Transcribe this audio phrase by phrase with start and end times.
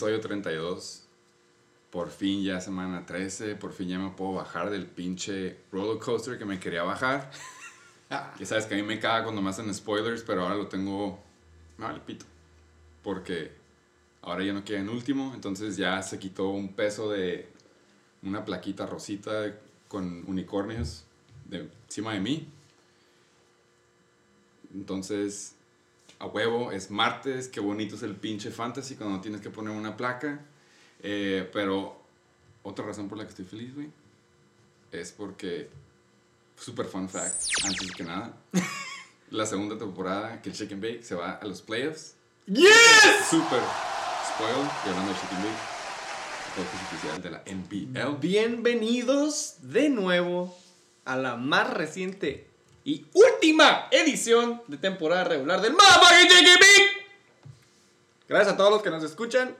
[0.00, 1.04] episodio 32.
[1.90, 3.54] Por fin ya semana 13.
[3.56, 7.30] Por fin ya me puedo bajar del pinche roller coaster que me quería bajar.
[8.38, 11.22] que sabes que a mí me caga cuando me hacen spoilers, pero ahora lo tengo.
[11.76, 12.24] Me vale pito.
[13.02, 13.52] Porque
[14.22, 15.32] ahora ya no queda en último.
[15.34, 17.52] Entonces ya se quitó un peso de
[18.22, 19.54] una plaquita rosita
[19.86, 21.04] con unicornios
[21.44, 22.48] de, encima de mí.
[24.72, 25.56] Entonces,
[26.20, 29.96] a huevo, es martes, qué bonito es el pinche fantasy cuando tienes que poner una
[29.96, 30.44] placa.
[31.02, 31.98] Eh, pero
[32.62, 33.90] otra razón por la que estoy feliz, güey,
[34.92, 35.70] es porque,
[36.56, 38.36] super fun fact, antes que nada,
[39.30, 42.14] la segunda temporada que el Chicken Bake se va a los playoffs.
[42.46, 42.68] ¡Yes!
[43.30, 43.62] Super
[44.28, 45.80] spoiled, y hablando de Chicken Bake,
[46.60, 48.20] oficial de la NPL.
[48.20, 50.54] Bienvenidos de nuevo
[51.06, 52.49] a la más reciente
[52.84, 56.90] y última edición de temporada regular del Bake.
[58.28, 59.56] Gracias a todos los que nos escuchan.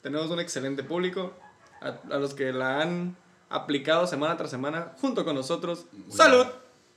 [0.00, 1.34] Tenemos un excelente público.
[1.80, 3.16] A, a los que la han
[3.50, 5.86] aplicado semana tras semana junto con nosotros.
[6.08, 6.46] ¡Salud!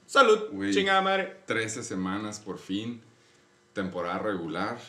[0.05, 0.39] ¡Salud!
[0.51, 0.73] Güey.
[0.73, 1.37] ¡Chingada madre!
[1.47, 3.01] 13 semanas por fin,
[3.73, 4.79] temporada regular,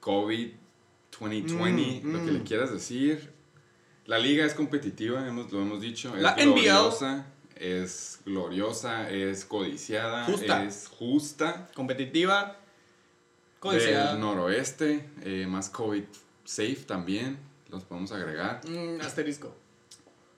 [0.00, 0.52] COVID
[1.18, 2.34] 2020, Mm, lo que mm.
[2.34, 3.32] le quieras decir.
[4.06, 7.24] La liga es competitiva, hemos, lo hemos dicho, es La NBL.
[7.56, 10.64] Es gloriosa, es codiciada, Justa.
[10.64, 11.68] es justa.
[11.74, 12.56] Competitiva.
[13.60, 14.12] Codiciada.
[14.12, 16.04] Del noroeste, eh, más COVID
[16.44, 17.38] safe también,
[17.70, 18.60] los podemos agregar.
[18.68, 19.52] Mm, asterisco.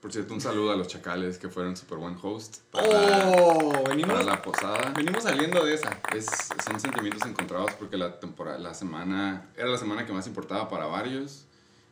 [0.00, 3.88] Por cierto, un saludo a los chacales que fueron super buen host para, Oh, para
[3.91, 4.92] venimos, la posada.
[4.97, 6.00] venimos saliendo de esa.
[6.14, 6.26] Es,
[6.64, 10.87] son sentimientos encontrados porque la temporada, la semana, era la semana que más importaba para
[10.87, 11.47] varios.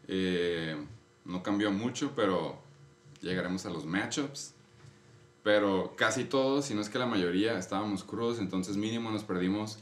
[0.07, 0.77] Eh,
[1.25, 2.57] no cambió mucho, pero
[3.21, 4.55] llegaremos a los matchups.
[5.47, 9.79] Pero casi todos, si no es que la mayoría, estábamos crudos, entonces mínimo nos perdimos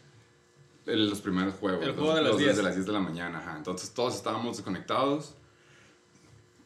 [0.85, 1.81] el- los primeros juegos.
[1.81, 2.51] El los- juego de las los 10.
[2.51, 3.57] desde las 10 de la mañana, ajá.
[3.57, 5.37] Entonces todos estábamos desconectados.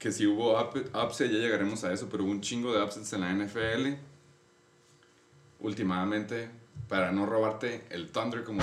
[0.00, 3.12] Que si hubo up- upset, ya llegaremos a eso, pero hubo un chingo de upsets
[3.12, 3.98] en la NFL
[5.60, 6.50] últimamente,
[6.88, 8.60] para no robarte el Thunder como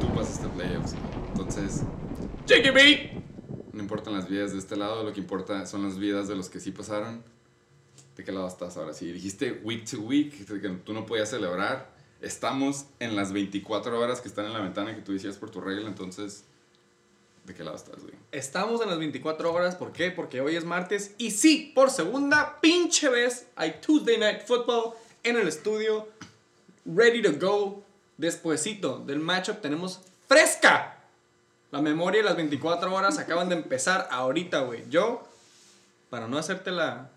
[0.00, 0.94] tú pasaste playoffs.
[1.32, 1.82] Entonces,
[2.46, 3.20] Bake.
[3.72, 6.48] no importan las vidas de este lado, lo que importa son las vidas de los
[6.48, 7.31] que sí pasaron.
[8.16, 8.92] ¿De qué lado estás ahora?
[8.92, 11.90] Si dijiste week to week, que tú no podías celebrar,
[12.20, 15.60] estamos en las 24 horas que están en la ventana que tú decías por tu
[15.60, 16.44] regla, entonces,
[17.46, 18.14] ¿de qué lado estás, güey?
[18.30, 20.10] Estamos en las 24 horas, ¿por qué?
[20.10, 25.36] Porque hoy es martes y sí, por segunda pinche vez hay Tuesday Night Football en
[25.36, 26.08] el estudio,
[26.84, 27.82] ready to go.
[28.18, 30.98] Despuésito del matchup tenemos fresca.
[31.70, 34.84] La memoria de las 24 horas acaban de empezar ahorita, güey.
[34.90, 35.26] Yo,
[36.10, 37.10] para no hacerte la,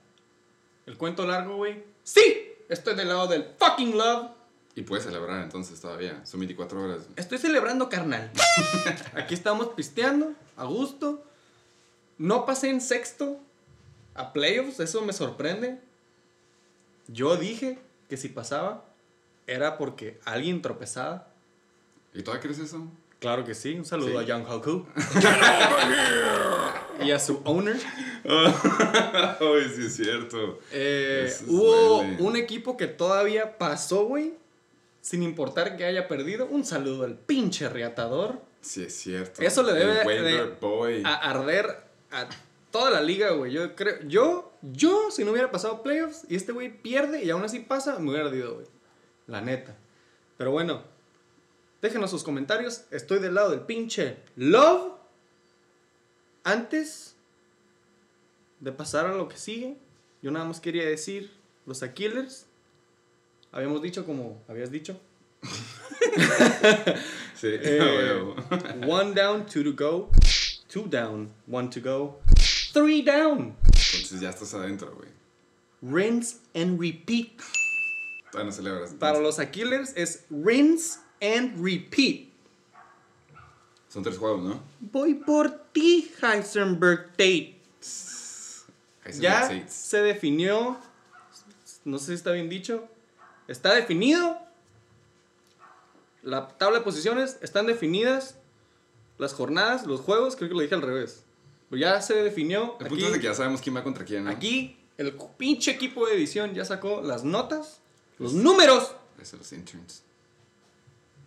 [0.85, 4.31] el cuento largo, güey, sí, estoy del lado del fucking love.
[4.75, 7.07] Y puedes celebrar entonces todavía, son 24 horas.
[7.15, 8.29] Estoy celebrando, carnal.
[9.15, 11.23] Aquí estamos pisteando, a gusto.
[12.17, 13.39] No pasé en sexto
[14.13, 15.79] a playoffs, eso me sorprende.
[17.07, 17.79] Yo dije
[18.09, 18.83] que si pasaba
[19.47, 21.27] era porque alguien tropezaba.
[22.13, 22.87] ¿Y todavía crees eso?
[23.19, 24.17] Claro que sí, un saludo Sí.
[24.17, 24.85] a Young Hoku.
[27.03, 27.77] y a su owner.
[28.25, 30.59] Ay, sí es cierto.
[30.71, 34.33] Eh, hubo un equipo que todavía pasó, güey.
[35.01, 36.47] Sin importar que haya perdido.
[36.47, 38.41] Un saludo al pinche reatador.
[38.61, 39.41] Sí es cierto.
[39.41, 41.03] Eso le debe de- boy.
[41.05, 42.27] a arder a
[42.71, 43.51] toda la liga, güey.
[43.51, 47.43] Yo creo, yo, yo, si no hubiera pasado playoffs y este güey pierde y aún
[47.43, 48.65] así pasa, me hubiera ardido, güey.
[49.27, 49.75] La neta.
[50.37, 50.81] Pero bueno,
[51.81, 52.85] déjenos sus comentarios.
[52.89, 54.93] Estoy del lado del pinche Love.
[56.45, 57.15] Antes
[58.59, 59.77] de pasar a lo que sigue,
[60.21, 61.31] yo nada más quería decir,
[61.65, 62.45] los Aquilers,
[63.51, 64.99] habíamos dicho como habías dicho,
[67.35, 68.35] Sí, Eh,
[68.87, 70.09] one down, two to go.
[70.69, 72.19] Two down, one to go.
[72.73, 73.55] Three down.
[73.65, 75.09] Entonces ya estás adentro, güey.
[75.81, 77.41] Rinse and repeat.
[78.31, 78.93] Todavía no celebras.
[78.93, 82.29] Para los Aquilers es rinse and repeat.
[83.95, 84.61] Son tres juegos, ¿no?
[84.81, 87.57] Voy por ti, Heisenberg Tate.
[89.05, 90.77] Heisenberg Ya se definió.
[91.85, 92.89] No sé si está bien dicho.
[93.47, 94.37] Está definido.
[96.23, 98.35] La tabla de posiciones están definidas.
[99.17, 101.23] Las jornadas, los juegos, creo que lo dije al revés.
[101.69, 102.75] Pero ya se definió.
[102.81, 104.29] El Aquí, punto es de que ya sabemos quién va contra quién, ¿no?
[104.29, 107.79] aquí el pinche equipo de edición ya sacó las notas,
[108.19, 108.93] los números.
[109.21, 110.03] Eso, los interns.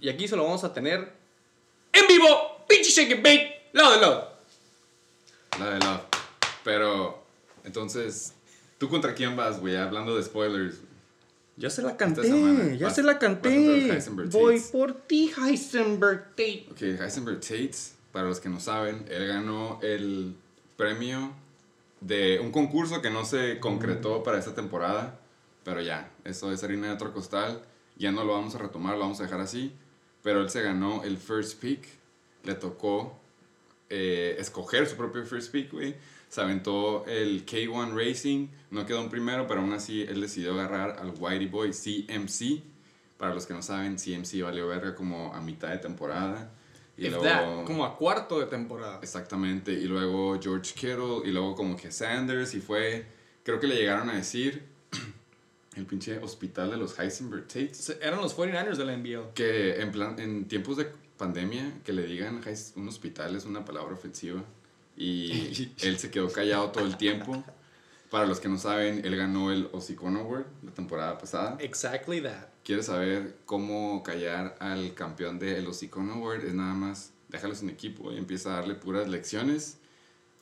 [0.03, 1.15] Y aquí se lo vamos a tener
[1.95, 2.58] en vivo.
[2.69, 3.71] Pinche shake and bake.
[3.73, 4.33] Lado de lado.
[5.59, 6.03] La de Love.
[6.65, 7.25] Pero,
[7.65, 8.33] entonces,
[8.79, 9.77] ¿tú contra quién vas, güey?
[9.77, 10.77] Hablando de spoilers.
[11.57, 12.23] Ya se la canté,
[12.79, 13.99] ya vas- se la canté.
[14.31, 16.67] Voy por ti, Heisenberg Tate.
[16.71, 20.37] Ok, Heisenberg Tates, para los que no saben, él ganó el
[20.77, 21.33] premio
[22.01, 25.19] de un concurso que no se concretó para esta temporada,
[25.65, 27.61] pero ya, eso es harina de otro costal,
[27.97, 29.73] ya no lo vamos a retomar, lo vamos a dejar así,
[30.23, 31.89] pero él se ganó el first pick,
[32.49, 33.21] le tocó
[33.91, 35.95] eh, escoger su propio first pick, güey.
[36.29, 40.99] Se aventó el K1 Racing, no quedó en primero, pero aún así él decidió agarrar
[40.99, 42.63] al Whitey Boy CMC.
[43.19, 46.51] Para los que no saben, CMC valió verga como a mitad de temporada.
[46.97, 48.99] Y luego, como a cuarto de temporada.
[49.03, 49.73] Exactamente.
[49.73, 53.07] Y luego George Kittle, y luego como que Sanders, y fue.
[53.43, 54.65] Creo que le llegaron a decir
[55.77, 57.97] el pinche hospital de los Heisenberg Tates.
[58.01, 59.35] Eran los 49ers de la NBA.
[59.35, 60.89] Que en, plan, en tiempos de
[61.19, 62.41] pandemia, que le digan
[62.77, 64.43] un hospital es una palabra ofensiva.
[64.97, 67.45] Y él se quedó callado todo el tiempo.
[68.11, 71.59] Para los que no saben, él ganó el Osicon Award la temporada pasada.
[71.61, 72.47] Exactly that.
[72.65, 76.45] ¿Quieres saber cómo callar al campeón del Osicon Award?
[76.47, 79.79] Es nada más, déjalo sin equipo y empieza a darle puras lecciones.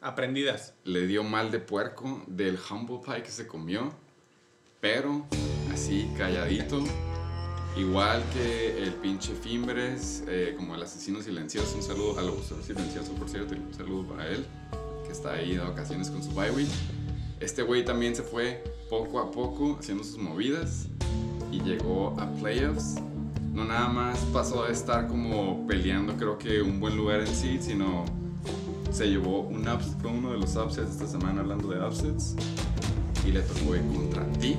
[0.01, 0.75] Aprendidas.
[0.85, 3.93] Le dio mal de puerco del humble pie que se comió.
[4.81, 5.27] Pero
[5.73, 6.85] así, calladito.
[7.77, 11.77] Igual que el pinche Fimbres, eh, como el asesino silencioso.
[11.77, 13.55] Un saludo al abusador silencioso, por cierto.
[13.55, 14.47] Un saludo para él,
[15.05, 16.69] que está ahí de vacaciones con su bye week.
[17.39, 20.89] Este güey también se fue poco a poco haciendo sus movidas
[21.53, 22.95] y llegó a playoffs.
[23.53, 27.59] No nada más pasó a estar como peleando, creo que un buen lugar en sí,
[27.61, 28.07] sino
[28.91, 32.37] se llevó un upset, fue uno de los upsets esta semana hablando de upsets
[33.27, 34.57] y le tocó ir contra ti.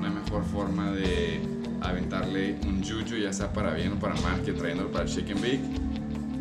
[0.00, 4.42] No hay mejor forma de aventarle un juju, ya sea para bien o para mal,
[4.42, 5.60] que trayéndolo para Shake and Bake.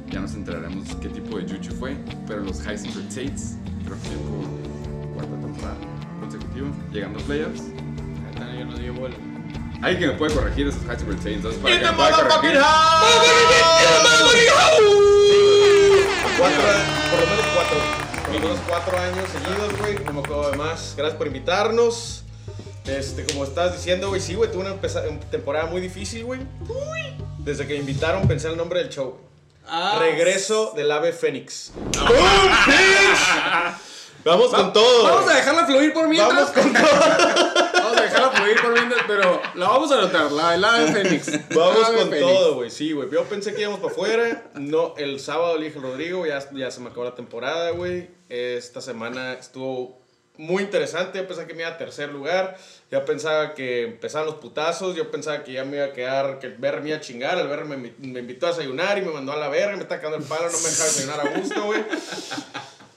[0.09, 1.95] Ya nos enteraremos qué tipo de juju fue,
[2.27, 5.77] pero los Heisenberg Tates, creo que por cuarta temporada
[6.19, 7.63] consecutiva, llegando a playoffs.
[8.57, 9.13] Yo no llevo el.
[9.81, 12.59] Alguien que me puede corregir esos Heisenberg Tates, entonces para que me pueda corregir.
[16.37, 16.61] Cuatro,
[17.11, 17.77] por lo menos cuatro.
[18.25, 19.95] Por lo menos cuatro años seguidos, güey.
[20.05, 20.93] No me acuerdo de más.
[20.97, 22.23] Gracias por invitarnos.
[22.91, 24.75] Este, como estás diciendo, güey, sí, güey, tuve una
[25.31, 26.41] temporada muy difícil, güey.
[27.39, 29.17] Desde que me invitaron pensé el nombre del show.
[29.65, 29.97] Ah.
[29.99, 31.71] Regreso del ave Fénix.
[34.25, 35.03] Vamos con todo.
[35.03, 36.33] Vamos a dejarla fluir por mientras.
[36.33, 36.99] Vamos con todo.
[37.73, 41.49] vamos a dejarla fluir por mientras, pero la vamos a anotar, la del ave Fénix.
[41.55, 42.69] Vamos con todo, güey.
[42.69, 43.09] Sí, güey.
[43.09, 44.51] Yo pensé que íbamos para afuera.
[44.55, 48.09] No, el sábado le dije a Rodrigo, ya, ya se me acabó la temporada, güey.
[48.27, 50.00] Esta semana estuvo
[50.37, 51.19] muy interesante.
[51.19, 52.57] Yo pensaba que me iba a tercer lugar.
[52.89, 54.95] Ya pensaba que empezaban los putazos.
[54.95, 57.37] Yo pensaba que ya me iba a quedar, que el ver me iba a chingar.
[57.37, 59.75] El ver me, me, invitó a desayunar y me mandó a la verga.
[59.75, 61.83] Me está cagando el palo, no me dejaba desayunar a gusto, güey.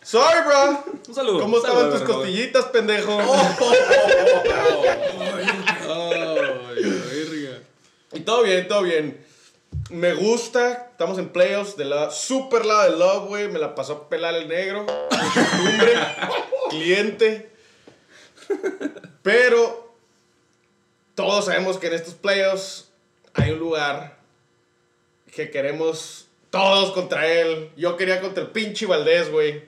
[0.02, 0.84] Sorry, bro.
[1.08, 1.40] Un saludo.
[1.40, 3.19] ¿Cómo estaban tus costillitas, pendejo?
[8.12, 9.25] y todo bien, todo bien.
[9.91, 13.49] Me gusta, estamos en playoffs de la super lado de love, güey.
[13.49, 14.87] Me la pasó a pelar el negro.
[15.11, 15.93] Costumbre,
[16.71, 17.50] cliente.
[19.23, 19.95] Pero
[21.14, 22.90] todos sabemos que en estos playoffs
[23.35, 24.19] hay un lugar
[25.35, 27.71] que queremos todos contra él.
[27.76, 29.64] Yo quería contra el pinche Valdés, güey.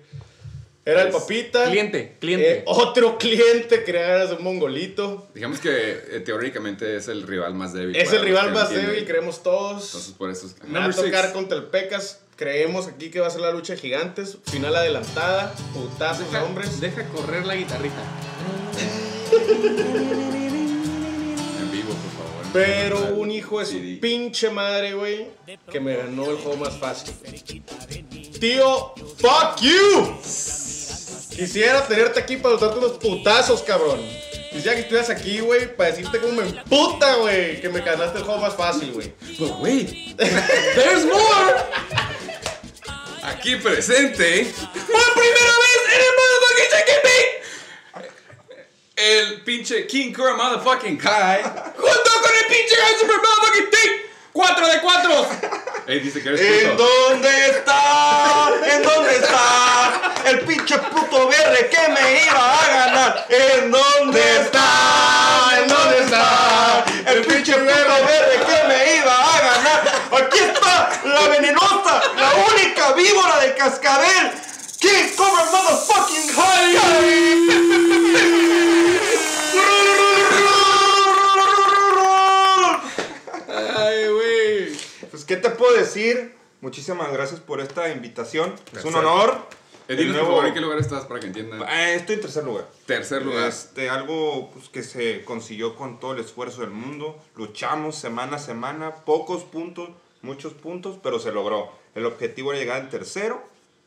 [0.87, 1.69] Era el papita.
[1.69, 2.59] Cliente, cliente.
[2.59, 5.26] Eh, otro cliente, quería ganas de un mongolito.
[5.35, 7.97] Digamos que eh, teóricamente es el rival más débil.
[7.97, 9.85] Es el rival más débil, creemos todos.
[9.87, 10.55] Entonces por eso es...
[10.73, 12.21] Va a tocar contra el Pecas.
[12.37, 14.38] Creemos aquí que va a ser la lucha de gigantes.
[14.45, 15.52] Final adelantada.
[15.75, 16.81] Putazos deja, hombres.
[16.81, 18.02] Deja correr la guitarrita.
[21.61, 22.52] en vivo, por favor.
[22.52, 25.26] Pero un hijo de su pinche madre, güey,
[25.73, 27.12] que me ganó el juego más fácil.
[28.38, 30.66] Tío, fuck you.
[31.31, 34.01] Quisiera tenerte aquí para darte unos putazos, cabrón.
[34.51, 38.25] Quisiera que estuvieras aquí, güey, para decirte cómo me puta, güey, que me ganaste el
[38.25, 39.13] juego más fácil, güey.
[39.39, 41.55] But wait, there's more.
[43.23, 47.07] Aquí presente, por primera vez en el motherfucking Chicken
[48.97, 54.16] el pinche King Kura motherfucking Kai, junto con el pinche Super motherfucking Dick.
[54.37, 55.26] ¡Cuatro de cuatro!
[55.87, 58.50] Ey, dice que eres ¿En dónde está?
[58.71, 60.12] ¿En dónde está?
[60.26, 63.26] El pinche puto verde que me iba a ganar.
[63.31, 65.59] ¿En dónde está?
[65.59, 66.85] ¿En dónde está?
[67.07, 69.81] El pinche puto verde que me iba a ganar.
[70.23, 74.33] Aquí está la venenosa, la única víbora de cascabel.
[74.78, 76.76] King Cobra Motherfucking High.
[85.26, 86.35] ¿qué te puedo decir?
[86.61, 88.54] Muchísimas gracias por esta invitación.
[88.75, 89.37] Es un honor.
[89.88, 90.42] Edil, nuevo...
[90.45, 91.62] ¿en qué lugar estás para que entiendan?
[91.62, 92.66] Eh, estoy en tercer lugar.
[92.87, 93.47] Tercer lugar.
[93.49, 97.23] Este, algo pues, que se consiguió con todo el esfuerzo del mundo.
[97.37, 99.90] Luchamos semana a semana, pocos puntos,
[100.23, 101.71] muchos puntos, pero se logró.
[101.95, 103.40] El objetivo era llegar en tercero.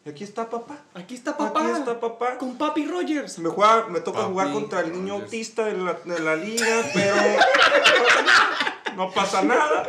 [0.05, 0.77] Y aquí está papá.
[0.93, 1.60] Aquí está papá.
[1.67, 2.38] Aquí está papá.
[2.38, 3.38] Con Papi Rogers.
[3.39, 5.24] Me, juega- me toca Papi, jugar contra el niño Rogers.
[5.25, 7.15] autista de la, de la liga, pero
[8.96, 9.88] no pasa nada.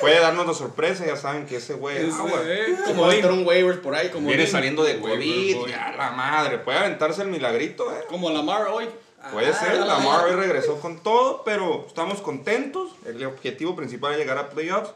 [0.00, 3.94] Puede darnos la sorpresa, ya saben que ese güey eh, Como entrar un waivers por
[3.94, 4.10] ahí.
[4.10, 6.58] Como viene saliendo de COVID, ya la madre.
[6.58, 8.04] Puede aventarse el milagrito, eh.
[8.08, 8.88] Como Lamar hoy.
[9.32, 12.92] Puede Ah, ser, Lamar hoy regresó con todo, pero estamos contentos.
[13.04, 14.90] El objetivo principal es llegar a playoffs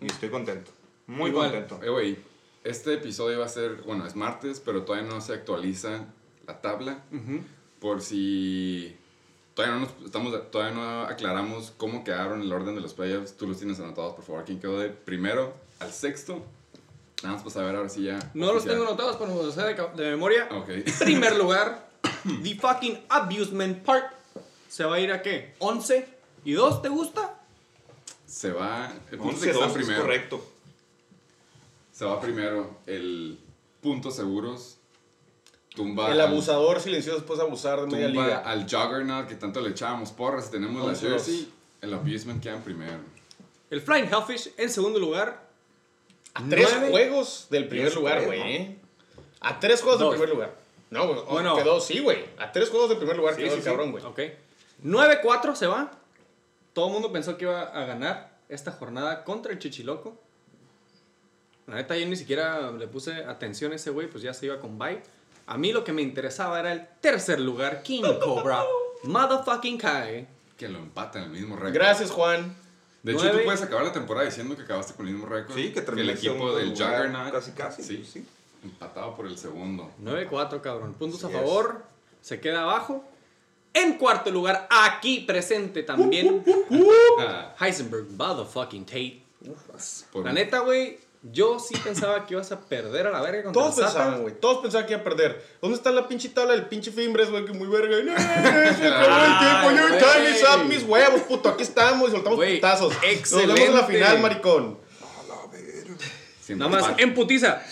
[0.00, 0.70] y estoy contento.
[1.06, 1.50] Muy Igual.
[1.50, 1.84] contento.
[1.84, 2.18] Eh, güey,
[2.64, 6.06] este episodio va a ser, bueno, es martes, pero todavía no se actualiza
[6.46, 7.00] la tabla.
[7.80, 8.96] Por si
[9.56, 13.36] todavía no, nos, estamos, todavía no aclaramos cómo quedaron el orden de los playoffs.
[13.36, 14.44] Tú los tienes anotados, por favor.
[14.44, 16.44] ¿Quién quedó de primero al sexto?
[17.22, 18.18] Nada más para saber ahora sí ya.
[18.34, 18.74] No los oficial.
[18.74, 20.46] tengo anotados, pero los sé de, de memoria.
[20.52, 20.68] Ok.
[21.00, 21.88] Primer lugar,
[22.44, 24.12] The Fucking Abusement Park.
[24.68, 25.54] ¿Se va a ir a qué?
[25.58, 26.04] ¿11
[26.44, 26.82] y 2?
[26.82, 27.40] ¿Te gusta?
[28.26, 28.92] Se va.
[29.10, 30.02] El punto es que 11-2 está es primero.
[30.02, 30.52] correcto.
[31.92, 33.40] Se va primero el
[33.80, 34.75] puntos seguros.
[35.76, 36.06] Tumba.
[36.10, 38.38] El al- abusador silencioso después de abusar de media liga.
[38.38, 40.50] al Juggernaut que tanto le echábamos porras.
[40.50, 41.52] Tenemos la Once, jersey.
[41.82, 42.98] El abusement queda en primero.
[43.70, 45.46] El Flying Hellfish en segundo lugar.
[46.34, 46.90] A tres Nueve.
[46.90, 48.40] juegos del primer lugar, güey.
[48.40, 48.78] ¿eh?
[49.40, 50.10] A tres juegos Dos.
[50.10, 50.56] del primer lugar.
[50.90, 51.14] No, güey.
[51.20, 51.30] Bueno.
[51.30, 51.56] Bueno.
[51.56, 52.24] Quedó, sí, güey.
[52.38, 53.68] A tres juegos del primer lugar Sí, quedó sí, el sí.
[53.68, 54.04] cabrón, güey.
[54.04, 54.20] Ok.
[54.84, 55.90] 9-4 se va.
[56.72, 60.18] Todo el mundo pensó que iba a ganar esta jornada contra el Chichiloco.
[61.66, 64.60] La neta, yo ni siquiera le puse atención a ese güey, pues ya se iba
[64.60, 65.02] con bye.
[65.46, 68.64] A mí lo que me interesaba era el tercer lugar, King Cobra.
[69.04, 70.26] Motherfucking Kai.
[70.56, 71.74] Que lo empatan el mismo récord.
[71.74, 72.54] Gracias, Juan.
[73.02, 73.38] De hecho, Nueve.
[73.38, 75.54] tú puedes acabar la temporada diciendo que acabaste con el mismo récord.
[75.54, 77.32] Sí, que el equipo del lugar, Juggernaut.
[77.32, 78.26] casi, casi, Sí, sí.
[78.64, 79.92] Empatado por el segundo.
[80.02, 80.94] 9-4, cabrón.
[80.94, 81.32] Puntos a es.
[81.34, 81.84] favor.
[82.20, 83.04] Se queda abajo.
[83.74, 86.42] En cuarto lugar, aquí presente también,
[87.20, 89.22] Ah, Heisenberg Motherfucking Tate.
[90.10, 90.98] por- La neta, güey,
[91.32, 94.34] yo sí pensaba que ibas a perder a la verga contra Todos el pensaban, güey.
[94.40, 95.42] Todos pensaban que iba a perder.
[95.60, 97.44] ¿Dónde está la pinche tabla del pinche Fimbres, güey?
[97.44, 97.96] Que muy verga.
[98.02, 99.76] No, se acabó el tiempo.
[99.76, 101.48] Yo ahorita me sap mis huevos, puto.
[101.48, 102.92] Aquí estamos y soltamos Güey, putazos.
[102.92, 103.86] Nos vemos en la excelente.
[103.92, 104.78] final, maricón.
[106.40, 107.62] siempre Nada más en putiza.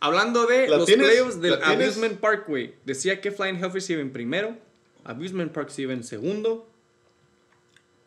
[0.00, 1.06] Hablando de ¿La los tienes?
[1.06, 1.68] playoffs del ¿La?
[1.68, 2.74] Abusement Park, güey.
[2.84, 4.56] Decía que Flying Hellfish iba en primero.
[5.04, 6.68] Abusement Park se iba en segundo.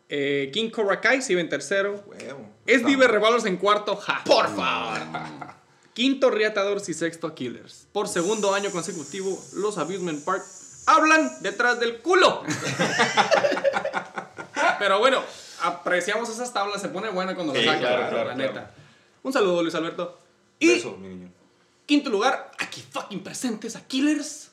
[0.08, 2.04] eh, King Cobra Kai se iba en tercero.
[2.06, 2.48] Huevo.
[2.68, 3.96] Es Dive Revalos en cuarto.
[3.96, 4.22] Ja.
[4.24, 4.98] Por favor.
[5.94, 7.86] Quinto Riatadores y sexto Killers.
[7.92, 10.44] Por segundo año consecutivo, los Abusement Park
[10.86, 12.42] hablan detrás del culo.
[14.78, 15.22] Pero bueno,
[15.62, 16.80] apreciamos esas tablas.
[16.80, 18.52] Se pone buena cuando las Sí, sacan, claro, la claro, neta.
[18.52, 18.68] claro.
[19.22, 20.18] Un saludo, Luis Alberto.
[20.58, 21.30] Y Besos, mi niño.
[21.86, 24.50] Quinto lugar, aquí fucking presentes a Killers.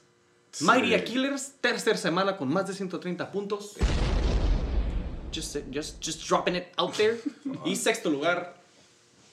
[0.61, 3.73] Mighty a Killers, tercer semana con más de 130 puntos.
[5.35, 7.17] Just, just, just dropping it out there.
[7.65, 8.55] y sexto lugar,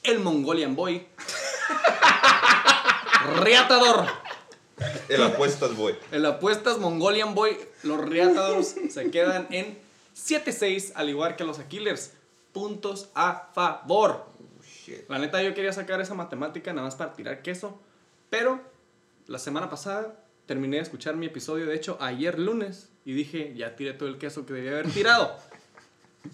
[0.03, 1.07] el Mongolian Boy.
[3.45, 4.07] Riatador.
[5.09, 5.95] El apuestas, boy.
[6.11, 9.79] El apuestas Mongolian Boy, los Riatadors se quedan en
[10.17, 12.15] 7-6, al igual que los Killers.
[12.53, 14.27] Puntos a favor.
[14.85, 15.09] Shit.
[15.09, 17.79] La neta, yo quería sacar esa matemática nada más para tirar queso.
[18.29, 18.61] Pero
[19.29, 20.17] la semana pasada
[20.47, 22.89] terminé de escuchar mi episodio, de hecho, ayer lunes.
[23.05, 25.37] Y dije, ya tiré todo el queso que debía haber tirado.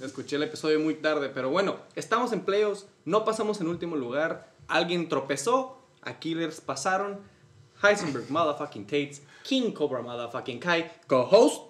[0.00, 4.52] Escuché el episodio muy tarde, pero bueno, estamos en playoffs, no pasamos en último lugar.
[4.68, 7.20] Alguien tropezó, a Killers pasaron.
[7.82, 11.62] Heisenberg, motherfucking Tates, King Cobra, motherfucking Kai, co-host.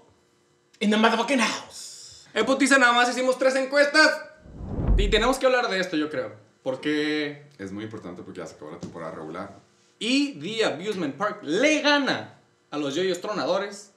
[0.81, 2.29] In the motherfucking house.
[2.35, 4.23] En Putiza nada más hicimos tres encuestas.
[4.97, 6.33] Y tenemos que hablar de esto, yo creo.
[6.63, 9.59] Porque Es muy importante porque ya se acabó la temporada regular.
[9.99, 12.39] Y The Abusement Park le gana
[12.71, 13.93] a los yoyos tronadores,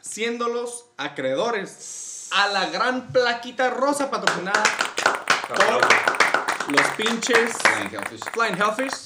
[0.00, 4.62] siéndolos acreedores a la gran plaquita rosa patrocinada
[5.48, 8.20] por los pinches Flying Hellfish.
[8.32, 9.04] Flying Hellfish.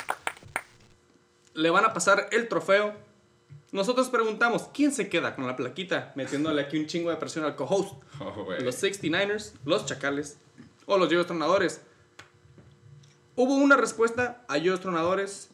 [1.55, 2.95] Le van a pasar el trofeo.
[3.73, 6.13] Nosotros preguntamos, ¿quién se queda con la plaquita?
[6.15, 7.95] Metiéndole aquí un chingo de presión al co-host.
[8.21, 8.47] Oh.
[8.61, 10.39] Los 69ers, los Chacales
[10.87, 11.81] o los Yoyos Tronadores.
[13.37, 15.51] Hubo una respuesta a Yoyos Tronadores.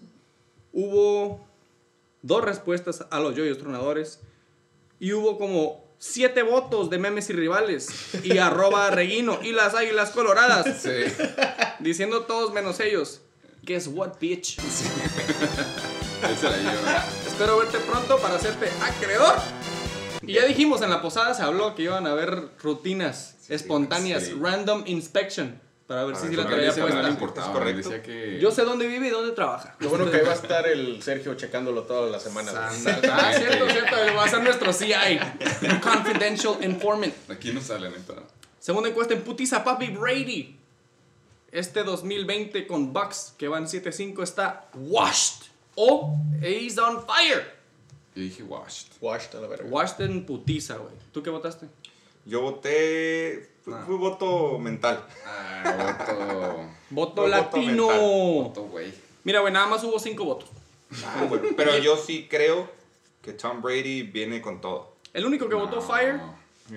[0.72, 1.46] Hubo
[2.22, 4.20] dos respuestas a los Yoyos Tronadores.
[4.98, 7.88] Y hubo como siete votos de memes y rivales.
[8.24, 10.82] Y arroba a Reguino y las águilas coloradas.
[10.82, 10.90] Sí.
[11.78, 13.20] Diciendo todos menos ellos.
[13.62, 14.56] Guess what, bitch?
[16.22, 17.04] La lleva.
[17.26, 19.34] Espero verte pronto para hacerte acreedor.
[20.22, 24.38] Y ya dijimos, en la posada se habló que iban a haber rutinas espontáneas, sí.
[24.38, 27.08] random inspection, para ver A si ver, sí la traía que no le puesta.
[27.10, 27.52] importaba.
[27.52, 27.88] Correcto.
[27.90, 28.38] decía que.
[28.38, 29.74] Yo sé dónde vive y dónde trabaja.
[29.80, 32.54] Lo bueno que ahí va a estar el Sergio checándolo todas las semanas.
[32.56, 33.96] Ah, cierto, cierto.
[34.16, 34.94] Va a ser nuestro CI.
[35.82, 37.12] Confidential Informant.
[37.28, 38.14] Aquí no sale, neta.
[38.60, 40.56] Segunda encuesta en putiza, Papi Brady.
[41.50, 45.46] este 2020 con Bucks, que van 7-5, está washed.
[45.74, 47.52] O he's on fire.
[48.14, 48.92] Yo dije washed.
[49.00, 49.64] Washed a la verga.
[49.68, 50.94] Washed en putiza, güey.
[51.12, 51.66] ¿Tú qué votaste?
[52.30, 53.50] Yo voté.
[53.64, 53.82] Fue, Ah.
[53.84, 55.04] fue voto mental.
[55.26, 56.70] Ah, voto.
[56.90, 57.86] Voto latino.
[57.86, 58.92] voto, güey.
[59.24, 60.48] Mira, güey, nada más hubo 5 votos.
[61.04, 62.68] Ah, bueno, Pero yo sí creo
[63.22, 64.94] que Tom Brady viene con todo.
[65.12, 65.80] El único que votó.
[65.82, 66.20] Fire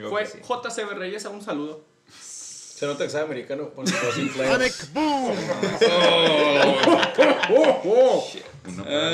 [0.10, 0.40] fue sí.
[0.40, 1.24] JCB Reyes.
[1.26, 1.82] Un saludo.
[2.20, 4.90] Se nota que sabe americano con los sin players.
[8.68, 9.10] Uno para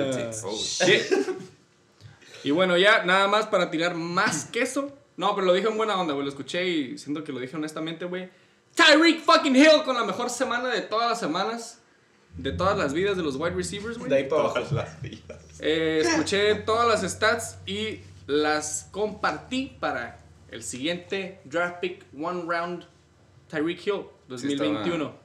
[0.00, 0.42] los Tits.
[0.44, 1.00] Oh, Sí.
[2.42, 4.92] Y bueno, ya nada más para tirar más queso.
[5.16, 6.24] No, pero lo dije en buena onda, güey.
[6.24, 8.28] Lo escuché y siento que lo dije honestamente, güey.
[8.74, 11.80] Tyreek fucking Hill con la mejor semana de todas las semanas.
[12.36, 14.10] De todas las vidas de los wide receivers, güey.
[14.10, 14.48] De ahí para.
[14.48, 15.38] Todas las vidas.
[15.60, 20.18] Eh, escuché todas las stats y las compartí para
[20.50, 22.86] el siguiente draft pick one round
[23.48, 25.23] Tyreek Hill 2021.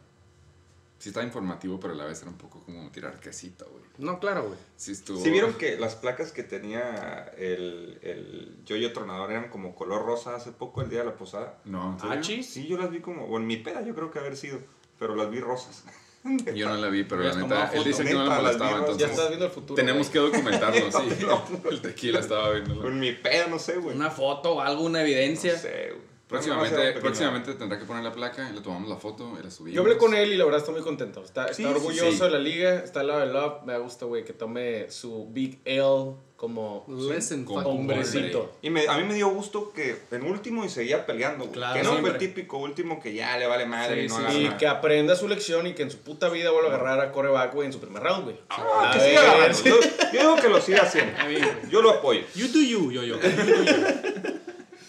[0.99, 3.85] Sí está informativo, pero a la vez era un poco como tirar quesito, güey.
[3.99, 4.59] No, claro, güey.
[4.75, 5.19] Sí estuvo...
[5.21, 10.35] ¿Sí vieron que las placas que tenía el, el Yoyo Tronador eran como color rosa
[10.35, 11.57] hace poco, el día de la posada?
[11.63, 12.15] No, ¿en serio?
[12.19, 12.49] Achis.
[12.49, 14.59] Sí, yo las vi como, o en mi peda yo creo que haber sido,
[14.99, 15.85] pero las vi rosas.
[16.53, 18.79] Yo no la vi, pero la neta, él dice que no le molestaba, vi, Ya
[18.79, 19.75] entonces estás viendo el futuro.
[19.75, 20.11] tenemos güey.
[20.11, 21.25] que documentarlo, sí.
[21.25, 21.43] no.
[21.71, 22.85] El tequila estaba viendo.
[22.85, 23.95] En mi peda, no sé, güey.
[23.95, 25.53] Una foto o algo, una evidencia.
[25.53, 26.08] No sé, güey.
[26.29, 29.75] Próximamente, próximamente tendrá que poner la placa y le tomamos la foto y la subimos.
[29.75, 31.23] Yo hablé con él y la verdad estoy muy contento.
[31.23, 32.23] Está, está Sí, orgulloso sí, sí.
[32.23, 33.63] de la liga, está al lado del love.
[33.65, 38.51] Me gusta, güey, que tome su Big L como Listen, Como hombrecito.
[38.61, 41.51] Y me- a mí me dio gusto que en último y seguía peleando.
[41.51, 42.11] Claro, que no fue siempre.
[42.13, 44.67] el típico último que ya le vale madre Sí, y no sí, agarra Y que
[44.67, 47.65] aprenda su lección y que en su puta vida vuelva a agarrar a coreback, güey,
[47.65, 48.37] en su primer round, güey.
[48.49, 49.63] Ah, que siga agarrando.
[49.63, 49.75] Yo,
[50.13, 51.11] yo digo que lo siga haciendo.
[51.27, 51.69] Está.
[51.69, 52.21] Yo lo apoyo.
[52.35, 53.15] You do you, yo, yo.
[53.19, 54.39] You do you.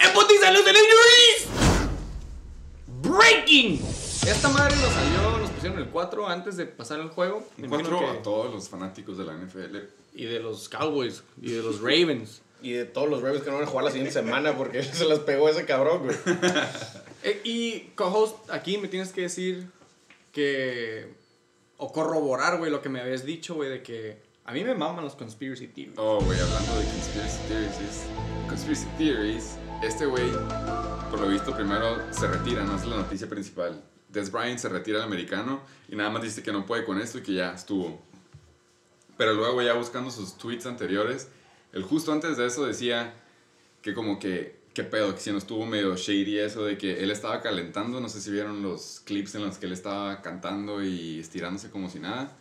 [0.00, 1.46] ¡En putiza los injuries!
[3.02, 3.80] Breaking.
[4.26, 7.46] Esta madre nos salió, nos pusieron el 4 antes de pasar el juego.
[7.56, 9.76] Me imagino Encuentro que- a todos los fanáticos de la NFL.
[10.14, 11.22] Y de los Cowboys.
[11.40, 12.42] Y de los Ravens.
[12.62, 15.06] Y de todos los Ravens que no van a jugar la siguiente semana porque se
[15.06, 16.16] las pegó ese cabrón, güey.
[17.22, 19.66] Eh, y co-host, aquí me tienes que decir
[20.32, 21.08] que.
[21.78, 24.18] O corroborar, güey, lo que me habías dicho, güey, de que.
[24.44, 25.94] A mí me maman los conspiracy theories.
[25.98, 28.02] Oh, güey, hablando de conspiracy theories,
[28.48, 29.44] conspiracy theories,
[29.82, 30.30] este güey,
[31.10, 33.82] por lo visto, primero se retira, no es la noticia principal.
[34.08, 37.18] Des Bryant se retira al americano y nada más dice que no puede con esto
[37.18, 38.00] y que ya estuvo.
[39.16, 41.28] Pero luego ya buscando sus tweets anteriores,
[41.72, 43.14] el justo antes de eso decía
[43.82, 47.10] que como que, qué pedo, que si no estuvo medio shady eso de que él
[47.10, 51.20] estaba calentando, no sé si vieron los clips en los que él estaba cantando y
[51.20, 52.36] estirándose como si nada.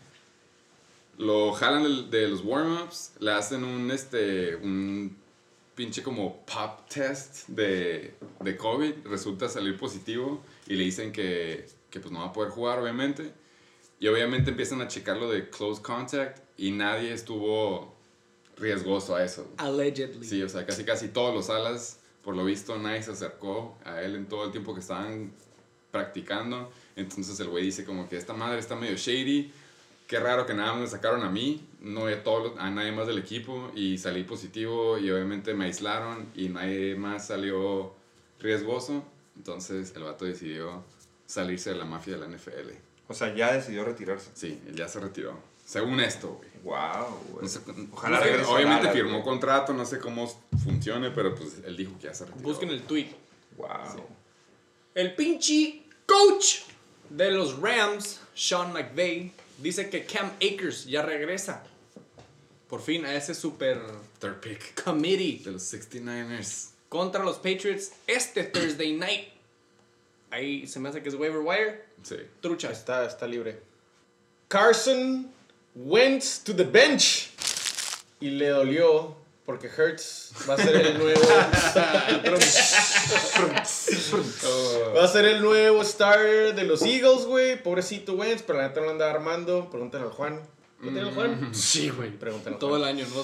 [1.18, 5.18] Lo jalan del- de, los warm-ups, le hacen un, este, un
[5.80, 12.02] pinche como pop test de, de COVID, resulta salir positivo y le dicen que, que
[12.02, 13.32] pues no va a poder jugar obviamente.
[13.98, 17.96] Y obviamente empiezan a checarlo de close contact y nadie estuvo
[18.58, 19.50] riesgoso a eso.
[19.56, 20.28] Allegedly.
[20.28, 24.02] Sí, o sea, casi casi todos los alas, por lo visto, nadie se acercó a
[24.02, 25.32] él en todo el tiempo que estaban
[25.92, 26.70] practicando.
[26.98, 29.54] Entonces el güey dice como que esta madre está medio shady.
[30.10, 33.06] Qué raro que nada más me sacaron a mí, no a, todo, a nadie más
[33.06, 37.94] del equipo y salí positivo y obviamente me aislaron y nadie más salió
[38.40, 39.04] riesgoso.
[39.38, 40.84] Entonces el vato decidió
[41.28, 42.72] salirse de la mafia de la NFL.
[43.08, 44.32] O sea, ya decidió retirarse.
[44.34, 45.38] Sí, él ya se retiró.
[45.64, 46.50] Según esto, güey.
[46.64, 47.44] Wow, güey.
[47.44, 47.60] No sé-
[47.92, 49.24] Ojalá no sé, obviamente Dallas, firmó güey.
[49.24, 50.28] contrato, no sé cómo
[50.64, 52.42] funcione, pero pues él dijo que ya se retiró.
[52.50, 53.10] Busquen el tweet.
[53.58, 53.68] Wow.
[54.96, 56.62] El pinche coach
[57.12, 61.64] de los Rams, Sean McVay, dice que Cam Akers ya regresa.
[62.68, 63.80] Por fin a ese super
[64.20, 66.70] Third pick committee de los 69ers.
[66.90, 69.30] contra los Patriots este Thursday night.
[70.32, 71.86] Ahí se me hace que es waiver wire.
[72.04, 72.18] Sí.
[72.42, 72.72] Trucha.
[72.72, 73.60] Está, está libre.
[74.48, 75.32] Carson
[75.76, 77.32] went to the bench
[78.20, 79.16] y le dolió
[79.50, 81.20] porque Hertz va a ser el nuevo
[84.96, 87.64] va a ser el nuevo starter de los Eagles, güey.
[87.64, 89.68] Pobrecito Wentz, pero la neta no lo anda armando.
[89.72, 90.40] Pregúntale al Juan.
[90.78, 91.56] ¿Pregúntale al Juan?
[91.56, 92.12] Sí, güey.
[92.12, 92.84] Pregúntale al Todo Juan.
[92.84, 93.24] el año no.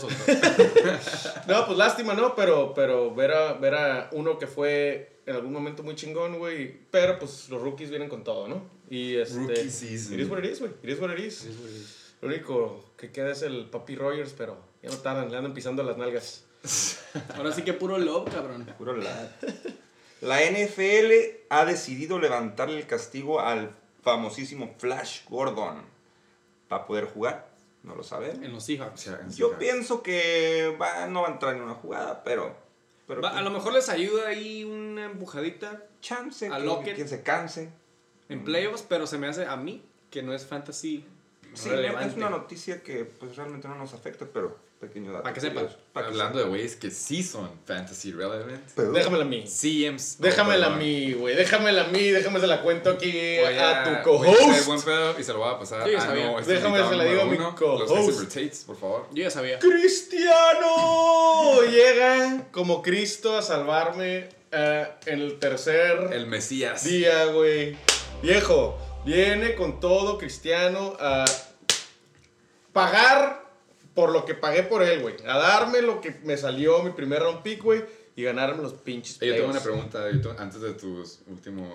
[1.48, 2.34] No, pues lástima, ¿no?
[2.34, 6.76] Pero, pero ver, a, ver a uno que fue en algún momento muy chingón, güey.
[6.90, 8.64] Pero pues los rookies vienen con todo, ¿no?
[8.90, 9.38] Y este.
[9.38, 10.16] Rookie season.
[10.16, 10.72] It is what it is, güey.
[10.82, 11.46] It is what it is.
[12.20, 15.84] Lo único que queda es el Papi Rogers, pero ya no tardan, le andan pisando
[15.84, 16.44] las nalgas.
[17.36, 18.66] Ahora sí que puro love, cabrón.
[18.78, 19.32] Puro la...
[20.22, 21.12] La NFL
[21.50, 25.82] ha decidido levantarle el castigo al famosísimo Flash Gordon.
[26.72, 27.50] ¿Va a poder jugar?
[27.84, 28.38] No lo sabemos.
[28.44, 29.00] En los O Seahawks.
[29.02, 29.58] sea, en Yo Seahawks.
[29.58, 32.56] pienso que va, no va a entrar en una jugada, pero...
[33.08, 35.84] pero Va- a lo mejor les ayuda ahí una empujadita.
[36.02, 37.70] Chance, a que, quien se canse.
[38.30, 41.06] en playoffs, pero se me hace a mí que no es fantasy
[41.54, 42.10] Sí, relevante.
[42.10, 45.24] es una noticia que pues realmente no nos afecta, pero pequeño dato.
[45.24, 45.68] Pa' que sepan.
[45.94, 48.66] Hablando de güeyes que sí son fantasy relevant.
[48.76, 49.46] Déjamela a mí.
[49.48, 50.18] CMs.
[50.20, 51.36] Déjamela a mí, güey.
[51.36, 52.10] Déjamela a mí.
[52.10, 54.86] Déjame se la cuento aquí Voy a, tu hacer buen co-host.
[54.86, 56.26] pedo y se lo voy a pasar Yo ya a sabía.
[56.26, 57.90] no, este Déjame se la digo a mi co-host.
[57.90, 59.08] Los Tates, por favor.
[59.14, 59.60] Yo ya sabía.
[59.60, 66.84] Cristiano llega como Cristo a salvarme eh, en el tercer El Mesías.
[66.84, 67.78] día, güey.
[68.22, 71.26] Viejo, viene con todo Cristiano a
[72.74, 73.45] pagar
[73.96, 75.16] por lo que pagué por él, güey.
[75.26, 77.84] A darme lo que me salió mi primer round pick, güey.
[78.18, 81.68] Y ganarme los pinches Yo tengo una pregunta yo tengo- antes de tu último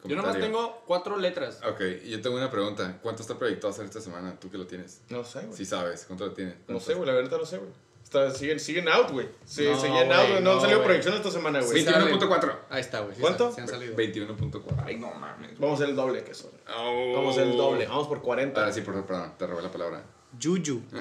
[0.00, 0.08] comentario.
[0.08, 1.60] Yo nomás tengo cuatro letras.
[1.68, 2.98] Ok, yo tengo una pregunta.
[3.02, 4.38] ¿Cuánto está proyectado hacer esta semana?
[4.38, 5.00] ¿Tú que lo tienes?
[5.08, 5.56] No sé, güey.
[5.56, 6.54] Sí sabes, ¿cuánto lo tienes?
[6.68, 7.70] No sé, güey, la verdad no sé, güey.
[8.04, 9.28] Está- Siguen, siguen out, güey.
[9.44, 10.42] Sí, No, siguen out, güey.
[10.42, 11.78] No, han salido proyecciones esta semana, güey.
[11.80, 12.08] Sí, salen.
[12.08, 12.58] 21.4.
[12.70, 13.16] Ahí está, güey.
[13.18, 13.52] ¿Cuánto?
[13.52, 13.94] se- han salido.
[13.96, 14.84] 21.4.
[14.86, 15.58] Ay, no mames.
[15.58, 16.50] Vamos a hacer el doble que eso.
[16.74, 17.12] Oh.
[17.16, 17.86] Vamos a hacer el doble.
[17.86, 18.60] Vamos por 40.
[18.60, 20.04] Ahora sí, por perdón, te robé la palabra.
[20.38, 20.82] Yuyu.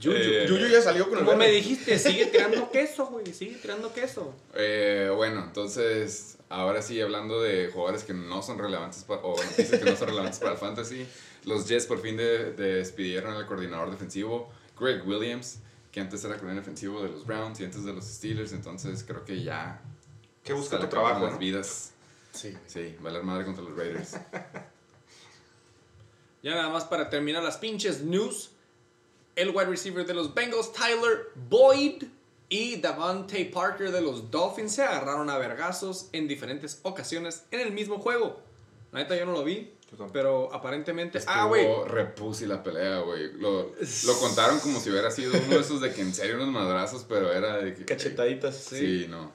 [0.00, 0.16] Yuyu.
[0.16, 3.26] Eh, Yuyu ya salió con el Como me dijiste, sigue tirando queso, güey.
[3.32, 4.34] Sigue tirando queso.
[4.54, 9.80] Eh, bueno, entonces, ahora sí, hablando de jugadores que no son relevantes para, o noticias
[9.80, 11.06] que no son relevantes para el fantasy,
[11.44, 15.58] los Jets por fin de, de despidieron al coordinador defensivo, Greg Williams,
[15.90, 19.24] que antes era coordinador defensivo de los Browns y antes de los Steelers, entonces creo
[19.24, 19.80] que ya
[20.44, 21.38] Que busca tu acabaron trabajo, las ¿no?
[21.40, 21.92] vidas.
[22.32, 22.56] Sí.
[22.66, 24.12] Sí, valer madre contra los Raiders.
[26.42, 28.50] Ya nada más para terminar las pinches news.
[29.36, 32.04] El wide receiver de los Bengals, Tyler Boyd
[32.48, 37.72] y Davante Parker de los Dolphins se agarraron a vergazos en diferentes ocasiones en el
[37.72, 38.40] mismo juego.
[38.90, 39.74] La neta yo no lo vi,
[40.12, 41.20] pero aparentemente...
[41.26, 41.66] ah, güey.
[41.66, 43.32] Estuvo repusi la pelea, güey.
[43.34, 43.72] Lo,
[44.06, 47.04] lo contaron como si hubiera sido uno de esos de que en serio unos madrazos,
[47.08, 47.84] pero era de que...
[47.84, 48.56] Cachetaditas.
[48.56, 49.30] Sí, no.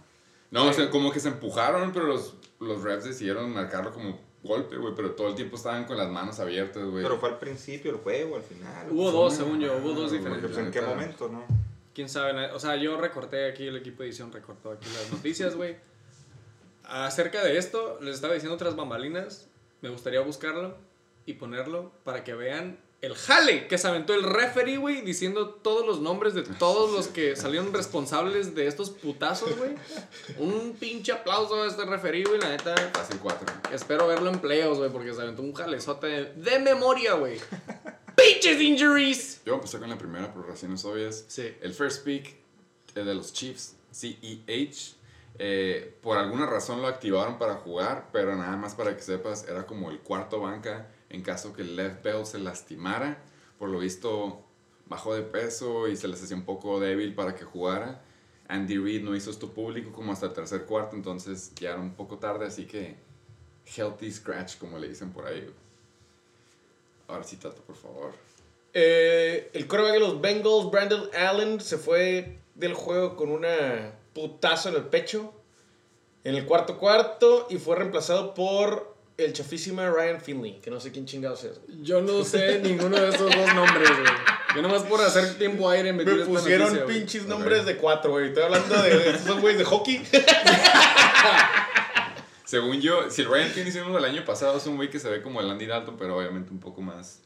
[0.51, 4.77] No, o sea, como que se empujaron, pero los, los refs decidieron marcarlo como golpe,
[4.77, 4.93] güey.
[4.95, 7.03] Pero todo el tiempo estaban con las manos abiertas, güey.
[7.03, 8.87] Pero fue al principio del juego, al final.
[8.91, 10.51] Hubo dos, una según yo, hubo dos diferentes.
[10.51, 11.45] Pues, ¿En qué momento, no?
[11.93, 15.55] Quién sabe, o sea, yo recorté aquí, el equipo de edición recortó aquí las noticias,
[15.55, 15.77] güey.
[16.83, 19.47] Acerca de esto, les estaba diciendo otras bambalinas.
[19.81, 20.75] Me gustaría buscarlo
[21.25, 25.85] y ponerlo para que vean el jale que se aventó el referee, güey, diciendo todos
[25.85, 29.71] los nombres de todos los que salieron responsables de estos putazos, güey.
[30.37, 32.73] Un pinche aplauso a este referee, güey, la neta.
[32.93, 33.45] Fácil 4.
[33.73, 37.37] Espero verlo en playoffs, güey, porque se aventó un jalezote de, de memoria, güey.
[38.15, 39.41] Pinches injuries.
[39.45, 41.25] Yo empecé con la primera por razones obvias.
[41.27, 41.53] Sí.
[41.61, 42.37] El first pick
[42.95, 44.95] eh, de los Chiefs, CEH.
[45.39, 49.65] eh, por alguna razón lo activaron para jugar, pero nada más para que sepas, era
[49.67, 53.23] como el cuarto banca en caso que left bell se lastimara.
[53.57, 54.43] Por lo visto,
[54.87, 58.03] bajó de peso y se les hacía un poco débil para que jugara.
[58.49, 62.17] Andy Reid no hizo esto público como hasta el tercer cuarto, entonces era un poco
[62.17, 62.97] tarde, así que
[63.65, 65.49] healthy scratch, como le dicen por ahí.
[67.07, 68.11] Ahora sí, Tato, por favor.
[68.73, 74.69] Eh, el quarterback de los Bengals, Brandon Allen, se fue del juego con una putazo
[74.69, 75.33] en el pecho
[76.23, 80.91] en el cuarto cuarto y fue reemplazado por el chafísima Ryan Finley, que no sé
[80.91, 81.59] quién chingados es.
[81.81, 84.11] Yo no sé ninguno de esos dos nombres, güey.
[84.55, 88.27] Yo nomás por hacer tiempo aire me, Me pusieron noticia, pinches nombres de cuatro, güey.
[88.27, 90.03] Estoy hablando de estos son güeyes de hockey.
[92.45, 95.09] Según yo, si el Ryan Finley hicimos el año pasado, es un güey que se
[95.09, 97.19] ve como el Andy Dalton, pero obviamente un poco más.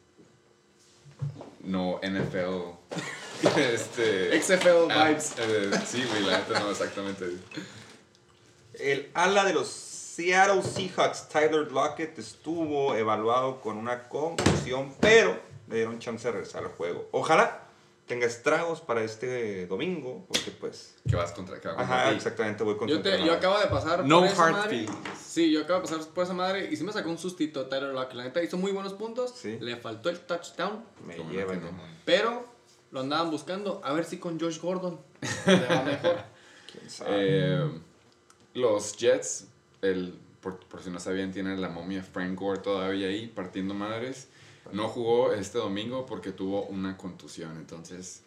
[1.62, 2.78] No NFL.
[3.58, 4.42] este.
[4.42, 5.34] XFL ah, vibes.
[5.38, 7.26] eh, sí, güey, la neta no, exactamente.
[8.74, 9.68] El ala de los
[10.18, 16.64] Seattle Seahawks, Tyler Lockett, estuvo evaluado con una conclusión, pero le dieron chance de regresar
[16.64, 17.08] al juego.
[17.12, 17.68] Ojalá
[18.08, 20.96] tenga estragos para este domingo, porque pues...
[21.08, 22.16] Que vas contra que va contra Ajá, ti.
[22.16, 24.70] exactamente, voy con Yo, te, yo acabo de pasar No por esa madre.
[24.72, 25.20] feelings.
[25.24, 27.94] Sí, yo acabo de pasar por esa madre y sí me sacó un sustito Tyler
[27.94, 28.16] Lockett.
[28.16, 29.36] La neta hizo muy buenos puntos.
[29.36, 29.60] Sí.
[29.62, 31.26] Le faltó el touchdown, Me no.
[32.06, 32.44] pero
[32.90, 33.82] lo andaban buscando.
[33.84, 35.00] A ver si con Josh Gordon
[35.46, 36.16] le va mejor.
[36.72, 37.12] ¿Quién sabe?
[37.20, 37.70] Eh,
[38.56, 39.47] los Jets,
[39.82, 44.28] el, por, por si no sabían, tienen la momia Frank Gore todavía ahí partiendo madres.
[44.72, 48.22] No jugó este domingo porque tuvo una contusión, entonces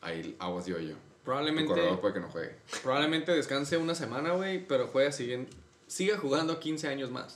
[0.00, 0.76] ahí aguas yo.
[0.78, 2.56] Tu Probablemente, corredor puede que no juegue.
[2.82, 5.48] probablemente descanse una semana, güey, pero juega siguen,
[5.86, 7.34] siga jugando 15 años más.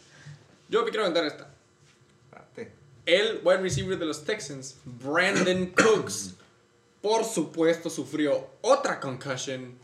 [0.68, 1.50] Yo me quiero aventar esta.
[3.06, 6.34] El wide receiver de los Texans, Brandon Cooks,
[7.02, 9.74] por supuesto sufrió otra concussion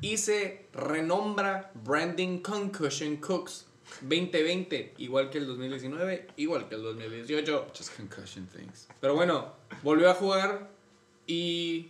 [0.00, 3.66] y se renombra Brandon Concussion Cooks
[4.02, 7.68] 2020, igual que el 2019, igual que el 2018.
[7.76, 8.86] Just concussion things.
[9.00, 10.70] Pero bueno, volvió a jugar
[11.26, 11.88] y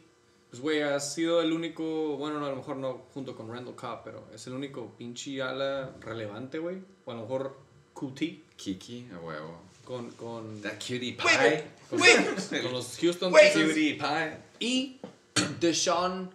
[0.50, 2.16] Pues, güey, ha sido el único.
[2.16, 5.42] Bueno, no, a lo mejor no junto con Randall Cobb, pero es el único pinche
[5.42, 6.78] ala relevante, güey.
[7.04, 7.58] O a lo mejor
[7.94, 8.20] QT
[8.56, 9.60] Kiki, a huevo.
[9.84, 10.10] con.
[10.12, 12.62] con That cutie Wait, con, wait.
[12.62, 13.32] con los Houston.
[13.32, 13.66] Texans.
[13.68, 14.38] Cutie pie.
[14.60, 15.00] Y
[15.60, 16.30] Deshaun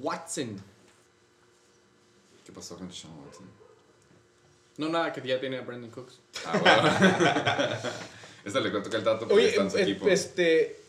[0.00, 0.62] Watson.
[2.58, 3.46] ¿Qué pasó con Sean Watson?
[4.78, 6.18] No, nada, que ya tiene a Brandon Cooks.
[6.44, 7.78] Ah, huevo.
[8.44, 10.08] Esta le cuento que el dato porque Oye, está en su eh, equipo.
[10.08, 10.80] este.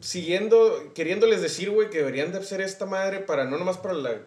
[0.00, 4.18] Siguiendo, queriéndoles decir, güey, que deberían de hacer esta madre para no nomás para la,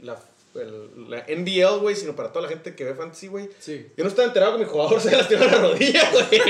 [0.00, 0.18] la,
[0.56, 3.48] el- la NBL, güey, sino para toda la gente que ve fantasy, güey.
[3.60, 3.86] Sí.
[3.96, 6.40] Yo no estaba enterado que mi jugador se lastimó la rodilla, güey.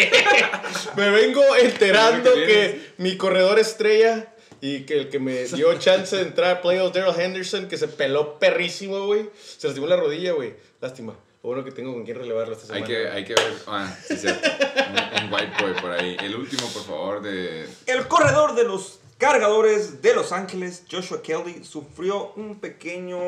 [0.97, 4.32] Me vengo enterando ¿Qué que mi corredor estrella
[4.62, 7.88] y que el que me dio chance de entrar a playoffs, Daryl Henderson, que se
[7.88, 9.29] peló perrísimo, güey.
[9.59, 10.55] Se lastimó la rodilla, güey.
[10.81, 11.14] Lástima.
[11.42, 12.87] Lo bueno que tengo con quien relevarlo esta Hay semana.
[12.87, 13.55] que, hay que ver.
[13.66, 14.48] Ah, sí, cierto.
[15.18, 16.16] Un, un white boy por ahí.
[16.22, 17.66] El último, por favor, de.
[17.87, 23.18] El corredor de los cargadores de Los Ángeles, Joshua Kelly, sufrió un pequeño...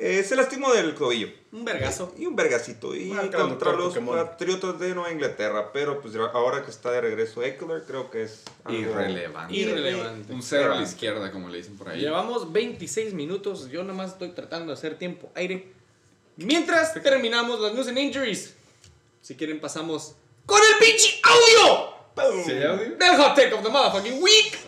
[0.00, 1.28] eh, se lastimó del tobillo.
[1.50, 2.14] Un vergazo.
[2.16, 2.94] Y un vergacito.
[2.94, 4.16] Y Marca el contra los Pokémon.
[4.16, 5.72] Patriotas de Nueva Inglaterra.
[5.72, 9.54] Pero pues ahora que está de regreso Eckler, creo que es algo Irrelevante.
[9.54, 10.32] Irrelevante.
[10.32, 12.00] Un cero a la izquierda, como le dicen por ahí.
[12.00, 13.68] Llevamos 26 minutos.
[13.70, 15.72] Yo nomás estoy tratando de hacer tiempo aire.
[16.36, 18.54] Mientras terminamos las news and injuries.
[19.20, 20.14] Si quieren, pasamos
[20.46, 21.98] con el pinche audio.
[22.44, 22.96] ¿Sí, audio?
[22.96, 24.58] del hot take of the motherfucking week.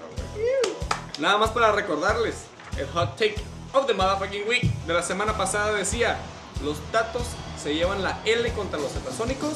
[1.21, 3.37] Nada más para recordarles: el hot take
[3.73, 6.19] of the motherfucking week de la semana pasada decía:
[6.63, 7.23] Los datos
[7.63, 9.55] se llevan la L contra los zetasónicos.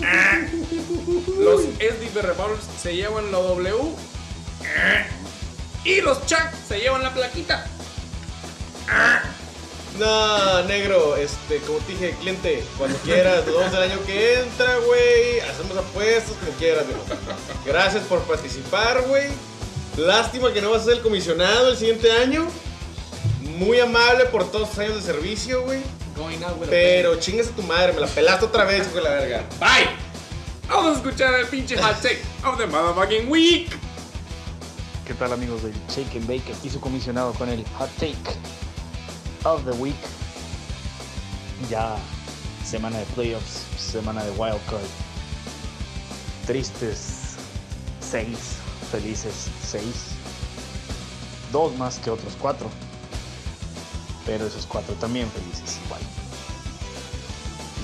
[1.38, 3.94] Los SDB Revolvers se llevan la W.
[5.84, 7.66] Y los Chuck se llevan la plaquita.
[9.98, 14.76] No, negro, este, como te dije, cliente, cuando quieras, nos vemos el año que entra,
[14.78, 15.40] güey.
[15.40, 16.98] Hacemos apuestas, como quieras, güey.
[17.64, 19.28] Gracias por participar, güey.
[19.96, 22.46] Lástima que no vas a ser el comisionado el siguiente año.
[23.58, 25.80] Muy amable por todos tus años de servicio, güey.
[26.14, 28.96] Going out with a Pero chingas a tu madre, me la pelaste otra vez, hijo
[28.96, 29.44] de la verga.
[29.58, 29.88] Bye.
[30.68, 33.70] Vamos a escuchar el pinche hot take of the motherfucking week.
[35.06, 36.52] ¿Qué tal amigos del Shake and Bake?
[36.52, 38.16] Aquí su comisionado con el Hot Take
[39.44, 39.94] of the Week.
[41.70, 41.96] Ya
[42.64, 44.82] semana de playoffs, semana de wild card.
[46.46, 47.36] Tristes
[48.00, 48.56] seis,
[48.90, 50.08] felices seis.
[51.52, 52.68] Dos más que otros cuatro.
[54.26, 56.02] Pero esos cuatro también felices igual.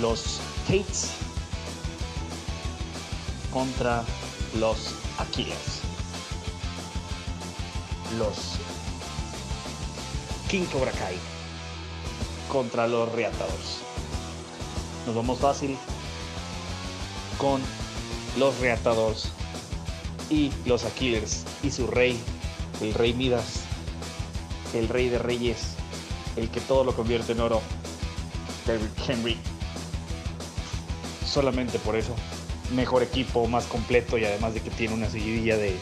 [0.01, 1.11] Los Tates
[3.53, 4.05] contra
[4.59, 5.83] los Aquiles
[8.19, 8.59] los
[10.49, 10.93] King Cobra
[12.49, 13.79] contra los Reatadores.
[15.07, 15.77] Nos vamos fácil
[17.39, 17.61] con
[18.39, 19.31] los Reatadores
[20.29, 22.19] y los Aquilers y su rey,
[22.81, 23.63] el rey Midas,
[24.75, 25.75] el rey de reyes,
[26.37, 27.61] el que todo lo convierte en oro,
[28.67, 29.37] David Henry.
[31.27, 32.15] Solamente por eso,
[32.75, 35.77] mejor equipo, más completo y además de que tiene una seguidilla de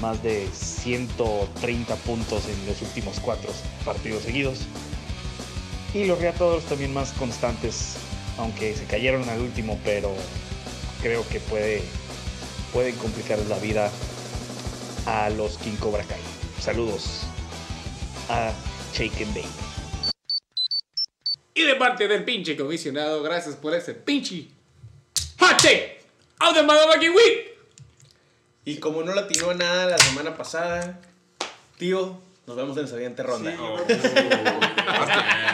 [0.00, 3.50] más de 130 puntos en los últimos cuatro
[3.84, 4.60] partidos seguidos.
[5.94, 7.96] Y los Reatadores también más constantes,
[8.38, 10.12] aunque se cayeron al último, pero
[11.02, 11.82] creo que puede,
[12.72, 13.90] pueden complicarles la vida
[15.06, 16.18] a los King Cobra Kai.
[16.60, 17.22] Saludos
[18.28, 18.52] a
[18.92, 19.71] Shake and Bake.
[21.54, 24.48] Y de parte del pinche comisionado, gracias por ese pinche
[25.38, 26.00] hot take
[26.40, 27.52] of the motherfucking week.
[28.64, 31.00] Y como no latinó nada la semana pasada,
[31.78, 33.54] tío, nos vemos en la siguiente ronda.
[33.60, 33.76] Oh,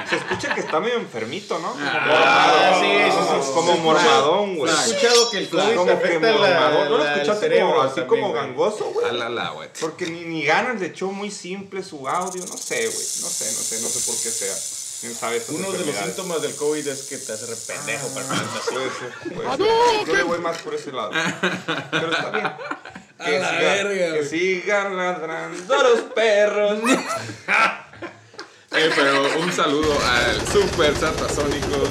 [0.08, 1.74] Se escucha que está medio enfermito, ¿no?
[1.80, 2.86] Ah, sí,
[3.46, 3.52] sí.
[3.54, 4.72] Como mormadón, güey.
[4.72, 6.84] He escuchado que el COVID Como que afecta la, mormadón.
[6.90, 8.42] ¿No lo la- escuchaste cerebro como, así también, como güey.
[8.42, 9.06] gangoso, güey?
[9.08, 9.68] Alala, güey.
[9.80, 12.88] Porque ni, ni ganas le echó muy simple su audio, no sé, güey.
[12.90, 14.54] No sé, no sé, no sé por qué sea.
[15.00, 17.56] ¿Quién sabe Uno de los síntomas del COVID es que te hace para
[18.26, 18.70] fantasy.
[18.72, 20.06] Puede ser, puede ser.
[20.06, 21.10] Yo le voy más por ese lado.
[21.90, 22.52] Pero está bien.
[23.24, 24.28] Que, A la siga- verga, que güey.
[24.28, 26.78] sigan ladrando los perros.
[28.70, 31.82] Eh, pero un saludo al Super Satasónico.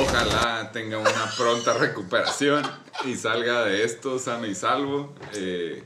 [0.00, 2.68] Ojalá tenga una pronta recuperación
[3.04, 5.14] y salga de esto sano y salvo.
[5.34, 5.84] Eh,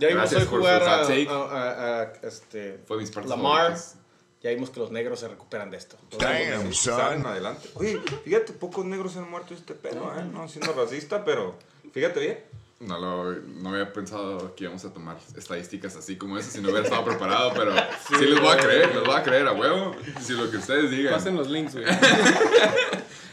[0.00, 1.28] Ya vimos Gracias hoy por jugar su a, hot take.
[1.28, 3.58] a- a- a, este, fue mis partes Lamar.
[3.76, 3.94] favoritas.
[4.42, 5.98] Ya vimos que los negros se recuperan de esto.
[6.18, 7.68] Damn, Salen adelante.
[7.74, 10.24] Oye, fíjate, pocos negros han muerto este pedo, ¿eh?
[10.24, 11.58] No siendo racista, pero
[11.92, 12.38] fíjate bien.
[12.80, 16.70] No, lo, no había pensado que íbamos a tomar estadísticas así como esas si no
[16.70, 17.74] hubiera estado preparado, pero
[18.08, 19.94] sí, les voy a creer, les voy a creer a huevo.
[20.22, 21.12] Si lo que ustedes digan.
[21.12, 21.86] Pasen los links, güey.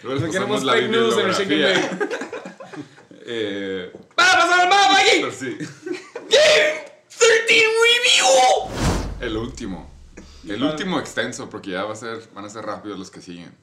[0.04, 2.00] No queremos fake news en el and bibliografía.
[3.30, 5.58] Eh, ¡Para pasar al motherfucking pero sí.
[6.30, 8.72] Game 13 Review!
[9.20, 9.87] El último.
[10.48, 13.54] El último extenso, porque ya va a ser, van a ser rápidos los que siguen.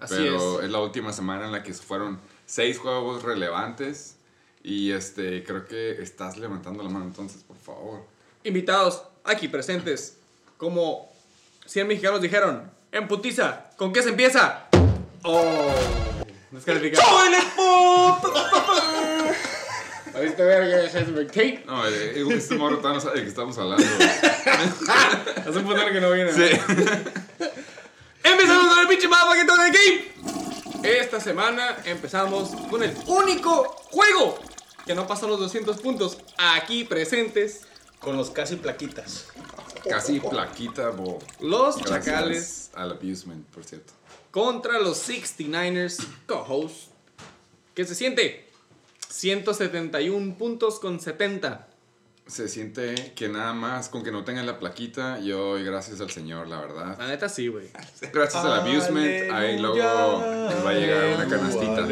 [0.00, 0.64] Así Pero es.
[0.66, 4.16] es la última semana en la que fueron seis juegos relevantes.
[4.62, 8.04] Y este, creo que estás levantando la mano entonces, por favor.
[8.44, 10.18] Invitados aquí presentes,
[10.56, 11.10] como
[11.66, 14.66] 100 mexicanos dijeron, en putiza, ¿con qué se empieza?
[15.22, 15.72] Oh,
[16.50, 17.06] descalificado.
[20.22, 21.64] ¿Viste ver que es McTate?
[21.66, 23.84] No, eh, eh, este morro no sabe de qué estamos hablando.
[25.36, 26.32] Hace un putero que no viene.
[26.32, 26.58] Sí.
[28.24, 30.98] Empezamos con el pinche motherfucking de game.
[30.98, 34.38] Esta semana empezamos con el único juego
[34.86, 37.62] que no pasó los 200 puntos aquí presentes.
[38.00, 39.26] Con los casi plaquitas.
[39.88, 41.18] Casi plaquita, bo.
[41.40, 43.92] Los Gracias Chacales Al abusement, por cierto.
[44.30, 46.92] contra los 69ers co-host.
[47.74, 48.47] ¿Qué se siente?
[49.08, 51.66] 171 puntos con 70.
[52.26, 56.10] Se siente que nada más con que no tengan la plaquita, yo doy gracias al
[56.10, 56.98] Señor, la verdad.
[56.98, 57.68] La neta sí, güey.
[58.12, 61.86] Gracias al abusement, ahí luego les va a llegar una canastita.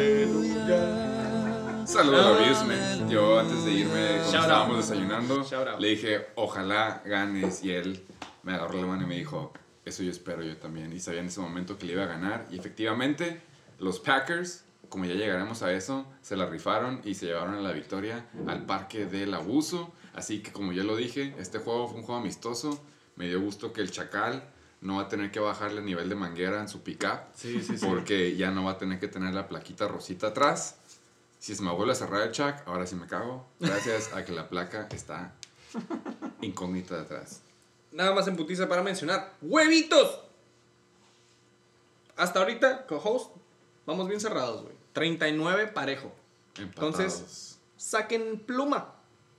[1.87, 3.09] Saludos al abusement.
[3.09, 4.85] Yo antes de irme, cuando Shout estábamos out.
[4.85, 5.47] desayunando,
[5.79, 7.63] le dije, ojalá ganes.
[7.63, 8.03] Y él
[8.43, 9.53] me agarró la mano y me dijo,
[9.85, 10.93] eso yo espero yo también.
[10.93, 12.45] Y sabía en ese momento que le iba a ganar.
[12.51, 13.41] Y efectivamente,
[13.79, 17.71] los Packers, como ya llegaremos a eso, se la rifaron y se llevaron a la
[17.71, 19.93] victoria al parque del abuso.
[20.13, 22.81] Así que como ya lo dije, este juego fue un juego amistoso.
[23.15, 24.43] Me dio gusto que el Chacal
[24.81, 27.19] no va a tener que bajarle el nivel de manguera en su pickup.
[27.35, 27.85] Sí, sí, sí.
[27.85, 30.77] Porque ya no va a tener que tener la plaquita rosita atrás.
[31.39, 33.45] Si se me vuelve a cerrar el chac, ahora sí me cago.
[33.59, 35.33] Gracias a que la placa está
[36.41, 37.41] incógnita de atrás.
[37.91, 39.33] Nada más en putiza para mencionar.
[39.41, 40.21] ¡Huevitos!
[42.15, 43.31] Hasta ahorita, co-host,
[43.85, 44.76] vamos bien cerrados, güey.
[44.97, 46.11] 39 parejo.
[46.57, 46.99] Empatados.
[46.99, 48.95] Entonces, saquen pluma.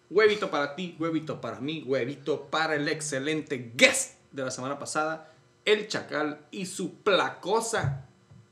[0.09, 5.33] Huevito para ti, huevito para mí, huevito para el excelente guest de la semana pasada,
[5.65, 8.07] el Chacal y su placosa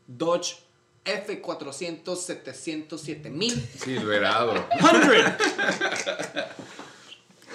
[0.08, 0.56] Dodge
[1.04, 3.68] F400 700 7000.
[3.78, 4.66] Silverado.
[4.80, 5.36] 100.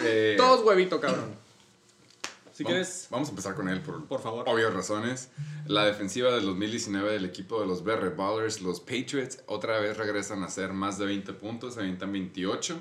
[0.03, 1.35] Eh, Todos huevito, cabrón.
[2.61, 4.43] Si vamos- quieres, Vamos a empezar con él por, Por favor.
[4.47, 5.29] obvias razones.
[5.67, 10.43] La defensiva del 2019 del equipo de los BR Ballers, los Patriots, otra vez regresan
[10.43, 12.77] a hacer más de 20 puntos, se avientan 28.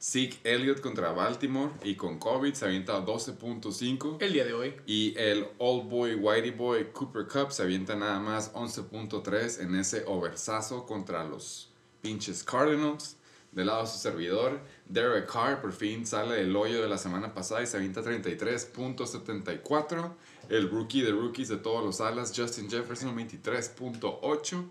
[0.00, 4.18] Zeke Elliott contra Baltimore y con COVID se avienta 12.5.
[4.20, 4.74] el día de hoy.
[4.84, 10.04] Y el Old Boy, Whitey Boy, Cooper Cup se avienta nada más 11.3 en ese
[10.06, 13.16] oversazo contra los pinches Cardinals.
[13.52, 14.60] Del lado de su servidor,
[14.92, 20.12] Derek Carr por fin sale del hoyo de la semana pasada y se avienta 33.74.
[20.50, 24.64] El rookie de rookies de todos los alas, Justin Jefferson, 23.8.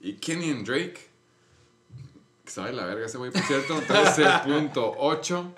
[0.00, 0.98] Y Kenyon Drake,
[2.44, 5.52] que sabe la verga ese güey, por cierto, 13.8.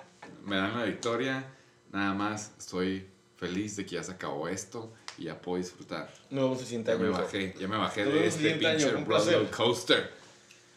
[0.45, 1.45] Me dan la victoria.
[1.93, 6.11] Nada más estoy feliz de que ya se acabó esto y ya puedo disfrutar.
[6.29, 10.11] No se siente Ya me bajé, ya me bajé de este pinche roller coaster.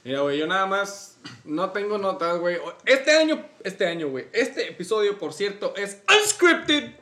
[0.05, 1.14] Mira, güey, yo nada más
[1.45, 2.59] no tengo notas, güey.
[2.85, 4.27] Este año, este año, güey.
[4.33, 6.93] Este episodio, por cierto, es unscripted.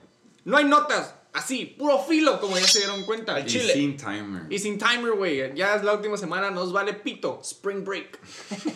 [0.45, 1.15] No hay notas.
[1.33, 3.35] Así, puro filo, como ya se dieron cuenta.
[3.37, 3.73] Al Y chile.
[3.73, 4.43] sin timer.
[4.51, 5.55] Y sin timer, güey.
[5.55, 7.41] Ya es la última semana, nos vale pito.
[7.43, 8.19] Spring break.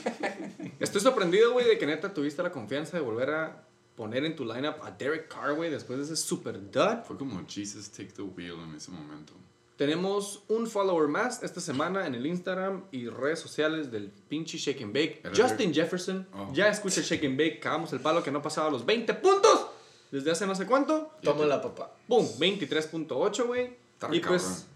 [0.80, 3.62] Estoy sorprendido, güey, de que neta tuviste la confianza de volver a
[3.94, 7.02] poner en tu lineup a Derek Carr, güey, después de ese super dud.
[7.06, 9.34] Fue como Jesus take the wheel en ese momento.
[9.76, 14.82] Tenemos un follower más esta semana en el Instagram y redes sociales del pinche Shake
[14.82, 15.22] and Bake.
[15.36, 16.26] Justin Jefferson.
[16.32, 16.50] Oh.
[16.54, 17.60] Ya escucha el Shake and Bake.
[17.60, 19.66] Cagamos el palo que no pasaba los 20 puntos.
[20.10, 21.10] Desde hace no sé cuánto.
[21.22, 21.92] Toma la papá.
[22.08, 22.26] ¡Pum!
[22.38, 23.64] 23.8, güey.
[23.64, 24.20] Y cabrón.
[24.26, 24.66] pues,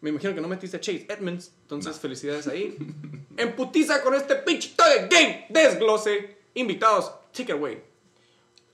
[0.00, 1.52] me imagino que no metiste a Chase Edmonds.
[1.62, 2.76] Entonces, felicidades ahí.
[3.36, 5.46] en putiza con este pinche toy game.
[5.50, 6.36] Desglose.
[6.54, 7.12] Invitados.
[7.32, 7.80] Take it away.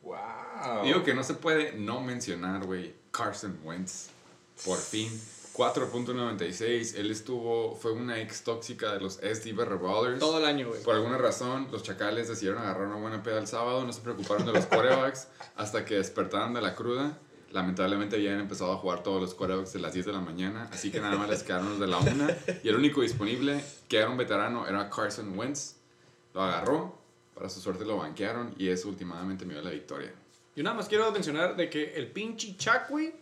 [0.02, 0.82] Wow.
[0.82, 4.08] Digo que no se puede no mencionar, güey, Carson Wentz.
[4.64, 5.10] Por fin.
[5.54, 6.96] 4.96.
[6.96, 10.18] Él estuvo, fue una ex tóxica de los SDB Ballers.
[10.18, 10.82] Todo el año, güey.
[10.82, 14.44] Por alguna razón, los chacales decidieron agarrar una buena peda el sábado, no se preocuparon
[14.44, 17.16] de los quarterbacks hasta que despertaron de la cruda.
[17.52, 20.90] Lamentablemente habían empezado a jugar todos los quarterbacks de las 10 de la mañana, así
[20.90, 22.26] que nada más les quedaron los de la 1.
[22.64, 25.76] Y el único disponible, que era un veterano, era Carson Wentz.
[26.34, 26.98] Lo agarró,
[27.32, 30.12] para su suerte lo banquearon y eso últimamente me dio la victoria.
[30.56, 33.12] Yo nada más quiero mencionar de que el pinche Chuck, güey,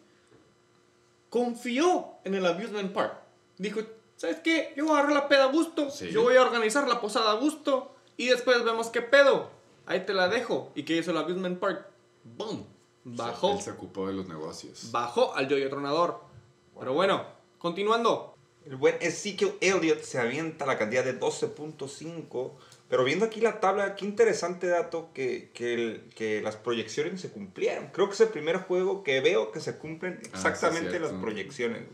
[1.33, 3.15] confió en el Abusement Park.
[3.57, 3.81] Dijo,
[4.17, 4.75] ¿sabes qué?
[4.77, 5.91] Yo voy a agarrar la peda a gusto.
[5.91, 6.11] Sí.
[6.11, 7.95] Yo voy a organizar la posada a gusto.
[8.19, 9.49] Y después vemos qué pedo.
[9.87, 10.71] Ahí te la dejo.
[10.75, 11.87] ¿Y qué hizo el Abusement Park?
[12.23, 12.67] ¡Boom!
[13.05, 13.53] Bajó.
[13.53, 14.91] Él se ocupó de los negocios.
[14.93, 16.21] Bajó al yoyo tronador.
[16.79, 17.25] Pero bueno,
[17.59, 18.35] continuando.
[18.67, 22.53] El buen Ezekiel Elliott se avienta la cantidad de 12.5.
[22.93, 27.31] Pero viendo aquí la tabla, qué interesante dato que, que, el- que las proyecciones se
[27.31, 27.87] cumplieron.
[27.87, 31.11] Creo que es el primer juego que veo que se cumplen sí, exactamente cierto.
[31.11, 31.85] las proyecciones.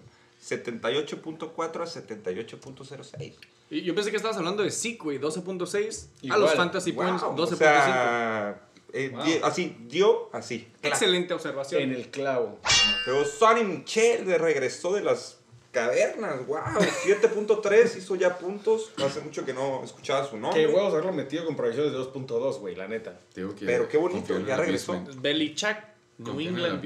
[0.45, 3.35] 78.4 a 78.06.
[3.71, 4.71] Y yo pensé que estabas hablando de
[5.01, 6.09] güey, 12.6.
[6.31, 7.57] A los Fantasy Wow, Points, o 12.5.
[7.59, 8.61] sea,
[8.93, 9.25] eh, Wow.
[9.25, 10.67] di- así, dio así.
[10.83, 11.83] Excelente observación.
[11.83, 12.59] En el clavo.
[13.05, 15.38] Pero Sonny Michel regresó de las
[15.71, 16.59] cavernas, wow,
[17.07, 18.93] 7.3 hizo ya puntos.
[19.05, 20.61] Hace mucho que no escuchaba su nombre.
[20.61, 23.21] Qué huevos haberlo metido con proyecciones de 2.2, güey, la neta.
[23.35, 24.93] Digo que Pero qué bonito, ya regresó.
[25.21, 25.77] Belichick,
[26.19, 26.83] New el England.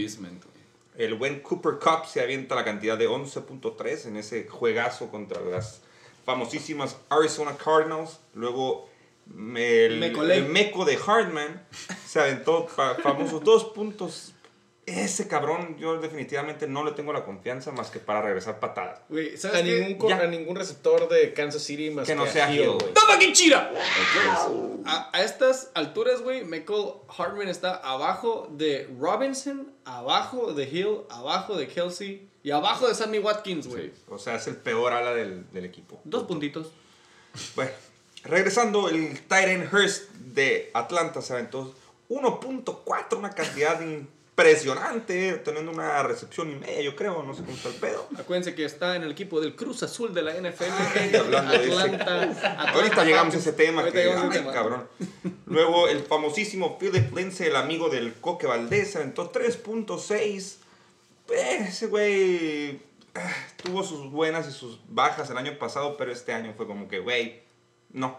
[0.97, 5.80] El buen Cooper Cup se avienta la cantidad de 11.3 en ese juegazo contra las
[6.26, 8.18] famosísimas Arizona Cardinals.
[8.35, 8.89] Luego
[9.57, 9.99] el,
[10.33, 11.66] el meco de Hardman
[12.07, 14.35] se aventó fa- famosos dos puntos.
[14.85, 19.01] Ese cabrón, yo definitivamente no le tengo la confianza más que para regresar patadas.
[19.09, 22.70] Güey, A ningún, a ningún receptor de Kansas City más Que no a sea Hill,
[22.70, 22.93] güey.
[22.93, 23.70] ¡Toma Kinchira!
[24.85, 31.57] A, a estas alturas, güey, Michael Hartman está abajo de Robinson, abajo de Hill, abajo
[31.57, 33.91] de Kelsey y abajo de Sammy Watkins, güey.
[33.91, 34.03] Sí.
[34.09, 36.01] O sea, es el peor ala del, del equipo.
[36.03, 36.72] Dos puntitos.
[37.55, 37.70] Bueno,
[38.24, 41.72] regresando, el Tyron Hurst de Atlanta se aventó
[42.09, 43.80] 1.4, una cantidad
[44.51, 48.09] impresionante, teniendo una recepción y media, yo creo, no sé cómo está el pedo.
[48.18, 50.64] Acuérdense que está en el equipo del Cruz Azul de la NFL.
[50.99, 54.53] Ay, hablando de ese- Atlanta, Atlanta Ahorita llegamos a ese tema, que, ay, tema.
[54.53, 54.88] cabrón.
[55.47, 60.59] Luego, el famosísimo Philip Lindsay, el amigo del Coque Valdés, aventó 3.6.
[61.30, 62.80] Eh, Ese güey
[63.14, 63.32] ah,
[63.62, 66.99] tuvo sus buenas y sus bajas el año pasado, pero este año fue como que,
[66.99, 67.43] güey,
[67.90, 68.18] no,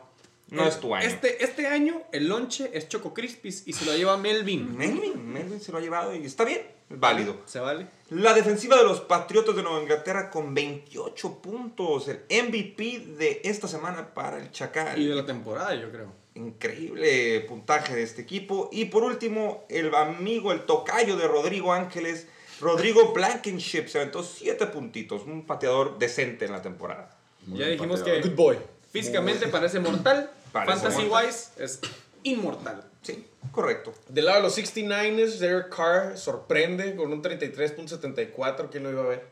[0.49, 1.07] no es tu año.
[1.07, 4.77] Este, este año el lonche es Choco Crispis y se lo lleva Melvin.
[4.77, 7.37] Melvin, Melvin se lo ha llevado y está bien, es válido.
[7.45, 7.87] ¿Se vale?
[8.09, 13.67] La defensiva de los Patriotas de Nueva Inglaterra con 28 puntos, el MVP de esta
[13.67, 15.01] semana para el Chacal.
[15.01, 16.11] Y de la temporada, yo creo.
[16.35, 18.69] Increíble puntaje de este equipo.
[18.71, 22.27] Y por último, el amigo, el tocayo de Rodrigo Ángeles,
[22.59, 27.17] Rodrigo Blankenship, se aventó 7 puntitos, un pateador decente en la temporada.
[27.45, 28.21] Muy Ya dijimos pateador.
[28.23, 28.57] que- Good boy.
[28.93, 30.29] Físicamente parece mortal.
[30.53, 31.25] Parece Fantasy mortal.
[31.25, 31.79] wise es
[32.23, 32.83] inmortal.
[33.01, 33.93] Sí, correcto.
[34.07, 38.69] Del lado de los 69ers, Derek Carr sorprende con un 33.74.
[38.71, 39.25] ¿Quién lo iba a ver?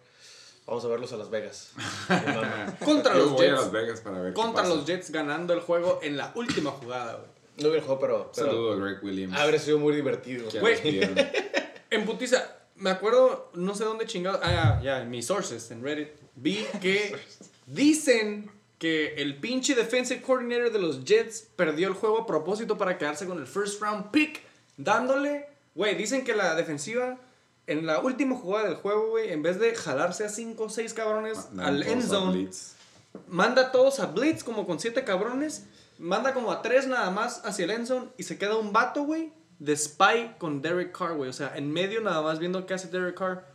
[0.65, 1.71] Vamos a verlos a Las Vegas.
[2.83, 3.61] Contra Yo los voy a Jets.
[3.61, 7.15] Las Vegas para ver qué Contra los Jets ganando el juego en la última jugada,
[7.15, 7.29] güey.
[7.57, 9.37] No vi el juego, pero, pero Saludo a Greg Williams.
[9.37, 10.49] habría sido muy divertido.
[10.59, 11.01] Güey.
[11.91, 12.41] En putiza,
[12.77, 14.39] me acuerdo, no sé dónde chingado.
[14.41, 16.07] Ah, ya, en mis sources, en Reddit.
[16.35, 17.17] Vi que
[17.65, 18.49] dicen
[18.81, 23.27] que el pinche defensive coordinator de los Jets perdió el juego a propósito para quedarse
[23.27, 24.41] con el first round pick.
[24.75, 27.19] Dándole, güey, dicen que la defensiva
[27.67, 30.95] en la última jugada del juego, güey, en vez de jalarse a 5 o 6
[30.95, 32.73] cabrones al end zone, blitz.
[33.27, 35.67] manda a todos a blitz como con 7 cabrones,
[35.99, 39.03] manda como a 3 nada más hacia el end zone y se queda un vato,
[39.03, 41.29] güey, de spy con Derek Carr, güey.
[41.29, 43.45] O sea, en medio nada más viendo qué hace Derek Carr.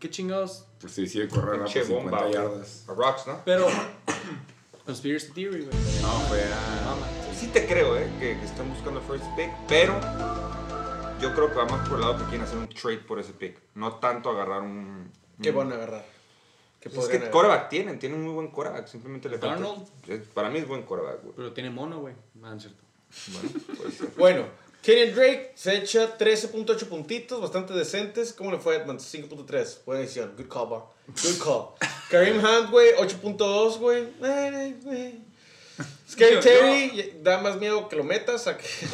[0.00, 0.66] Qué chingados.
[0.80, 2.32] Pues sí, sigue correr rápido, Che 50 bomba, güey.
[2.34, 2.84] yardas.
[2.88, 3.42] A Rocks, ¿no?
[3.44, 3.68] Pero.
[4.86, 5.76] Conspiracy Theory, güey.
[6.02, 7.34] No, fue a...
[7.38, 8.08] Sí te creo, ¿eh?
[8.18, 9.98] Que, que están buscando el first pick, pero
[11.20, 13.32] yo creo que va más por el lado que quieren hacer un trade por ese
[13.32, 13.58] pick.
[13.74, 15.10] No tanto agarrar un...
[15.40, 16.04] ¿Qué un- van a agarrar?
[16.80, 17.32] ¿Qué Pues es que agarrar?
[17.32, 18.86] coreback tienen, tienen un muy buen coreback.
[18.88, 19.64] Simplemente le falta...
[20.34, 21.34] Para mí es buen coreback, güey.
[21.36, 22.14] Pero tiene mono, güey.
[22.56, 22.82] Es cierto.
[23.32, 24.08] Bueno, puede ser.
[24.16, 24.44] Bueno,
[24.82, 28.32] Kenyon Drake se echa 13.8 puntitos, bastante decentes.
[28.32, 29.14] ¿Cómo le fue a Edmonds?
[29.14, 29.84] 5.3.
[29.86, 30.34] Buena decisión.
[30.36, 30.82] Good call, bar.
[31.06, 31.66] Good call.
[32.12, 34.08] Kareem Hunt, güey, 8.2, güey.
[36.08, 38.66] Scary Yo- Terry da más miedo que lo metas a que.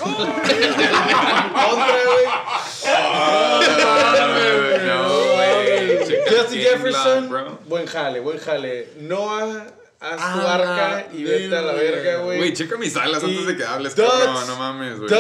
[3.99, 4.87] Güey.
[4.87, 5.99] No, güey.
[6.29, 8.89] Justin Jefferson, buen jale, buen jale.
[9.01, 9.67] Noah,
[10.01, 12.39] haz tu Ah, arca y vete a la verga, güey.
[12.39, 14.47] Güey, checa mis alas Y antes de que hables, cabrón.
[14.47, 15.11] No mames, güey.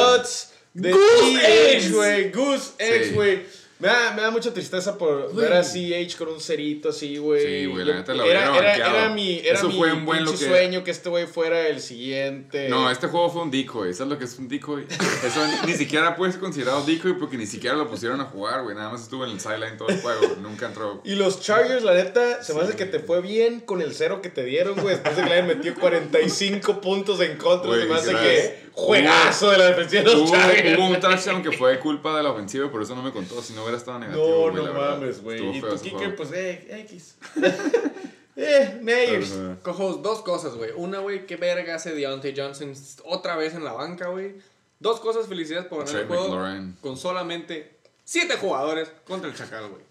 [0.74, 1.92] De Goose eggs.
[1.92, 2.30] güey.
[2.30, 3.14] Goose eggs, Sí.
[3.14, 3.46] güey.
[3.80, 5.36] Me da, me da mucha tristeza por Güey.
[5.46, 7.42] ver a CH con un cerito así, güey.
[7.60, 10.04] Sí, güey, la neta lo era, hubiera era, era mi, era Eso mi fue un
[10.04, 12.68] buen lo que- sueño que este güey fuera el siguiente.
[12.68, 13.94] No, este juego fue un decoy.
[13.94, 14.84] ¿Sabes lo que es un decoy?
[15.24, 18.74] Eso ni siquiera puede ser considerado decoy porque ni siquiera lo pusieron a jugar, güey.
[18.74, 20.22] Nada más estuvo en el sideline todo el juego.
[20.42, 21.00] Nunca entró.
[21.04, 24.20] Y los Chargers, la neta, se me hace que te fue bien con el cero
[24.20, 24.94] que te dieron, güey.
[24.96, 28.32] Después de que le hayan metido 45 puntos en contra, Güey, se me hace gracias.
[28.48, 30.78] que juegazo de la defensiva de los Chargers.
[30.78, 33.42] hubo un touchdown que fue culpa de la ofensiva, por eso no me contó.
[33.42, 34.50] Si no hubiera estado negativo.
[34.52, 35.58] No, no mames, güey.
[35.58, 36.16] Y kicker, juego.
[36.16, 37.16] pues, eh, X.
[38.36, 39.32] eh, Meyers.
[39.32, 39.56] Ajá.
[39.62, 40.70] Cojo dos cosas, güey.
[40.76, 42.72] Una, güey, qué verga hace Deontay Johnson
[43.04, 44.36] otra vez en la banca, güey.
[44.78, 46.76] Dos cosas, felicidades por ganar el juego McLaurin.
[46.80, 49.87] con solamente siete jugadores contra el Chacal, güey.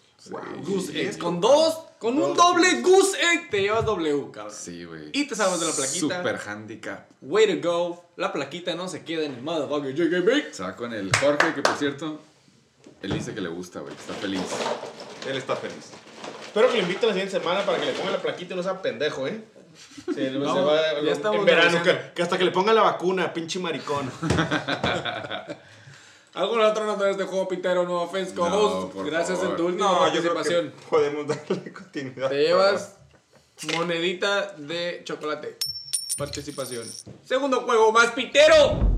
[0.63, 1.17] Goose Sí, egg.
[1.17, 4.53] Con dos, con un doble goose egg te llevas W, cabrón.
[4.55, 5.09] Sí, güey.
[5.13, 6.17] Y te salvas de la plaquita.
[6.17, 7.07] Super handicap.
[7.21, 8.03] Way to go.
[8.15, 10.53] La plaquita no se queda en el motherfucker JKB.
[10.53, 12.19] Se va con el Jorge, que por cierto,
[13.01, 13.93] él dice que le gusta, güey.
[13.93, 14.41] Está feliz.
[15.29, 15.91] Él está feliz.
[16.45, 18.63] Espero que lo inviten la siguiente semana para que le ponga la plaquita y no
[18.63, 19.43] sea pendejo, ¿eh?
[20.07, 22.81] Sí, se No, va ya estamos en verano, que, que hasta que le pongan la
[22.81, 24.11] vacuna, pinche maricón.
[26.37, 27.83] ¿Alguna otra nota de este juego, Pitero?
[27.85, 28.93] No offense, No, co-host.
[28.93, 29.51] por Gracias favor.
[29.51, 30.71] en tu última No, yo creo participación.
[30.71, 32.29] que podemos darle continuidad.
[32.29, 32.95] Te llevas
[33.75, 35.57] monedita de chocolate.
[36.17, 36.85] Participación.
[37.25, 38.97] Segundo juego más pitero.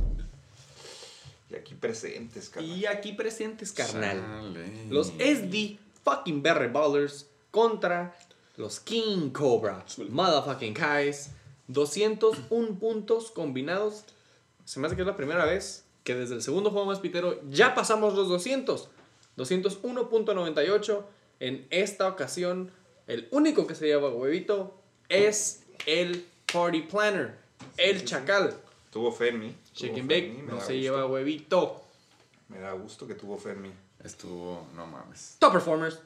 [1.49, 2.71] Y aquí presentes, carnal.
[2.77, 4.53] Y aquí presentes, carnal.
[4.89, 8.15] Los SD fucking Berry Ballers contra
[8.57, 9.83] los King Cobra.
[10.09, 11.31] Motherfucking Kais.
[11.67, 14.03] 201 puntos combinados.
[14.65, 17.39] Se me hace que es la primera vez que desde el segundo juego más pitero
[17.51, 18.89] ya pasamos los 200.
[19.37, 21.03] 201.98.
[21.39, 22.71] En esta ocasión,
[23.05, 24.73] el único que se lleva huevito
[25.07, 27.37] es el Party Planner.
[27.77, 28.57] El Chacal.
[28.91, 29.55] Tuvo fe en mí.
[29.75, 30.73] Chicken Bake no se gusto.
[30.73, 31.83] lleva huevito.
[32.47, 33.71] Me da gusto que tuvo fe en mí.
[34.03, 35.35] Estuvo, no mames.
[35.37, 35.99] Top Performers.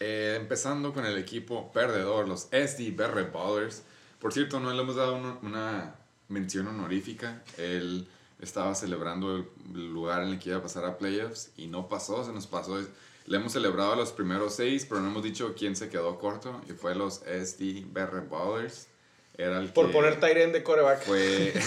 [0.00, 3.82] Eh, empezando con el equipo perdedor, los SD Berre Ballers.
[4.18, 5.96] Por cierto, no le hemos dado una, una
[6.28, 7.42] mención honorífica.
[7.58, 8.08] Él
[8.42, 12.24] estaba celebrando el lugar en el que iba a pasar a playoffs y no pasó,
[12.24, 12.78] se nos pasó.
[13.26, 16.60] Le hemos celebrado a los primeros seis, pero no hemos dicho quién se quedó corto
[16.68, 18.88] y fue los SD Berre Ballers.
[19.38, 21.04] Era el Por que poner Tyren de coreback.
[21.04, 21.54] fue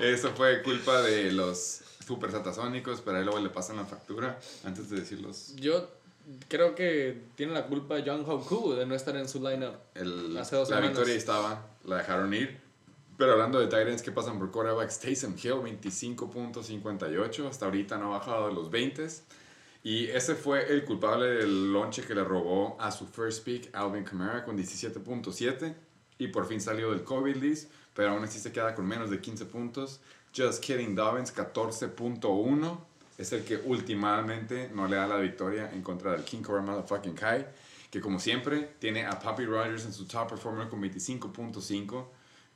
[0.00, 4.90] Eso fue culpa de los super satasónicos, pero ahí luego le pasan la factura antes
[4.90, 5.54] de decirlos.
[5.56, 5.88] Yo
[6.48, 9.74] creo que tiene la culpa John Hoku de no estar en su lineup.
[9.94, 10.90] El- Hace dos la semanas.
[10.98, 12.60] victoria estaba, la dejaron ir.
[13.16, 18.18] Pero hablando de Titans que pasan por quarterbacks, Taysom Hill 25.58, hasta ahorita no ha
[18.18, 19.06] bajado de los 20.
[19.82, 24.04] Y ese fue el culpable del lonche que le robó a su first pick, Alvin
[24.04, 25.74] Kamara, con 17.7.
[26.18, 29.20] Y por fin salió del COVID list, pero aún así se queda con menos de
[29.20, 30.00] 15 puntos.
[30.36, 32.78] Just Kidding Dobbins, 14.1.
[33.16, 37.14] Es el que últimamente no le da la victoria en contra del King Cobra Motherfucking
[37.14, 37.46] Kai.
[37.90, 42.04] Que como siempre, tiene a Papi Rogers en su top performer con 25.5.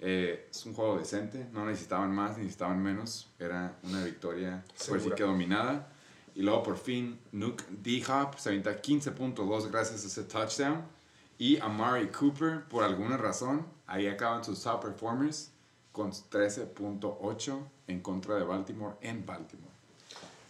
[0.01, 3.28] Eh, es un juego decente, no necesitaban más, necesitaban menos.
[3.38, 5.88] Era una victoria, pues sí que dominada.
[6.34, 10.82] Y luego por fin, Nuke D-Hop se avienta 15.2 gracias a ese touchdown.
[11.38, 15.51] Y Amari Cooper, por alguna razón, ahí acaban sus top performers
[15.92, 19.70] con 13.8 en contra de Baltimore en Baltimore.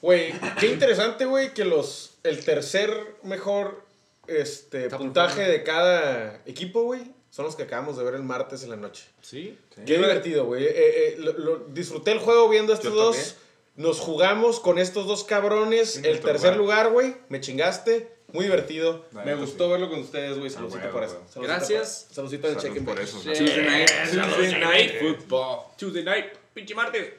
[0.03, 3.87] Güey, qué interesante, güey, que los el tercer mejor
[4.27, 5.59] este, Top puntaje performer.
[5.59, 9.05] de cada equipo, güey, son los que acabamos de ver el martes en la noche.
[9.23, 9.57] ¿Sí?
[9.87, 10.65] Qué divertido, güey.
[10.65, 13.17] Eh, eh, lo- lo- disfruté el juego viendo a estos Yo dos.
[13.17, 13.37] también.
[13.77, 15.95] Nos jugamos con estos dos cabrones.
[15.95, 16.91] Sí, el tercer lugar.
[16.91, 17.17] güey.
[17.29, 18.19] Me chingaste.
[18.33, 19.07] Muy divertido.
[19.25, 19.71] Me gustó sí.
[19.73, 20.51] verlo con ustedes, güey.
[20.51, 21.21] Saludcito huevo, por eso.
[21.37, 22.07] Gracias.
[22.13, 23.19] Saludcito en el Salud check-in por eso.
[23.21, 23.29] Sí.
[23.33, 25.61] Tuesday night, Tuesday Tuesday night night football.
[25.77, 27.15] Tuesday night, pinche martes.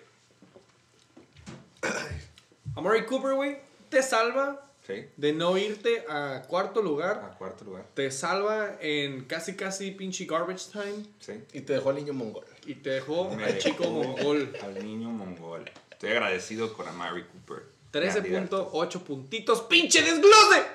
[2.75, 3.57] Amari Cooper, güey,
[3.89, 7.19] te salva Sí, de no irte a cuarto lugar.
[7.31, 7.85] a cuarto lugar.
[7.93, 11.05] Te salva en casi casi pinche garbage time.
[11.19, 11.33] Sí.
[11.53, 12.45] Y te dejó el niño mongol.
[12.65, 14.53] Y te dejó Me al chico dejó mongol.
[14.63, 15.69] Al niño mongol.
[15.91, 17.63] Estoy agradecido con Amari Cooper.
[17.91, 18.71] Candidato.
[18.71, 19.61] 13.8 puntitos.
[19.63, 20.65] ¡Pinche desglose!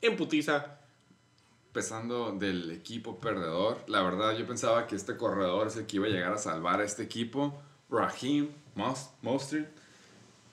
[0.00, 0.78] En putiza.
[1.68, 6.06] Empezando del equipo perdedor, la verdad yo pensaba que este corredor es el que iba
[6.06, 7.60] a llegar a salvar a este equipo.
[7.90, 9.68] Raheem Mos- Mostert.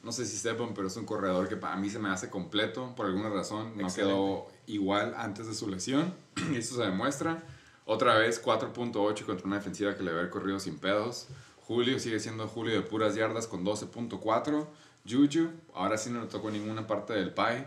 [0.04, 2.94] No sé si sepan, pero es un corredor que para mí se me hace completo.
[2.96, 6.14] Por alguna razón no quedó igual antes de su lesión.
[6.52, 7.44] Y Eso se demuestra.
[7.86, 11.28] Otra vez 4.8 contra una defensiva que le había corrido sin pedos.
[11.68, 14.66] Julio sigue siendo Julio de puras yardas con 12.4.
[15.10, 17.66] Juju, ahora sí no le tocó ninguna parte del pie.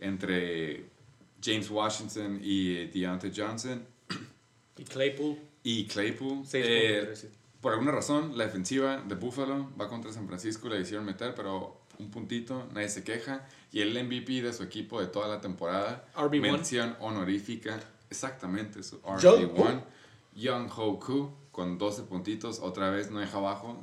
[0.00, 0.84] Entre
[1.42, 3.84] James Washington y Deontay Johnson
[4.76, 5.36] Y Claypool.
[5.62, 6.38] y Claypool.
[6.44, 7.28] 6.3, Eh, sí.
[7.62, 11.80] Por alguna razón, la defensiva de Buffalo va contra San Francisco, le hicieron meter, pero
[11.98, 13.46] un puntito, nadie se queja.
[13.70, 16.40] Y el MVP de su equipo de toda la temporada, RB1.
[16.40, 17.78] mención honorífica,
[18.10, 19.82] exactamente, su Young RB1,
[20.34, 23.80] Young Ho Koo, con 12 puntitos, otra vez no deja abajo,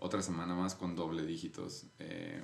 [0.00, 1.84] otra semana más con doble dígitos.
[2.00, 2.42] Eh,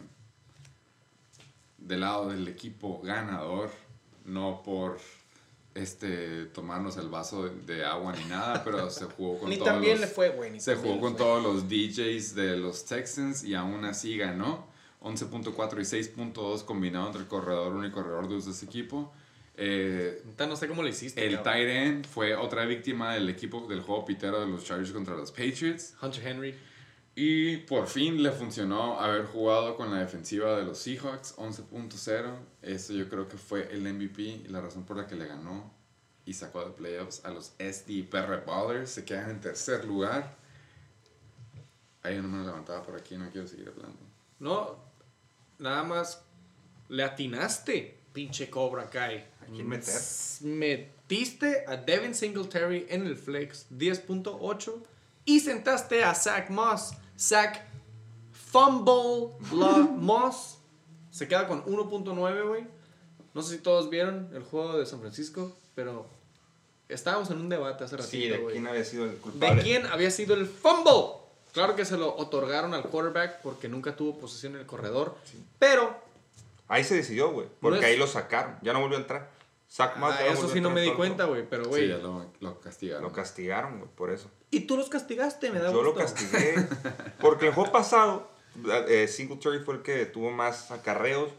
[1.79, 3.73] del lado del equipo ganador,
[4.25, 5.01] no por
[5.75, 9.69] este tomarnos el vaso de, de agua ni nada, pero se jugó con Ni todos
[9.71, 10.61] también los- le fue, güey.
[10.61, 11.27] se también jugó le con fue.
[11.27, 14.71] todos los DJs de los Texans y aún así ganó.
[15.03, 19.13] 11.4 y 6.2 combinado entre el corredor 1 y corredor 2 de ese equipo.
[19.57, 21.27] Eh, No sé cómo le hiciste.
[21.27, 25.17] el tight end fue otra víctima del equipo del juego pitero de los Chargers contra
[25.17, 25.95] los Patriots.
[26.01, 26.55] Hunter Henry.
[27.15, 32.35] Y por fin le funcionó haber jugado con la defensiva de los Seahawks 11.0.
[32.63, 35.71] Eso yo creo que fue el MVP y la razón por la que le ganó
[36.25, 38.91] y sacó de playoffs a los SD PR Ballers.
[38.91, 40.37] Se quedan en tercer lugar.
[42.03, 43.99] Ahí no me lo levantaba por aquí, no quiero seguir hablando.
[44.39, 44.77] No,
[45.59, 46.23] nada más
[46.89, 49.19] le atinaste, pinche Cobra Kai.
[49.41, 50.01] ¿A quién meter?
[50.41, 54.83] Metiste a Devin Singletary en el flex 10.8
[55.25, 56.95] y sentaste a Zach Moss.
[57.23, 57.61] Zach
[58.33, 60.59] Fumble la Moss
[61.11, 62.67] se queda con 1.9, güey.
[63.35, 66.07] No sé si todos vieron el juego de San Francisco, pero
[66.89, 69.57] estábamos en un debate hace ratito, Sí, de quién había sido el culpable.
[69.57, 71.21] ¿De quién había sido el fumble?
[71.53, 75.17] Claro que se lo otorgaron al quarterback porque nunca tuvo posesión en el corredor.
[75.59, 75.95] Pero,
[76.69, 77.47] Ahí se decidió, güey.
[77.61, 78.57] Porque No es- ahí lo sacaron.
[78.63, 79.31] Ya no volvió a entrar.
[79.71, 81.47] Zach Moss ah, eso sí no me di cuenta, güey.
[81.49, 81.89] Pero, Sí, güey.
[81.89, 83.03] ya lo, lo castigaron.
[83.03, 84.31] Lo castigaron, güey, por eso.
[84.53, 86.05] Y tú los castigaste, me da Yo lo gusto.
[86.15, 86.55] castigué.
[87.21, 88.29] Porque el juego pasado,
[88.89, 91.31] eh, Singletary fue el que tuvo más acarreos.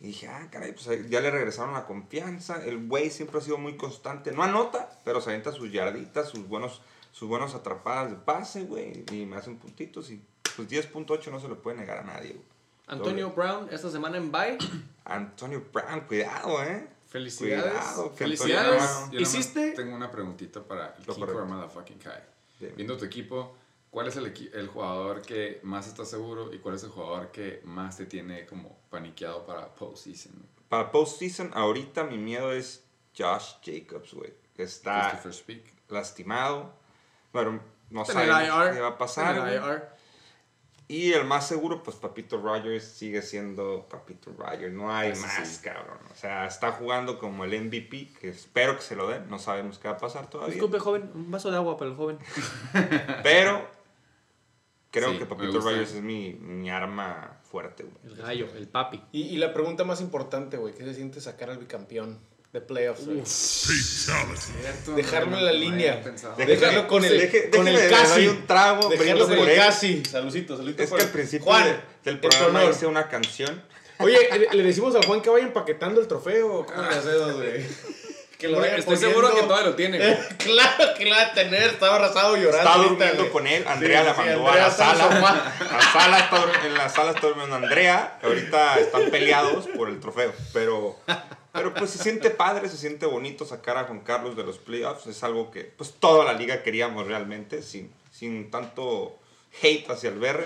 [0.00, 2.62] Y dije, ah, caray, pues ya le regresaron la confianza.
[2.64, 4.32] El güey siempre ha sido muy constante.
[4.32, 6.82] No anota, pero se avienta sus yarditas, sus buenos,
[7.12, 9.04] sus buenos atrapadas de pase, güey.
[9.12, 10.10] Y me hacen puntitos.
[10.10, 10.20] Y
[10.56, 12.44] pues 10.8 no se lo puede negar a nadie, güey.
[12.86, 14.58] Antonio Brown, esta semana en bye.
[15.04, 16.88] Antonio Brown, cuidado, eh.
[17.08, 17.72] Felicidades.
[17.72, 18.82] Cuidado, que Felicidades.
[19.10, 19.72] Yo ¿Hiciste?
[19.72, 21.46] Tengo una preguntita para el Lo correcto.
[21.46, 22.22] motherfucking Kai.
[22.58, 22.74] Bien.
[22.76, 23.56] Viendo tu equipo,
[23.90, 27.60] ¿cuál es el, el jugador que más está seguro y cuál es el jugador que
[27.64, 30.32] más te tiene como paniqueado para postseason?
[30.68, 32.84] Para postseason, ahorita mi miedo es
[33.16, 34.34] Josh Jacobs, güey.
[34.54, 35.20] Que está
[35.88, 36.72] lastimado.
[37.32, 38.74] Bueno, no IR.
[38.74, 39.36] qué va a pasar.
[39.36, 39.72] Está en el güey.
[39.72, 39.88] IR.
[40.90, 44.72] Y el más seguro, pues Papito Rogers sigue siendo Papito Rogers.
[44.72, 45.62] No hay Eso más, sí.
[45.62, 45.98] cabrón.
[46.10, 49.28] O sea, está jugando como el MVP, que espero que se lo den.
[49.28, 50.54] No sabemos qué va a pasar todavía.
[50.54, 51.10] Disculpe, joven.
[51.14, 52.18] Un vaso de agua para el joven.
[53.22, 53.68] Pero
[54.90, 55.60] creo Sí, que Papito.
[55.60, 57.96] Rogers es mi, mi arma fuerte, güey.
[58.04, 59.02] El gallo, el papi.
[59.12, 62.18] Y, y la pregunta más importante, güey, ¿qué se siente sacar al bicampeón
[62.52, 63.02] de playoffs?
[63.26, 66.02] Cierto, Dejarlo no, en la no línea.
[66.36, 68.26] Dejarlo con el- Deje- con el casi.
[68.26, 70.02] un trago, Dejarlo con el casi.
[70.04, 70.82] Saludito, saludito.
[70.82, 71.80] Es que al principio Juan, de-
[72.10, 73.62] del programa hice una canción.
[74.00, 76.64] Oye, le, le decimos a Juan que vaya empaquetando el trofeo.
[76.66, 77.66] ¿Cómo le hacemos, güey?
[78.38, 79.08] Que lo vaya Estoy poniendo.
[79.20, 79.98] seguro que todavía lo tiene.
[79.98, 80.16] güey.
[80.38, 81.62] claro que lo va a tener.
[81.64, 82.58] Estaba abrazado llorando.
[82.58, 83.30] Estaba durmiendo güey.
[83.32, 83.64] con él.
[83.66, 85.52] Andrea Sí, la sí, mandó Andrea a la sala.
[85.72, 88.18] La sala está en la sala está durmiendo Andrea.
[88.22, 90.32] Ahorita están peleados por el trofeo.
[90.52, 90.96] Pero,
[91.58, 95.06] pero pues se siente padre, se siente bonito sacar a Juan Carlos de los playoffs.
[95.06, 99.18] Es algo que pues toda la liga queríamos realmente, sin, sin tanto
[99.62, 100.44] hate hacia el BR.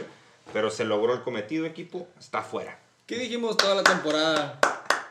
[0.52, 2.08] Pero se logró el cometido, equipo.
[2.18, 2.78] Está fuera.
[3.06, 4.58] ¿Qué dijimos toda la temporada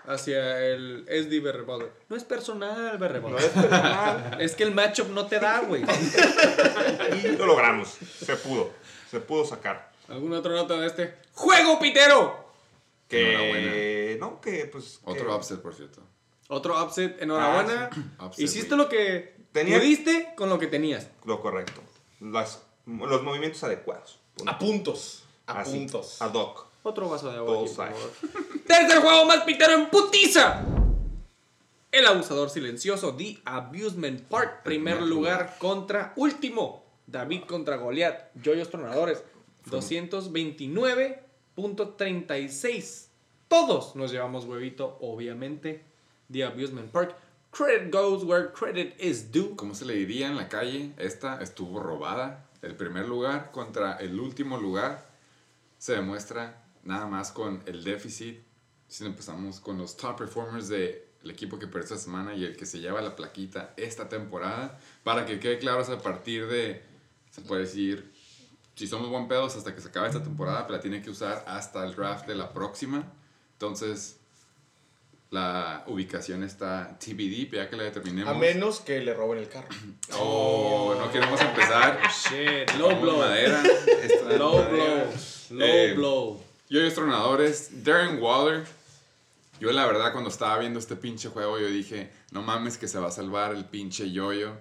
[0.08, 1.92] hacia el SD Berre Butler?
[2.10, 4.38] No es personal, Berre No es personal.
[4.42, 5.84] Es que el matchup no te da, güey.
[7.24, 7.98] Y lo logramos.
[8.20, 8.72] Se pudo.
[9.10, 9.92] Se pudo sacar.
[10.10, 11.16] ¿Alguna otra nota de este?
[11.34, 12.51] ¡Juego, pitero!
[13.12, 14.18] Que.
[14.20, 15.00] No, que pues.
[15.04, 16.02] que- Otro upset, por cierto.
[16.48, 17.90] Otro upset, enhorabuena.
[18.18, 18.78] Ah, Upset, Hiciste güey.
[18.80, 21.08] lo que Tenía- pudiste con lo que tenías.
[21.26, 21.82] Lo correcto.
[22.20, 24.20] Las, los movimientos adecuados.
[24.36, 24.52] Punto.
[24.52, 25.24] A puntos.
[25.48, 26.22] A Así, puntos.
[26.22, 26.68] Ad hoc.
[26.84, 27.54] Otro vaso de agua.
[27.64, 28.12] aquí, por favor.
[28.68, 30.64] Tercer juego más pitero en putiza.
[31.92, 34.64] El abusador silencioso, The Abusement Park.
[34.64, 36.86] Primer lugar contra último.
[37.08, 38.32] David contra Goliath.
[38.44, 39.24] Joyos Tronadores.
[41.56, 43.08] 229.36.
[43.48, 45.84] Todos nos llevamos huevito, obviamente.
[46.32, 47.16] The Abusement Park.
[47.52, 49.56] Credit goes where credit is due.
[49.58, 50.94] ¿Cómo se le diría en la calle?
[50.98, 52.48] Esta estuvo robada.
[52.62, 55.06] El primer lugar contra el último lugar
[55.78, 58.40] se demuestra nada más con el déficit.
[58.88, 62.66] Si empezamos con los top performers del equipo que perdió esta semana y el que
[62.66, 66.84] se lleva la plaquita esta temporada, para que quede claro es a partir de,
[67.32, 68.11] se puede decir,
[68.76, 71.44] si somos buen pedos hasta que se acabe esta temporada, pero la tiene que usar
[71.48, 73.04] hasta el draft de la próxima.
[73.54, 74.18] Entonces,
[75.30, 78.34] la ubicación está TBD, ya que la determinemos.
[78.36, 79.70] A menos que le roben el carro.
[80.20, 82.02] Oh, no queremos empezar.
[82.30, 83.18] Shit, low blow.
[83.18, 83.64] madera.
[84.38, 84.74] Low madera.
[84.74, 85.58] blow.
[85.58, 86.44] Low Eh, blow.
[86.70, 88.66] Yo y los tronadores, Darren Waller.
[89.60, 92.98] Yo la verdad cuando estaba viendo este pinche juego yo dije, no mames que se
[93.00, 94.54] va a salvar el pinche yoyo.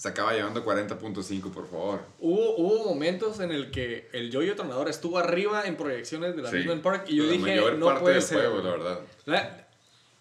[0.00, 2.00] Se acaba llevando 40.5 por favor.
[2.20, 6.50] Hubo, hubo momentos en el que el Yoyo Tronador estuvo arriba en proyecciones de la
[6.50, 6.64] Sí.
[6.82, 8.38] Park y yo La dije, mayor no parte puede del ser.
[8.38, 8.64] juego, güey".
[8.64, 9.00] la verdad.
[9.26, 9.66] La-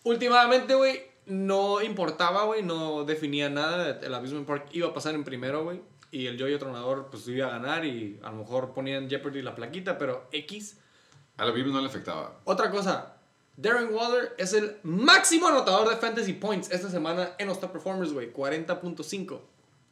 [0.03, 4.01] Últimamente, güey, no importaba, güey, no definía nada.
[4.01, 5.79] El Amusement Park iba a pasar en primero, güey.
[6.11, 9.41] Y el Yoyo Tronador, pues iba a ganar y a lo mejor ponía en Jeopardy
[9.41, 10.77] la plaquita, pero X.
[11.37, 12.41] A los Bills no le afectaba.
[12.43, 13.15] Otra cosa,
[13.55, 18.11] Darren Waller es el máximo anotador de Fantasy Points esta semana en los Top Performers,
[18.11, 19.39] güey, 40.5.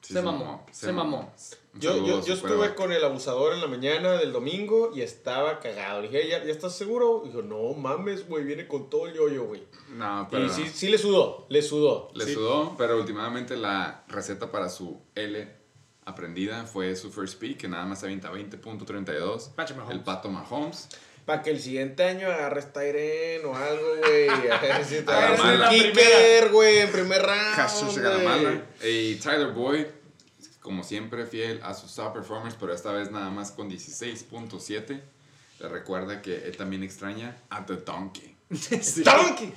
[0.08, 1.34] Sí, se mamó, se mamó.
[1.74, 5.02] Yo, saludo yo, yo su estuve con el abusador en la mañana del domingo y
[5.02, 6.02] estaba cagado.
[6.02, 7.24] Le dije, ¿ya, ya estás seguro?
[7.26, 9.64] Dijo, no mames, güey, viene con todo el yoyo, güey.
[9.90, 12.10] No, pero Y sí, sí le sudó, le sudó.
[12.14, 12.36] le Sí.
[12.36, 15.56] sudó, pero últimamente la receta para su L
[16.06, 19.50] aprendida fue su first pick, que nada más avienta 20.32.
[19.56, 19.96] Patrick Mahomes.
[19.98, 20.88] El Pato Mahomes.
[21.26, 24.30] Para que el siguiente año agarres Tyren o algo, güey.
[24.50, 25.70] A ver si te Agarra agarras mala.
[25.70, 27.22] un kicker, güey, en primer
[27.56, 28.02] Jesús round.
[28.02, 28.50] Garamala.
[28.80, 29.12] güey.
[29.12, 29.86] Y Tyler Boyd,
[30.68, 35.02] como siempre, fiel a sus top performers, pero esta vez nada más con 16.7.
[35.62, 38.36] Le recuerda que él también extraña a The Donkey.
[38.82, 39.04] Sí.
[39.04, 39.54] ¡Donkey!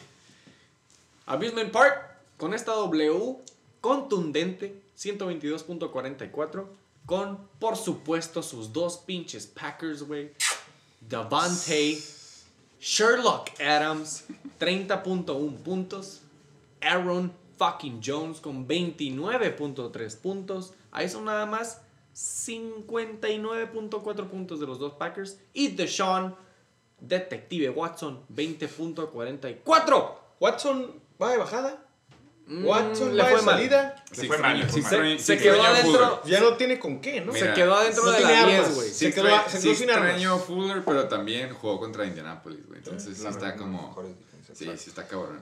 [1.26, 3.38] Abusement Park con esta W
[3.80, 6.66] contundente 122.44
[7.06, 10.30] con por supuesto sus dos pinches Packers, güey.
[11.00, 11.98] Davante
[12.80, 14.26] Sherlock Adams
[14.60, 16.20] 30.1 puntos.
[16.80, 20.72] Aaron fucking Jones con 29.3 puntos.
[20.92, 21.82] Ahí son nada más
[22.14, 26.34] 59.4 puntos de los dos Packers y Deshaun
[27.00, 30.14] Detective Watson 20.44.
[30.40, 31.86] Watson va de bajada.
[32.48, 33.54] Watson Mm, le va de fue mal.
[33.56, 34.04] salida.
[34.16, 36.22] Le fue mal, Sí Se sí quedó adentro.
[36.24, 37.32] Ya no tiene con qué, ¿no?
[37.32, 38.46] Mira, se quedó adentro no de la armas.
[38.46, 38.88] 10, güey.
[38.88, 40.20] Sí, Se quedó- se sí quedó sin armas.
[40.46, 42.78] Fuller, pero también jugó contra Indianapolis, güey.
[42.78, 43.94] Entonces sí La está como...
[44.52, 45.40] Sí, sí está cabrón.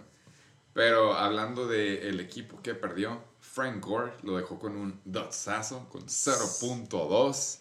[0.79, 7.59] Pero hablando del equipo que perdió, Frank Gore lo dejó con un dotsazo, con 0.2.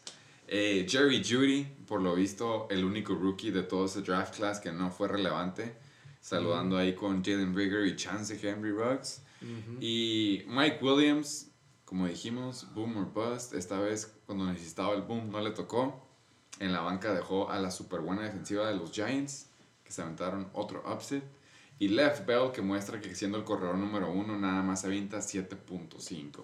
[0.47, 4.71] Eh, Jerry Judy, por lo visto, el único rookie de todo ese draft class que
[4.71, 5.75] no fue relevante.
[6.21, 9.23] Saludando ahí con Jalen Rigger y Chance Henry Ruggs.
[9.81, 11.49] Y Mike Williams,
[11.85, 13.55] como dijimos, boom or bust.
[13.55, 16.05] Esta vez, cuando necesitaba el boom, no le tocó.
[16.59, 19.47] En la banca dejó a la super buena defensiva de los Giants,
[19.83, 21.23] que se aventaron otro upset.
[21.79, 26.43] Y Left Bell, que muestra que siendo el corredor número uno, nada más avienta 7.5.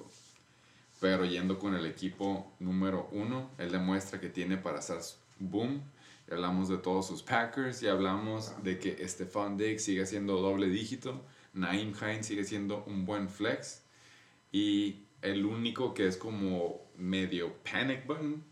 [1.00, 5.00] Pero yendo con el equipo número uno, él demuestra que tiene para hacer
[5.40, 5.82] boom.
[6.30, 10.68] Y hablamos de todos sus Packers y hablamos de que Stephon Diggs sigue siendo doble
[10.68, 11.26] dígito.
[11.54, 13.82] Naim Hines sigue siendo un buen flex.
[14.52, 18.44] Y el único que es como medio panic button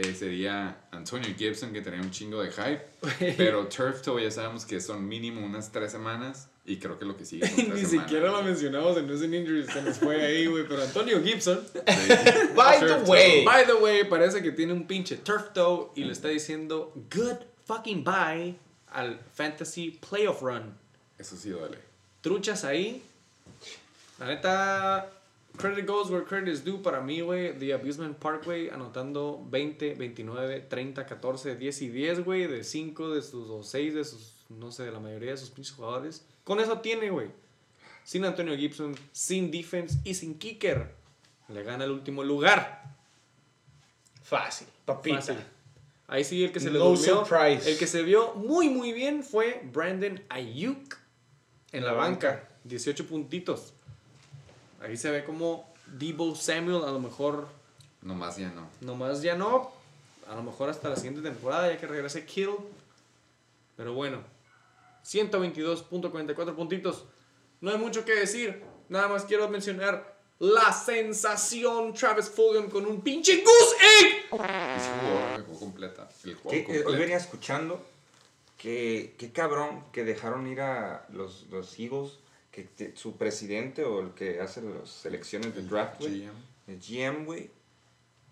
[0.00, 3.34] eh, sería Antonio Gibson, que tenía un chingo de hype.
[3.36, 6.48] Pero Turf Toe ya sabemos que son mínimo unas tres semanas.
[6.64, 9.22] Y creo que lo que sigue son tres Ni semanas, siquiera lo mencionamos en News
[9.22, 10.66] and Injuries, se nos fue ahí, güey.
[10.68, 11.60] Pero Antonio Gibson,
[12.54, 13.44] By the way.
[13.44, 17.38] by the way, parece que tiene un pinche turf toe y le está diciendo good
[17.66, 18.54] fucking bye
[18.92, 20.74] al Fantasy Playoff Run.
[21.18, 21.78] Eso sí duele.
[22.20, 23.02] Truchas ahí.
[24.18, 25.10] La neta,
[25.56, 27.58] credit goes where credit is due para mí, güey.
[27.58, 32.46] The Abusement Park, güey, anotando 20, 29, 30, 14, 10 y 10, güey.
[32.46, 35.50] De 5 de sus, o 6 de sus, no sé, de la mayoría de sus
[35.50, 36.24] pinches jugadores.
[36.44, 37.28] Con eso tiene, güey.
[38.04, 40.94] Sin Antonio Gibson, sin defense y sin kicker.
[41.48, 42.82] Le gana el último lugar.
[44.22, 45.16] Fácil, papita.
[45.16, 45.36] Fácil.
[46.06, 47.24] Ahí sí, el que se le No durmió.
[47.24, 47.70] surprise.
[47.70, 50.96] El que se vio muy, muy bien fue Brandon Ayuk
[51.72, 52.48] en la banca.
[52.64, 53.74] 18 puntitos.
[54.80, 57.48] Ahí se ve como Debo Samuel a lo mejor
[58.02, 58.68] Nomás ya no.
[58.80, 59.70] nomás ya no.
[60.28, 62.56] A lo mejor hasta la siguiente temporada ya que regrese Kittle.
[63.76, 64.22] Pero bueno.
[65.04, 67.04] 122.44 puntitos.
[67.60, 68.62] No hay mucho que decir.
[68.88, 74.30] Nada más quiero mencionar la sensación Travis Fulgham con un pinche goose egg.
[74.30, 76.08] Güey, jugó completa.
[76.24, 76.88] El juego eh, completo.
[76.88, 77.84] hoy venía escuchando
[78.56, 82.18] que qué cabrón que dejaron ir a los, los Eagles,
[82.50, 86.28] que te- su presidente o el que hace las selecciones de draft, güey,
[86.66, 87.50] el GM, güey,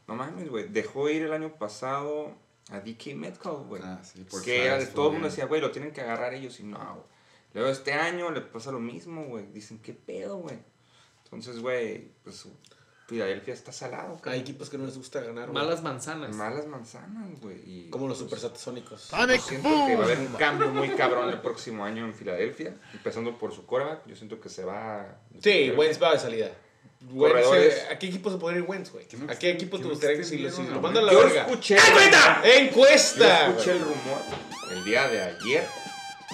[0.07, 2.35] no mames, güey, dejó ir el año pasado
[2.71, 3.83] a DK Metcalf, güey.
[3.85, 6.35] Ah, sí, que era de Travis todo el mundo decía, güey, lo tienen que agarrar
[6.35, 7.07] ellos y no, güey.
[7.55, 9.47] Luego este año le pasa lo mismo, güey.
[9.53, 10.59] Dicen, ¿qué pedo, güey?
[11.25, 12.47] Entonces, güey, pues
[13.09, 14.41] Filadelfia está salado, Hay cabrón.
[14.43, 15.49] equipos que no les gusta ganar.
[15.49, 15.55] güey.
[15.65, 16.37] Malas manzanas.
[16.37, 17.57] Malas manzanas, güey.
[17.67, 19.09] y, Como los pues, supersatasónicos.
[19.11, 22.77] yo siento que va a haber un cambio muy cabrón el próximo año en Filadelfia,
[22.93, 24.07] empezando por su coreback.
[24.07, 25.21] Yo siento que se va.
[25.43, 26.51] Sí, Wentz va de salida.
[27.11, 29.07] Wentz, eh, ¿A qué equipo se podría ir Wentz, güey?
[29.09, 31.21] ¿Qué me ¿A qué equipo te gustaría que si lo, lo mandan a la Yo
[31.21, 31.43] verga?
[31.47, 32.43] escuché, ¡Encuesta!
[32.45, 33.49] yo ¡Encuesta!
[33.49, 34.21] escuché el rumor
[34.73, 35.67] el día de ayer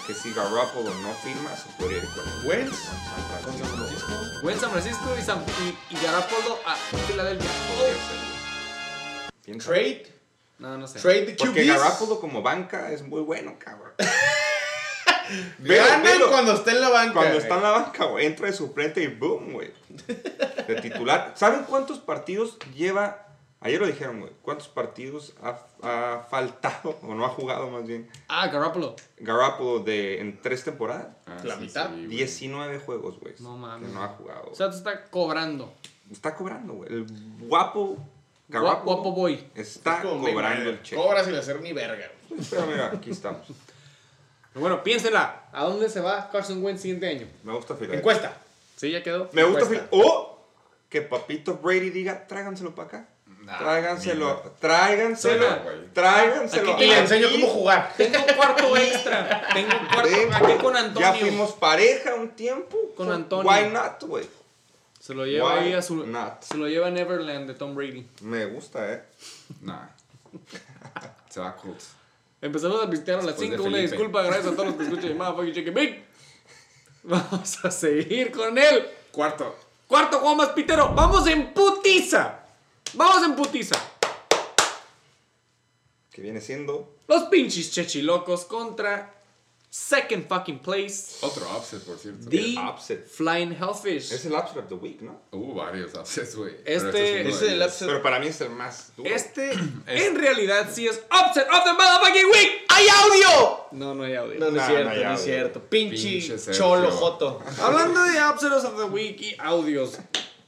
[0.07, 2.76] que si Garoppolo no firma, se podría ir con ¿Wentz?
[2.76, 3.66] San ¿Con Francisco.
[3.66, 4.12] San Francisco?
[4.42, 6.74] Buen San Francisco y, San, y, y Garoppolo a
[7.07, 7.51] Filadelfia.
[9.59, 10.12] ¿Trade?
[10.59, 11.01] No, no sé.
[11.01, 11.78] ¿Trade de Porque QBs?
[11.78, 13.92] Garoppolo como banca es muy bueno, cabrón.
[15.59, 17.14] Ganan cuando está en la banca.
[17.14, 19.72] Cuando está en la banca, güey, entra de suplente y boom, güey.
[20.66, 21.32] De titular.
[21.34, 23.24] ¿Saben cuántos partidos lleva?
[23.65, 24.33] Ayer lo dijeron, güey.
[24.43, 28.95] ¿Cuántos partidos ha, ha faltado, o no ha jugado más bien, Ah, Garoppolo.
[29.19, 31.09] Garoppolo de, en tres temporadas?
[31.27, 31.89] Ah, La mitad.
[31.91, 32.07] güey.
[32.09, 33.35] 19 juegos, güey.
[33.41, 33.89] No mames.
[33.89, 34.51] Que no ha jugado.
[34.53, 35.73] O sea, te está cobrando.
[36.12, 36.93] está cobrando, güey.
[36.93, 37.07] El
[37.49, 38.07] guapo Guapo,
[38.49, 39.43] Garoppolo guapo boy.
[39.55, 41.01] está Es cobrando el cheque.
[41.01, 42.07] Cobra sin hacer ni verga.
[42.29, 42.41] güey.
[42.51, 43.47] Pero mira, aquí estamos.
[44.53, 45.45] Pero bueno, piénsela.
[45.53, 47.27] ¿A dónde se va Carson Wentz siguiente año?
[47.43, 47.99] Me gusta Filadelfia.
[47.99, 48.37] Encuesta.
[48.77, 49.31] Sí, ya quedó.
[49.33, 49.65] Me gusta.
[49.65, 50.39] Phil- O
[50.91, 53.09] que Papito Brady diga, tráiganselo para acá.
[53.45, 55.92] Nah, tráiganselo, tráiganselo, Suena, güey.
[55.92, 56.76] tráiganselo.
[56.80, 57.01] Y le aquí.
[57.03, 57.92] enseño cómo jugar.
[57.97, 59.49] Tengo cuarto extra.
[59.53, 61.01] Tengo cuarto Ven, aquí con Antonio.
[61.12, 62.76] Ya fuimos pareja un tiempo.
[62.97, 63.51] Con Antonio.
[63.51, 64.26] Why not, güey?
[64.99, 66.07] Se lo lleva Why ahí a su.
[66.07, 66.42] not?
[66.42, 68.07] Se lo lleva a Neverland de Tom Brady.
[68.22, 69.03] Me gusta, eh.
[69.61, 69.88] Nah.
[71.28, 71.88] Se va a Colts.
[72.40, 73.68] Empezamos a pistear a las Después de 5.
[73.68, 76.05] Una disculpa, gracias a todos los que escuchan mi Motherfucking Chicken.
[77.03, 78.86] Vamos a seguir con él.
[79.12, 79.55] Cuarto.
[79.86, 80.95] Cuarto juego más pitero.
[80.95, 82.43] Vamos en putiza.
[82.95, 83.76] Vamos en putiza.
[86.12, 86.95] Que viene siendo.
[87.09, 89.12] Los pinches chechilocos contra
[89.68, 91.16] second fucking place.
[91.22, 92.28] Otro upset, por cierto.
[92.30, 93.09] The El upset.
[93.09, 94.12] Flying Hellfish.
[94.12, 95.20] Es el upset of the week, ¿no?
[95.32, 96.55] Hubo varios upsets, güey.
[96.64, 97.88] Este- Pero Ese es el upset.
[97.88, 99.11] Pero para mí es el más duro.
[99.11, 99.51] Este,
[99.88, 102.51] Es- en realidad, sí es Upset of the Motherfucking Week.
[102.68, 103.64] ¡Hay audio!
[103.72, 104.38] No, no hay audio.
[104.38, 105.61] No, no es Nah, cierto, no no es cierto.
[105.64, 106.62] Pinche Pinche Sergio.
[106.62, 107.42] cholo joto.
[107.61, 109.99] Hablando de Upsets of the Week y audios,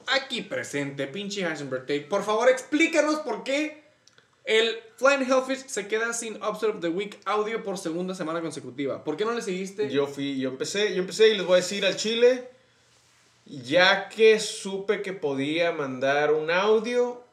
[0.06, 3.84] aquí presente, pinche Heisenberg Tate, por favor explícanos por qué
[4.46, 9.02] el Flying Hellfish se queda sin of the Week audio por segunda semana consecutiva.
[9.02, 9.90] ¿Por qué no le seguiste?
[9.90, 12.48] Yo fui, yo empecé, yo empecé y les voy a decir al chile,
[13.44, 17.24] ya que supe que podía mandar un audio,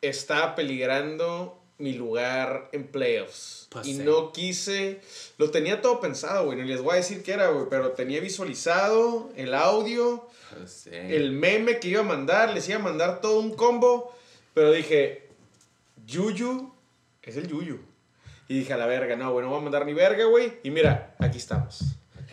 [0.00, 3.68] estaba peligrando mi lugar en playoffs.
[3.70, 5.00] Pues y no quise,
[5.36, 8.20] lo tenía todo pensado, güey, no les voy a decir qué era, güey, pero tenía
[8.20, 10.26] visualizado el audio,
[10.66, 10.90] sí.
[10.92, 14.16] El meme que iba a mandar, les iba a mandar todo un combo,
[14.54, 15.28] pero dije,
[16.06, 16.72] Yuyu
[17.22, 17.80] es el Yuyu.
[18.48, 20.58] Y dije, a la verga, no, güey, no voy a mandar ni verga, güey.
[20.62, 21.80] Y mira, aquí estamos.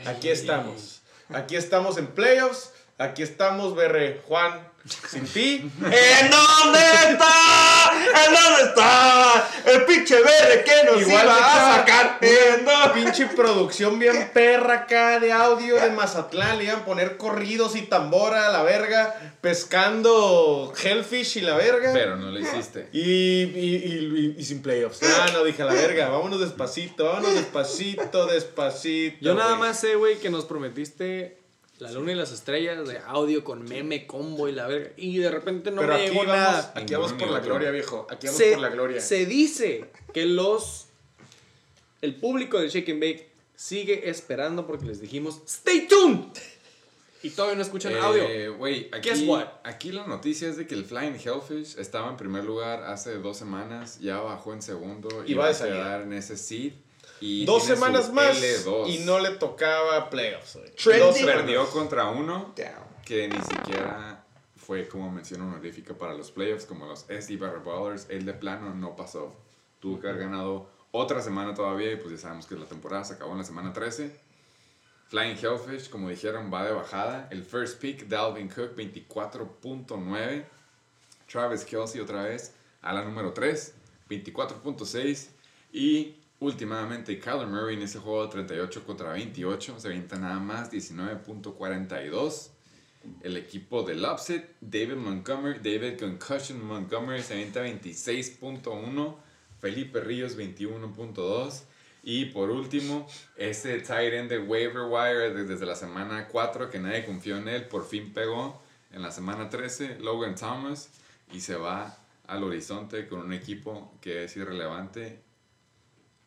[0.05, 1.01] Aquí estamos.
[1.30, 2.74] Aquí estamos en playoffs.
[2.99, 5.71] Aquí estamos, Berre, Juan, sin ti.
[5.81, 6.79] ¿En dónde
[7.09, 7.91] está?
[8.25, 9.49] ¿En dónde está?
[9.65, 12.17] El pinche verde que nos Igual iba a sacar.
[12.21, 13.01] ¿En dónde?
[13.01, 16.57] Pinche producción bien perra acá de audio de Mazatlán.
[16.57, 19.15] Le iban a poner corridos y tambora a la verga.
[19.39, 21.91] Pescando hellfish y la verga.
[21.93, 22.89] Pero no lo hiciste.
[22.91, 24.99] Y, y, y, y sin playoffs.
[25.03, 26.09] Ah, no, dije a la verga.
[26.09, 29.17] Vámonos despacito, vámonos despacito, despacito.
[29.21, 31.43] Yo nada más sé, güey, que nos prometiste
[31.84, 34.91] la luna y las estrellas de audio con meme, combo y la verga.
[34.95, 36.73] Y de repente no Pero me aquí llegó vamos, nada.
[36.75, 38.07] aquí vamos por la gloria, viejo.
[38.09, 39.01] Aquí vamos se, por la gloria.
[39.01, 40.88] se dice que los
[42.01, 46.25] el público de Shake and Bake sigue esperando porque les dijimos stay tuned
[47.21, 49.47] y todavía no escuchan audio Eh, Güey, aquí, Guess what?
[49.63, 53.38] aquí la noticia es de que el Flying Hellfish estaba en primer lugar hace dos
[53.38, 56.73] semanas, ya bajó en segundo Y y, va a quedar en ese seed.
[57.26, 58.89] Y Dos semanas más L2.
[58.89, 60.59] y no le tocaba playoffs.
[60.84, 61.17] Dos.
[61.19, 62.84] Perdió contra uno Down.
[63.05, 64.26] que ni siquiera
[64.57, 68.07] fue como mención honorífica para los playoffs, como los SD Barra Ballers.
[68.09, 69.34] Él de plano no pasó.
[69.80, 73.13] Tuvo que haber ganado otra semana todavía y pues ya sabemos que la temporada se
[73.13, 74.19] acabó en la semana 13.
[75.07, 77.30] Flying Hellfish, como dijeron, va de bajada.
[77.32, 80.43] El first pick, Dalvin Cook, 24.9.
[81.32, 83.74] Travis Kelsey otra vez a la número 3,
[84.09, 85.30] 24.6.
[85.71, 89.79] Y últimamente Kyler Murray en ese juego 38 contra 28.
[89.79, 92.49] Se avienta nada más 19.42.
[93.21, 99.15] El equipo del upset, David Montgomery, David Concussion Montgomery se avienta 26.1.
[99.59, 101.63] Felipe Ríos 21.2.
[102.03, 103.07] Y por último,
[103.38, 107.65] ese tight end de waiver wire desde, la semana 4 que nadie confió en él,
[107.65, 108.61] por fin pegó
[108.91, 110.89] en la semana 13, Logan Thomas,
[111.31, 115.22] y se va al horizonte con un equipo que es irrelevante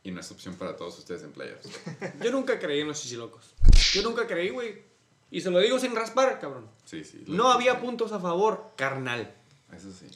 [0.06, 1.68] y no es opción para todos ustedes en playoffs.
[2.22, 3.54] yo nunca creí en los chichilocos
[3.92, 4.82] yo nunca creí güey
[5.30, 7.24] y se lo digo sin raspar cabrón Sí, sí.
[7.26, 9.34] no había puntos a favor carnal
[9.74, 10.06] Eso sí.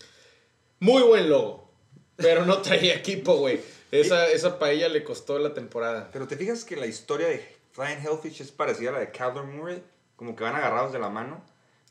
[0.78, 1.68] Muy buen logo.
[2.16, 3.60] Pero no traía equipo, güey.
[3.90, 6.08] Esa, esa paella le costó la temporada.
[6.12, 9.44] Pero te fijas que la historia de Flying Hellfish es parecida a la de Kyler
[9.44, 9.82] Murray.
[10.16, 11.42] Como que van agarrados de la mano.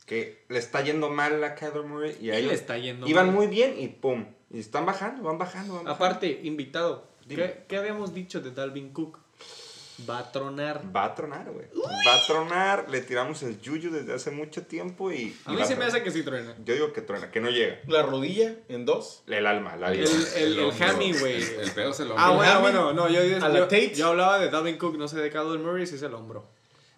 [0.05, 2.17] Que le está yendo mal a Kyler Murray.
[2.21, 3.35] Y a Y le está yendo Iban mal.
[3.35, 4.25] muy bien y pum.
[4.49, 6.05] Y están bajando, van bajando, van bajando.
[6.05, 7.08] aparte invitado.
[7.35, 9.17] ¿Qué, qué habíamos dicho de Dalvin Cook
[10.09, 11.65] va a tronar Va a tronar, güey.
[12.07, 12.89] Va a tronar.
[12.89, 15.35] Le tiramos el yuyu desde hace mucho tiempo y.
[15.45, 17.49] a y mí se me hace que sí truena Yo digo que truena, que no
[17.49, 17.79] llega.
[17.87, 19.23] La rodilla en dos.
[19.27, 20.05] El alma, la vida.
[20.37, 22.23] el, el, hammy güey El, el pedo es el hombro.
[22.23, 23.93] Ah, bueno, Hammy, bueno, no, yo, yo, la yo- Tate.
[23.93, 26.47] yo hablaba de Dalvin Cook, no sé de Kyler Murray, si es el hombro.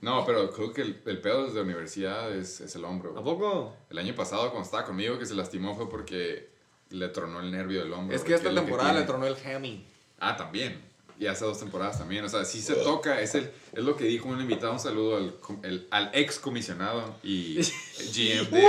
[0.01, 3.17] No, pero creo que el, el pedo desde universidad es, es el hombro.
[3.17, 3.75] ¿A poco?
[3.89, 6.49] El año pasado cuando estaba conmigo que se lastimó fue porque
[6.89, 8.15] le tronó el nervio del hombro.
[8.15, 9.87] Es que esta temporada le tronó el hammy.
[10.21, 10.79] Ah, también.
[11.19, 12.23] Y hace dos temporadas también.
[12.25, 13.19] O sea, sí se toca.
[13.21, 14.71] Es, el, es lo que dijo un invitado.
[14.71, 17.55] Un saludo al, el- al ex comisionado y
[18.13, 18.63] GM de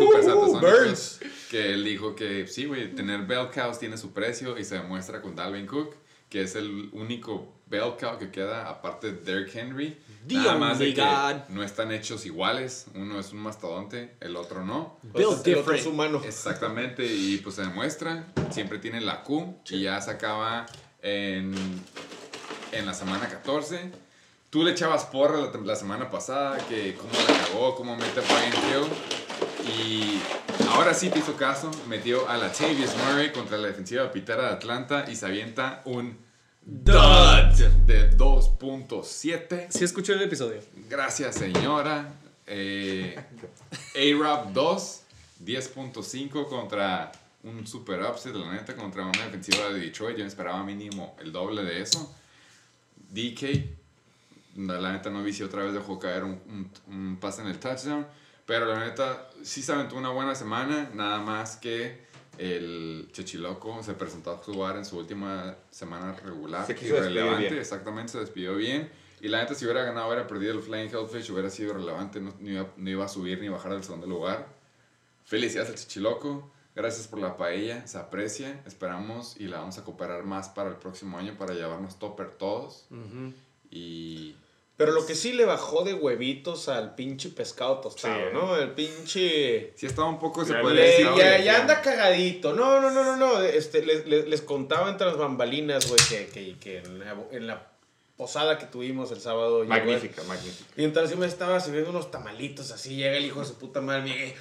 [0.00, 0.60] super satasónicos.
[0.60, 1.20] Burns.
[1.50, 5.20] Que él dijo que sí, güey, tener bell cows tiene su precio y se demuestra
[5.22, 5.94] con Dalvin Cook,
[6.30, 9.96] que es el único bell cow que queda aparte de Derrick Henry.
[10.26, 11.48] The Nada más de que God.
[11.50, 12.86] no están hechos iguales.
[12.94, 14.98] Uno es un mastodonte, el otro no.
[15.02, 16.20] Built El otro es humano.
[16.24, 20.66] Exactamente, y pues se demuestra, siempre tiene la Q y ya se acaba
[21.02, 21.54] en,
[22.72, 23.90] en la semana 14.
[24.50, 28.22] Tú le echabas porra la, la semana pasada, que cómo la cagó, cómo mete a
[28.22, 28.88] Brian Hill.
[29.66, 30.20] Y
[30.68, 34.50] ahora sí te hizo caso, metió a la Tavius Murray contra la defensiva pitera de
[34.50, 36.18] Atlanta y se avienta un
[36.64, 36.94] dud
[37.86, 39.66] de 2.7.
[39.70, 40.60] Sí escuché el episodio.
[40.88, 42.12] Gracias, señora.
[42.46, 43.16] Eh,
[43.94, 45.00] A-Rap 2,
[45.44, 47.12] 10.5 contra
[47.44, 50.16] un super upset, la neta, contra una defensiva de Detroit.
[50.16, 52.14] Yo esperaba mínimo el doble de eso.
[53.10, 53.42] DK,
[54.56, 57.58] la neta no vi si otra vez dejó caer un, un, un pase en el
[57.58, 58.06] touchdown.
[58.46, 62.02] Pero la neta sí se aventó una buena semana, nada más que
[62.38, 66.66] el Chechiloco se presentó a jugar en su última semana regular.
[66.66, 67.60] Se quiso despedir irrelevante, bien.
[67.60, 68.90] exactamente, se despidió bien.
[69.20, 72.34] Y la neta, si hubiera ganado, hubiera perdido el Flying Hellfish, hubiera sido relevante, no,
[72.40, 74.48] no iba, no iba a subir ni bajar al segundo lugar.
[75.24, 80.22] Felicidades al Chichiloco, gracias por la paella, se aprecia, esperamos y la vamos a cooperar
[80.24, 82.86] más para el próximo año para llevarnos topper todos.
[83.70, 84.34] Y
[84.76, 88.34] Pero lo que sí le bajó de huevitos al pinche pescado tostado, Sí.
[88.34, 88.56] ¿no?
[88.56, 89.72] El pinche...
[89.76, 91.06] sí estaba un poco, se Ya puede decir.
[91.16, 92.52] ya, ya anda cagadito.
[92.54, 93.40] No, no, no, no, no.
[93.42, 97.46] Este, les, les- les contaba entre las bambalinas, güey, que, que, que en, la, en
[97.46, 97.68] la
[98.16, 99.64] posada que tuvimos el sábado.
[99.64, 100.70] Magnífica, magnífica.
[100.76, 102.96] Y entonces yo me estaba sirviendo unos tamalitos así.
[102.96, 104.02] Llega el hijo de su puta madre.
[104.02, 104.34] Me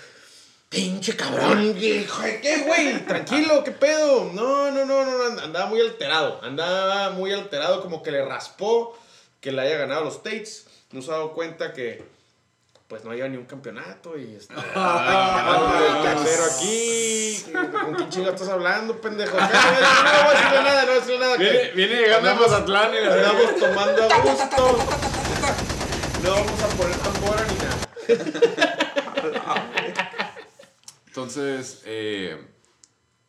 [0.72, 1.76] pinche cabrón.
[1.78, 3.06] Hijo de qué, güey.
[3.06, 4.32] Tranquilo, qué pedo.
[4.34, 5.30] No, no, no, no.
[5.30, 6.40] no, Andaba muy alterado.
[6.42, 7.82] Andaba muy alterado.
[7.82, 8.98] Como que le raspó
[9.42, 10.66] que le haya ganado los States.
[10.92, 12.04] No se ha dado cuenta que.
[12.88, 17.46] Pues no lleva ni un campeonato y este, tercero aquí.
[17.54, 19.38] ¿Con quién chinga estás hablando, pendejo?
[19.38, 21.38] No, no, no voy a decirle nada, no voy a decirle nada.
[21.38, 24.78] que- Viene llegando a Mazatlán y la Andamos tomando a gusto.
[26.22, 27.78] No vamos a poner tambora ni nada.
[31.12, 32.38] Entonces, eh,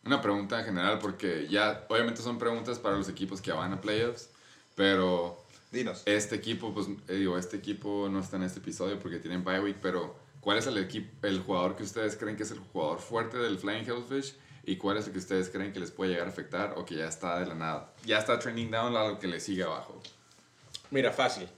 [0.05, 3.81] una pregunta en general, porque ya, obviamente son preguntas para los equipos que van a
[3.81, 4.31] playoffs,
[4.77, 6.05] pero Dinos.
[6.07, 9.59] este equipo, pues eh, digo, este equipo no está en este episodio porque tienen bye
[9.59, 13.01] week, pero ¿cuál es el equipo, el jugador que ustedes creen que es el jugador
[13.01, 14.37] fuerte del Flying Hellfish?
[14.63, 16.95] ¿Y cuál es el que ustedes creen que les puede llegar a afectar o que
[16.95, 17.93] ya está de la nada?
[18.05, 20.01] Ya está trending down a lo que le sigue abajo.
[20.93, 21.49] Mira, fácil.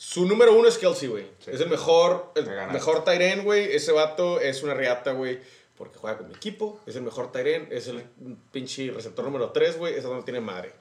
[0.00, 1.26] Su número uno es Kelsey, güey.
[1.44, 3.74] Es el mejor, el Me mejor Tyren, güey.
[3.74, 5.40] Ese vato es una riata, güey.
[5.76, 6.80] Porque juega con mi equipo.
[6.86, 7.66] Es el mejor Tyren.
[7.72, 8.04] Es el
[8.52, 9.94] pinche receptor número 3, güey.
[9.94, 10.72] Esa no tiene madre.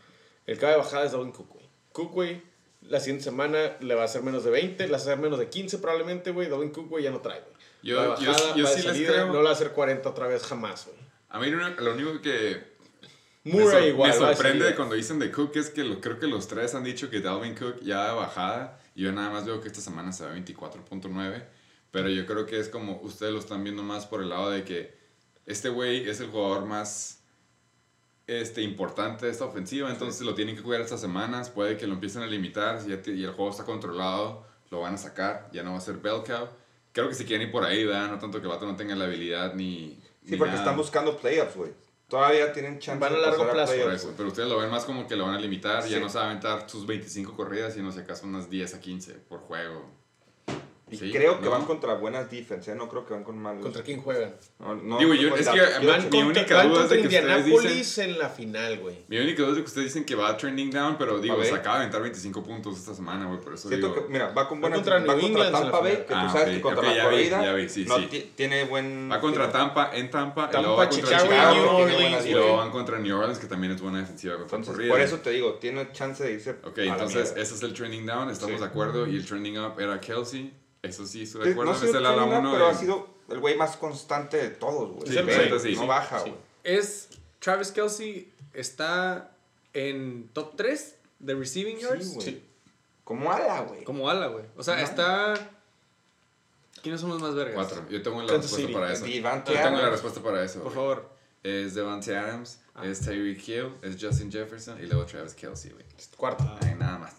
[0.45, 1.65] El va de bajada es Dalvin Cook, güey.
[1.93, 2.43] Cook, güey.
[2.84, 4.84] La siguiente semana le va a hacer menos de 20.
[4.86, 6.47] Le va a hacer menos de 15 probablemente, güey.
[6.47, 7.53] Dalvin Cook, güey, ya no trae, güey.
[7.82, 9.26] Yo- Va yo- bajada, yo sí les salida, creo.
[9.28, 10.97] No le va a hacer 40 otra vez jamás, güey.
[11.30, 12.61] A mí lo único que
[13.45, 14.09] me, Murray sor- igual.
[14.11, 17.09] me sorprende cuando dicen de Cook es que lo, creo que los tres han dicho
[17.09, 20.32] que Dalvin Cook ya de bajada yo nada más veo que esta semana se va
[20.32, 21.43] a 24.9
[21.91, 24.64] pero yo creo que es como ustedes lo están viendo más por el lado de
[24.64, 24.98] que
[25.45, 27.24] este güey es el jugador más
[28.28, 31.93] este, importante de esta ofensiva entonces lo tienen que cuidar estas semanas puede que lo
[31.93, 35.72] empiecen a limitar si y el juego está controlado lo van a sacar ya no
[35.72, 36.50] va a ser bell cow
[36.91, 38.10] creo que si quieren ir por ahí ¿verdad?
[38.10, 40.64] no tanto que el vato no tenga la habilidad ni Sí, ni porque nada.
[40.64, 41.72] están buscando playoffs, güey.
[42.08, 43.91] Todavía tienen chance Van a de largo pasar plazo.
[43.91, 46.18] Eso, pero ustedes lo ven más como que lo van a limitar, ya no se
[46.18, 49.97] va a aventar sus 25 corridas, sino si acaso unas 10 a 15 por juego.
[50.89, 51.51] Y Sí, creo que ¿no?
[51.51, 52.75] van contra buenas defense, ¿eh?
[52.75, 53.61] No creo que van con malos.
[53.61, 54.33] ¿Contra quién juegan?
[54.57, 55.63] No, no, Digo, yo- no, es que- yo-
[56.09, 58.95] Mi- única duda es de que ustedes Indianapolis en la final, güey.
[59.09, 61.75] Mi única duda es que ustedes dicen que va trending down, pero digo, se acaba
[61.75, 64.05] de aventar 25 puntos esta semana, güey, por eso Siento digo...
[64.07, 66.47] que, mira, va con buena contra va New contra Tampa Bay, que Ah, tú sabes
[66.47, 68.05] ok, que contra ok, la ya vi, corrida ya vi, sí, no, sí.
[68.05, 71.25] ti- tiene buen Va contra tiene- Tampa, en Tampa, y Tampa, luego va contra Chicago
[71.25, 73.81] y Chicago, New tiene Orleans, buenas y luego van contra New Orleans, que también es
[73.81, 74.93] buena defensiva contra Entonces, corrida.
[74.93, 77.73] por eso te digo, tiene chance de irse Ok, a la entonces ese es el
[77.73, 81.45] trending down, estamos de acuerdo, y el trending up era Kelsey, eso sí, estoy de
[81.47, 84.49] Sí, acuerdo, no es el ala 1 pero ha sido el güey más constante de
[84.49, 85.07] todos, güey.
[85.11, 85.75] Sí, Sí, sí.
[85.75, 86.34] No baja, güey.
[86.63, 87.09] Es
[87.39, 89.32] Travis Kelsey está
[89.73, 92.09] en top 3 de receiving yards.
[92.09, 92.41] Sí, güey.
[93.03, 93.84] Como ala, güey.
[93.84, 94.45] Como ala, güey.
[94.57, 95.34] O sea, está.
[96.82, 97.55] ¿Quiénes son los más vergas?
[97.55, 97.86] Cuatro.
[97.89, 98.73] Yo tengo la Kansas respuesta City.
[98.73, 99.05] para eso.
[99.05, 100.61] Devante Yo tengo la respuesta para eso.
[100.63, 101.09] Por favor.
[101.43, 102.86] Es Devante Adams, Ah.
[102.86, 105.86] es Tyreek Hill, es Justin Jefferson y luego Travis Kelsey, güey.
[106.17, 106.43] Cuarto.
[106.61, 107.13] Ay, nada más.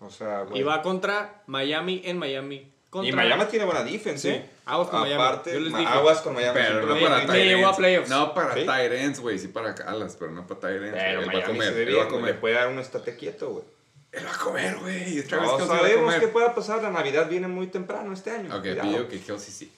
[0.00, 0.60] O sea, güey.
[0.60, 2.72] Y va contra Miami en Miami.
[2.94, 3.10] Contra...
[3.10, 4.48] Y Miami tiene buena defense, Sí, ¿eh?
[4.66, 5.20] aguas con Miami.
[5.20, 5.92] Aparte, Yo les ma- dije.
[5.92, 6.60] aguas con Miami.
[6.62, 7.76] Pero no para me tight llevó a ends.
[7.76, 8.08] playoffs.
[8.08, 8.60] No para ¿Sí?
[8.68, 9.38] ends, güey.
[9.40, 10.92] Sí para alas, pero no para ends.
[10.92, 11.72] Pero él va a Miami comer.
[11.72, 12.04] Él va a güey.
[12.04, 12.40] Le comer.
[12.40, 13.64] puede dar un estate quieto, güey.
[14.12, 15.24] Él va a comer, güey.
[15.28, 16.20] No a sabemos comer.
[16.20, 16.80] qué pueda pasar.
[16.84, 18.54] La Navidad viene muy temprano este año.
[18.54, 18.88] Ok, Cuidado.
[18.88, 19.72] pido que Kelsey sí.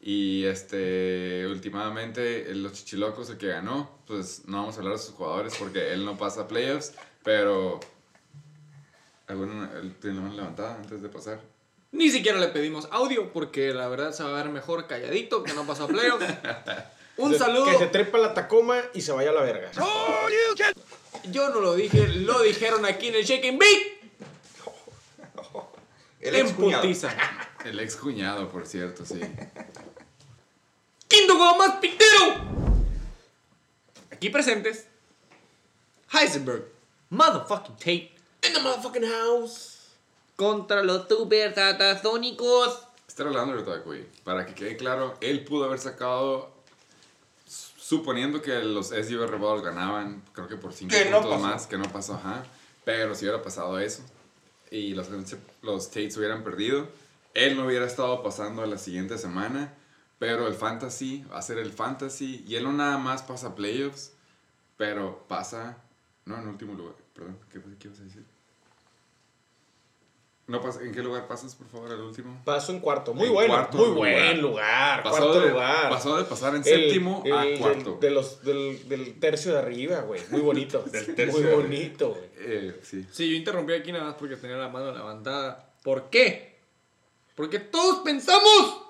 [0.00, 5.14] Y este, últimamente, los chichilocos, el que ganó, pues no vamos a hablar de sus
[5.14, 7.78] jugadores porque él no pasa playoffs, pero.
[9.28, 9.68] ¿Alguno
[10.00, 11.40] tiene la mano levantada antes de pasar?
[11.92, 15.52] Ni siquiera le pedimos audio porque la verdad se va a ver mejor calladito que
[15.52, 16.24] no pasó a playoffs.
[17.18, 17.66] Un saludo.
[17.66, 19.70] Que se trepa la Tacoma y se vaya a la verga.
[21.30, 24.00] Yo no lo dije, lo dijeron aquí en el Shake and Bake.
[26.20, 26.84] El En ex cuñado.
[27.64, 29.20] El ex cuñado, por cierto, sí.
[31.08, 32.36] Quinto juego más pintero.
[34.10, 34.86] Aquí presentes.
[36.10, 36.68] Heisenberg.
[37.10, 38.12] Motherfucking Tate.
[38.46, 39.71] In the motherfucking house.
[40.36, 42.82] Contra los super satasónicos.
[43.18, 44.06] Era el underdog, güey.
[44.24, 46.50] Para que quede claro, él pudo haber sacado,
[47.46, 51.46] suponiendo que los SUV Rebels ganaban, creo que por 5 Que no puntos pasó.
[51.46, 52.44] más, que no pasó, ajá.
[52.84, 54.02] Pero si hubiera pasado eso,
[54.70, 55.08] y los,
[55.60, 56.88] los Tates hubieran perdido,
[57.34, 59.74] él no hubiera estado pasando a la siguiente semana.
[60.18, 64.12] Pero el fantasy va a ser el fantasy, y él no nada más pasa playoffs,
[64.76, 65.76] pero pasa,
[66.24, 68.24] no, en último lugar, perdón, ¿qué, qué ibas a decir?
[70.52, 72.42] No pasa, ¿En qué lugar pasas, por favor, al último?
[72.44, 73.14] Paso en cuarto.
[73.14, 73.54] Muy En bueno.
[73.54, 74.12] cuarto muy lugar.
[74.12, 75.02] buen lugar.
[75.02, 75.88] Pasó cuarto de, lugar.
[75.90, 77.98] pasó de pasar en El- séptimo el- a del- cuarto.
[78.00, 80.20] De los, del, del tercio de arriba, güey.
[80.30, 80.82] Muy bonito.
[80.92, 81.62] Del tercio Muy de arriba.
[81.62, 82.24] bonito, güey.
[82.36, 83.06] Eh, sí.
[83.10, 85.72] Sí, yo interrumpí aquí nada más porque tenía la mano levantada.
[85.82, 86.58] ¿Por qué?
[87.34, 88.82] Porque todos pensamos.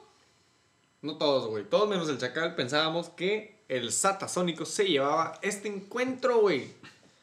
[1.00, 1.62] No todos, güey.
[1.64, 6.66] Todos menos el Chacal pensábamos que el Satasónico se llevaba este encuentro, güey.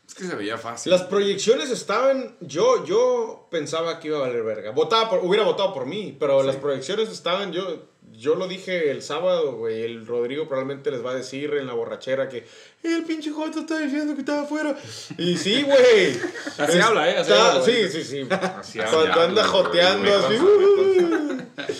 [0.09, 0.91] Es que se veía fácil.
[0.91, 2.35] Las proyecciones estaban.
[2.39, 4.71] Yo, yo pensaba que iba a valer verga.
[4.71, 7.53] Votaba por, hubiera votado por mí, pero las proyecciones estaban.
[7.53, 7.83] Yo,
[8.13, 9.83] yo lo dije el sábado, güey.
[9.83, 12.43] El Rodrigo probablemente les va a decir en la borrachera que
[12.81, 14.75] el pinche Joto está diciendo que estaba afuera.
[15.19, 16.19] Y sí, güey.
[16.57, 17.17] Así habla, ¿eh?
[17.17, 18.27] Así Está- habla, sí, sí, sí.
[18.31, 21.75] Así habla, Cuando anda habla, joteando güey, así.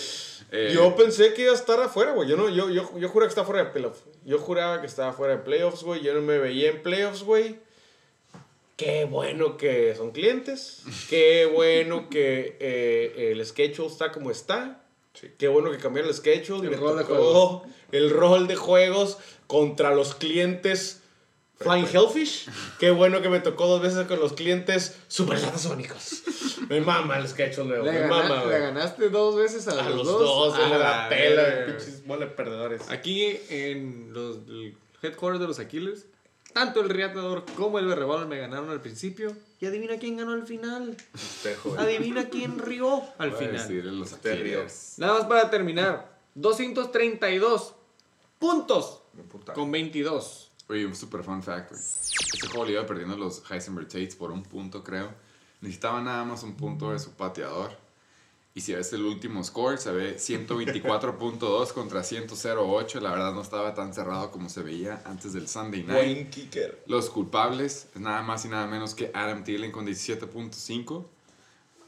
[0.52, 2.28] Eh, Yo pensé que iba a estar afuera, güey.
[2.28, 4.02] Yo, no, yo, yo, yo juraba que estaba fuera de playoffs.
[4.24, 6.00] Yo juraba que estaba fuera de playoffs, güey.
[6.02, 7.60] Yo no me veía en playoffs, güey.
[8.80, 10.82] Qué bueno que son clientes.
[11.10, 14.82] Qué bueno que eh, el schedule está como está.
[15.38, 16.64] Qué bueno que cambiaron el schedule.
[16.64, 17.62] El Me rol de juegos.
[17.92, 21.02] El rol de juegos contra los clientes
[21.58, 22.48] Flying Hellfish.
[22.78, 26.22] Qué bueno que me tocó dos veces con los clientes super satasónicos.
[26.70, 30.06] Me mama el schedule, Le, Me gana- mama, le ganaste dos veces a, A los,
[30.06, 30.56] los dos.
[30.56, 31.66] de A la pela, verga.
[31.76, 32.88] pinches bola de perdedores.
[32.88, 36.06] Aquí en los el headquarters de los Aquiles,
[36.52, 39.36] tanto el Riatador como el Berrebol me ganaron al principio.
[39.60, 40.96] Y adivina quién ganó al final.
[41.14, 41.80] Espejo, güey.
[41.80, 43.98] Adivina quién rió al voy final.
[43.98, 44.68] los Usted.
[44.98, 46.18] Nada más para terminar.
[46.34, 47.74] 232
[48.38, 49.02] puntos
[49.54, 50.50] con 22.
[50.68, 51.72] Oye, un super fun fact.
[51.72, 55.12] Este juego le iba perdiendo los Heisenberg Tates por un punto, creo.
[55.60, 57.72] Necesitaba nada más un punto de su pateador.
[58.54, 63.00] Y si ves el último score, se ve 124.2 contra 100.08.
[63.00, 66.30] La verdad no estaba tan cerrado como se veía antes del Sunday Night.
[66.30, 66.82] Kicker.
[66.86, 71.04] Los culpables es nada más y nada menos que Adam Thielen con 17.5.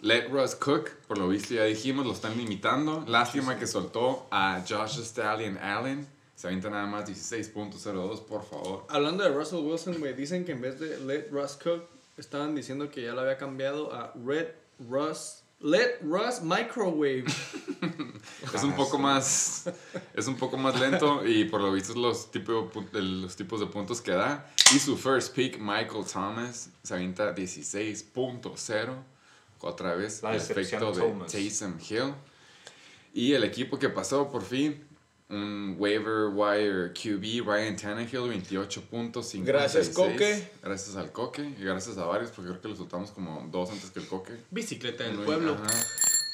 [0.02, 3.04] Let Russ Cook, por lo visto ya dijimos, lo están limitando.
[3.06, 6.08] Lástima que soltó a Josh Stallion Allen.
[6.34, 8.84] Se avienta nada más 16.02, por favor.
[8.88, 11.84] Hablando de Russell Wilson, me dicen que en vez de Let Russ Cook,
[12.16, 14.48] estaban diciendo que ya lo había cambiado a Red
[14.90, 15.41] Russ.
[15.62, 17.24] Let Russ Microwave.
[18.54, 19.68] Es un poco más
[20.14, 24.00] es un poco más lento y por lo visto los, tipo, los tipos de puntos
[24.00, 24.52] que da.
[24.74, 28.96] Y su first pick, Michael Thomas, se avienta 16.0.
[29.60, 31.32] Otra vez, el efecto de Thomas.
[31.32, 32.14] Taysom Hill.
[33.14, 34.84] Y el equipo que pasó por fin,
[35.32, 39.44] un waiver wire QB, Ryan Tannehill, 28.56.
[39.44, 40.50] Gracias, Coque.
[40.62, 43.90] Gracias al Coque y gracias a varios, porque creo que lo soltamos como dos antes
[43.90, 44.32] que el Coque.
[44.50, 45.54] Bicicleta del Muy- pueblo.
[45.54, 45.74] ajá.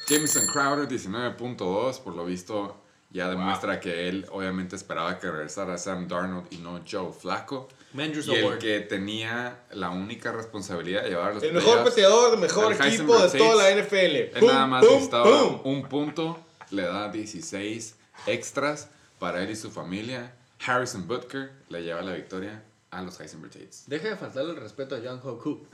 [0.08, 2.00] Jameson Crowder, 19.2.
[2.00, 2.76] Por lo visto,
[3.10, 7.68] ya demuestra que él obviamente esperaba que regresara Sam Darnold y no Joe Flacco.
[7.92, 11.90] Mandrews Y el que tenía la única responsabilidad de llevar a los El mejor playoffs,
[11.90, 14.16] pateador, el mejor el equipo de toda la NFL.
[14.38, 15.60] Él nada más necesitaba pum.
[15.64, 16.38] un punto,
[16.70, 17.94] le da 16
[18.26, 18.88] extras
[19.18, 20.34] para él y su familia.
[20.64, 23.84] Harrison Butker le lleva la victoria a los Heisenberg Tates.
[23.86, 25.66] Deja de faltarle el respeto a Young Hoku.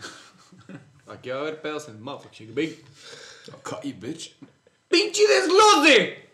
[1.06, 2.84] Aquí va a haber pedos en Motherfucking Big.
[3.46, 4.36] You, bitch.
[4.88, 6.28] ¡Pinche desglose!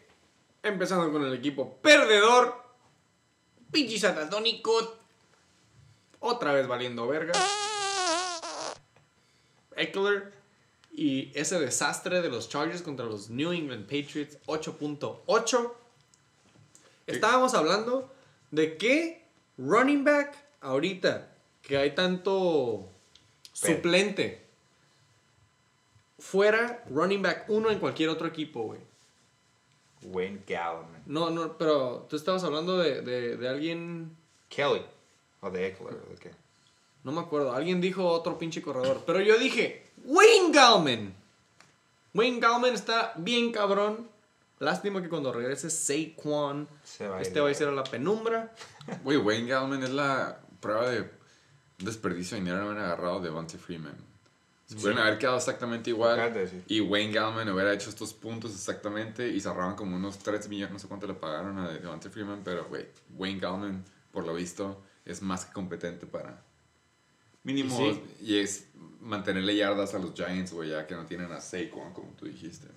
[0.62, 2.55] Empezando con el equipo perdedor.
[3.70, 4.99] Pinche satasónico.
[6.20, 7.32] Otra vez valiendo verga.
[9.77, 10.32] Eckler.
[10.93, 15.73] Y ese desastre de los Chargers contra los New England Patriots 8.8.
[17.11, 18.12] Estábamos hablando
[18.51, 19.24] de que
[19.59, 21.28] running back ahorita
[21.62, 22.89] que hay tanto
[23.61, 23.74] Pero.
[23.74, 24.47] suplente
[26.19, 28.81] fuera running back uno en cualquier otro equipo, güey.
[30.03, 31.03] Wayne Gallman.
[31.07, 34.16] No, no, pero tú estabas hablando de, de, de alguien.
[34.49, 34.82] Kelly.
[35.41, 35.95] O de Eckler.
[35.95, 36.31] ¿De qué?
[37.05, 37.53] No me acuerdo.
[37.53, 39.03] Alguien dijo otro pinche corredor.
[39.07, 41.15] Pero yo dije, Wayne Gallman.
[42.15, 44.09] Wayne Gallman está bien cabrón.
[44.61, 47.73] Lástima que cuando regrese Saquon, Se va a ir este va a la- ser a
[47.73, 48.55] la penumbra.
[49.05, 51.11] Güey, Wayne Gallman es la prueba de
[51.78, 53.97] desperdicio de dinero haber agarrado de Devontae Freeman.
[54.66, 56.32] Se pueden haber quedado exactamente igual.
[56.69, 60.78] Y Wayne Gallman hubiera hecho estos puntos exactamente y cerraban como unos 3 millones, no
[60.78, 65.23] sé cuánto le pagaron a Devontae Freeman, pero güey, Wayne Gallman, por lo visto, es
[65.23, 66.45] más que competente para
[67.43, 68.03] mínimo Y sí.
[68.20, 68.66] y es
[69.01, 72.69] mantenerle yardas a los Giants, güey, ya que no tienen a Saquon, como tú dijiste.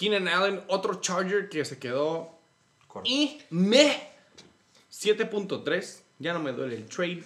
[0.00, 2.30] Keenan Allen, otro Charger que se quedó.
[2.86, 3.06] Corto.
[3.06, 4.08] Y me.
[4.90, 6.00] 7.3.
[6.18, 7.22] Ya no me duele el trade.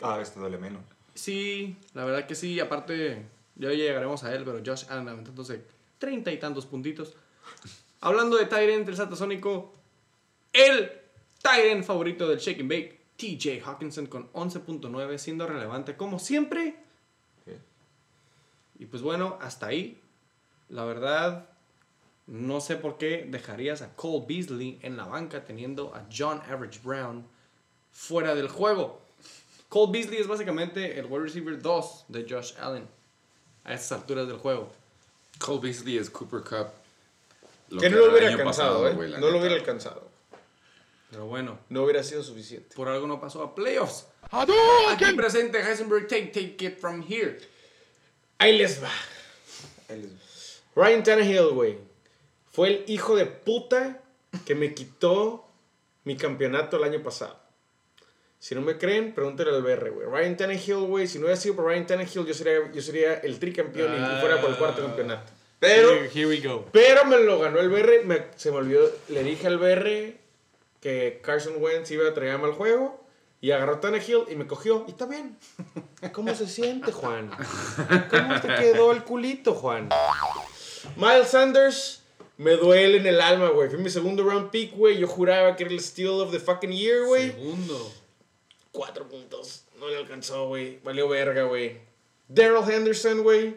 [0.00, 0.82] Cada vez te duele menos.
[1.14, 2.58] Sí, la verdad que sí.
[2.58, 5.62] Aparte, ya llegaremos a él, pero Josh Allen aventándose
[6.00, 7.14] treinta y tantos puntitos.
[8.00, 9.72] Hablando de Tyrant, el satasónico,
[10.52, 10.90] el
[11.40, 16.74] Tyrant favorito del Shake and Bake, TJ Hawkinson con 11.9, siendo relevante como siempre.
[18.80, 19.99] Y pues bueno, hasta ahí.
[20.70, 21.46] La verdad,
[22.26, 26.80] no sé por qué dejarías a Cole Beasley en la banca teniendo a John Average
[26.82, 27.26] Brown
[27.92, 29.00] fuera del juego.
[29.68, 32.88] Cole Beasley es básicamente el wide receiver 2 de Josh Allen
[33.64, 34.72] a estas alturas del juego.
[35.38, 36.68] Cole Beasley es Cooper Cup.
[37.80, 39.18] Que no lo hubiera alcanzado, pasado, ¿eh?
[39.20, 40.08] No lo hubiera alcanzado.
[41.10, 42.74] Pero bueno, No hubiera sido suficiente.
[42.76, 44.06] por algo no pasó a playoffs.
[44.30, 47.38] Aquí presente Heisenberg, take, take it from here.
[48.38, 48.90] Ahí les va.
[49.88, 50.29] Él es-
[50.74, 51.78] Ryan Tannehill, güey.
[52.52, 54.00] Fue el hijo de puta
[54.46, 55.46] que me quitó
[56.04, 57.38] mi campeonato el año pasado.
[58.38, 60.06] Si no me creen, pregúntale al BR, güey.
[60.08, 61.06] Ryan Tannehill, güey.
[61.06, 64.40] Si no hubiera sido por Ryan Tannehill, yo sería, yo sería el tricampeón y fuera
[64.40, 65.30] por el cuarto campeonato.
[65.58, 66.64] Pero, Here, here we go.
[66.72, 68.02] pero me lo ganó el BR.
[68.04, 68.90] me- se me olvidó.
[69.08, 70.16] Le dije al BR
[70.80, 72.98] que Carson Wentz iba a traerme al juego.
[73.42, 74.84] Y agarró a Tannehill y me cogió.
[74.86, 75.36] Y está bien.
[76.12, 77.30] ¿Cómo se siente, Juan?
[78.10, 79.88] ¿Cómo te quedó el culito, Juan?
[80.96, 82.02] Miles Sanders,
[82.36, 83.68] me duele en el alma, güey.
[83.68, 84.98] Fue mi segundo round pick, güey.
[84.98, 87.32] Yo juraba que era el steal of the fucking year, güey.
[87.32, 87.92] Segundo.
[88.72, 89.64] Cuatro puntos.
[89.78, 90.78] No le alcanzó, güey.
[90.82, 91.78] Valió verga, güey.
[92.28, 93.56] Daryl Henderson, güey.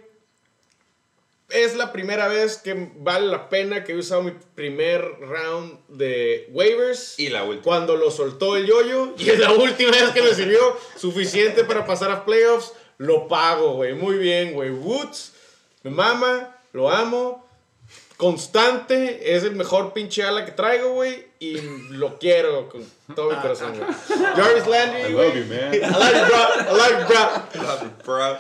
[1.50, 6.50] Es la primera vez que vale la pena que he usado mi primer round de
[6.52, 7.20] waivers.
[7.20, 7.64] Y la última.
[7.64, 9.14] Cuando lo soltó el yoyo.
[9.18, 10.60] Y es la última vez que me sirvió
[10.98, 12.74] suficiente para pasar a playoffs.
[12.98, 13.94] Lo pago, güey.
[13.94, 14.72] Muy bien, güey.
[14.72, 15.34] Woods.
[15.84, 16.53] Me mama.
[16.74, 17.48] Lo amo.
[18.18, 19.36] Constante.
[19.36, 21.26] Es el mejor pinche ala que traigo, güey.
[21.40, 21.60] Y
[21.90, 22.86] lo quiero con
[23.16, 23.90] todo mi corazón, güey.
[24.36, 25.46] Jarvis Landry, güey.
[25.46, 25.74] man.
[25.74, 26.44] I like you, bro.
[26.70, 27.64] I like you, bro.
[27.64, 28.38] Love it, bro.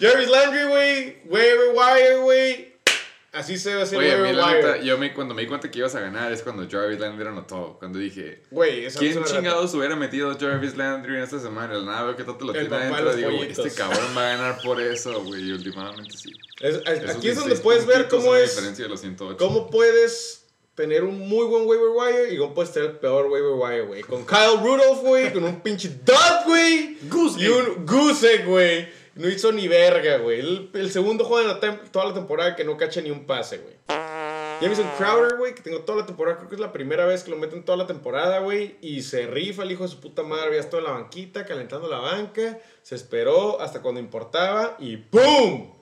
[0.00, 1.16] Jarvis Landry, güey.
[1.26, 2.73] Waiver wire, güey.
[3.34, 5.78] Así se ese Oye, a mí la neta, yo me, cuando me di cuenta que
[5.80, 7.76] ibas a ganar es cuando Jarvis Landry anotó.
[7.78, 9.36] Cuando dije, Güey, esa es ¿quién rata.
[9.36, 11.74] chingados hubiera metido Jarvis Landry en esta semana?
[11.74, 13.04] El nada veo que todo te lo El tiene papá de adentro.
[13.06, 13.66] los Digo, pollitos.
[13.66, 15.42] este cabrón va a ganar por eso, güey.
[15.48, 16.30] Y últimamente sí.
[16.60, 18.50] Es- es- Esos aquí es donde 16 puedes ver puntitos cómo son la es.
[18.54, 19.36] diferencia de los 108.
[19.38, 20.44] ¿Cómo puedes
[20.76, 24.02] tener un muy buen waiver wire y cómo puedes tener el peor waiver wire, güey?
[24.02, 26.98] Con Kyle Rudolph, güey, con un pinche dud, güey.
[27.08, 28.88] Goose Y un goose, egg, güey.
[29.16, 30.40] No hizo ni verga, güey.
[30.40, 33.58] El, el segundo juego de la toda la temporada que no cacha ni un pase,
[33.58, 33.74] güey.
[34.60, 37.30] Jamison Crowder, güey, que tengo toda la temporada, creo que es la primera vez que
[37.30, 38.76] lo meten toda la temporada, güey.
[38.80, 41.88] Y se rifa el hijo de su puta madre, ya estaba en la banquita, calentando
[41.88, 42.58] la banca.
[42.82, 45.74] Se esperó hasta cuando importaba y ¡boom!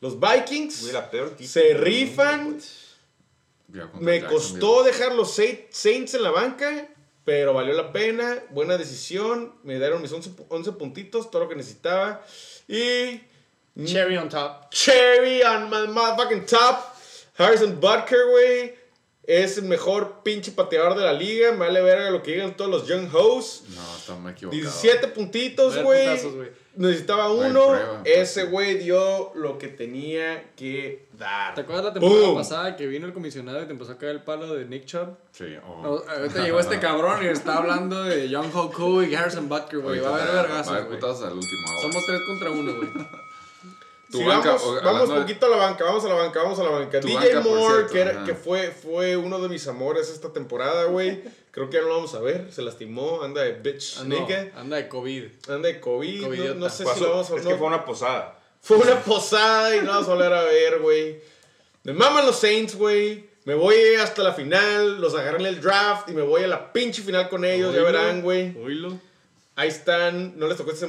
[0.00, 2.58] Los Vikings Güey, la peor equipo se rifan.
[4.00, 6.88] Me costó dejar los Sa- Saints en la banca,
[7.24, 8.42] pero valió la pena.
[8.50, 9.54] Buena decisión.
[9.62, 12.22] Me dieron mis 11, pu- 11 puntitos, todo lo que necesitaba.
[12.68, 13.20] Y.
[13.84, 14.70] Cherry on top.
[14.70, 16.94] Cherry on my motherfucking top.
[17.36, 18.74] Harrison Butker, güey.
[19.26, 21.52] Es el mejor pinche pateador de la liga.
[21.52, 23.62] Me vale verga lo que digan todos los Young Hoes.
[23.74, 24.62] No, está muy equivocado.
[24.62, 26.08] 17 puntitos, güey.
[26.76, 27.68] Necesitaba uno.
[27.68, 28.02] prueba.
[28.04, 31.54] Ese güey dio lo que tenía que dar.
[31.54, 34.22] ¿Te acuerdas la temporada pasada que vino el comisionado y te empezó a caer el
[34.22, 35.16] palo de Nick Chubb?
[35.30, 35.82] Sí, oh.
[35.82, 40.00] No, ahorita llegó este cabrón y está hablando de Young Hoku y Harrison Butker, güey.
[40.00, 41.66] Va a haber Va a haber al último.
[41.80, 42.88] Somos tres contra uno, güey.
[44.10, 46.14] Tu Sí, banca, vamos, o- vamos hablando de- poquito a la banca, vamos a la
[46.14, 47.00] banca, vamos a la banca.
[47.00, 48.24] Tu DJ banca, Moore, cierto, que, era- ajá.
[48.24, 51.22] que fue, fue uno de mis amores esta temporada, güey.
[51.50, 52.52] Creo que ya no lo vamos a ver.
[52.52, 54.26] Se lastimó, anda de bitch Ah, no,
[54.56, 55.24] anda de COVID.
[55.48, 56.26] Anda de COVID.
[56.54, 57.50] No, sé si lo vamos a Es no.
[57.50, 58.38] que fue una posada.
[58.60, 61.20] Fue una posada y no vamos a volver a ver, güey.
[61.84, 63.28] Me maman los Saints, güey.
[63.44, 66.72] Me voy hasta la final, los agarré en el draft y me voy a la
[66.72, 68.54] pinche final con ellos, ya verán, güey.
[69.56, 70.88] Ahí están, no les tocó esta,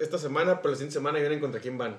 [0.00, 1.98] esta- semana, pero la siguiente semana vienen contra quién van.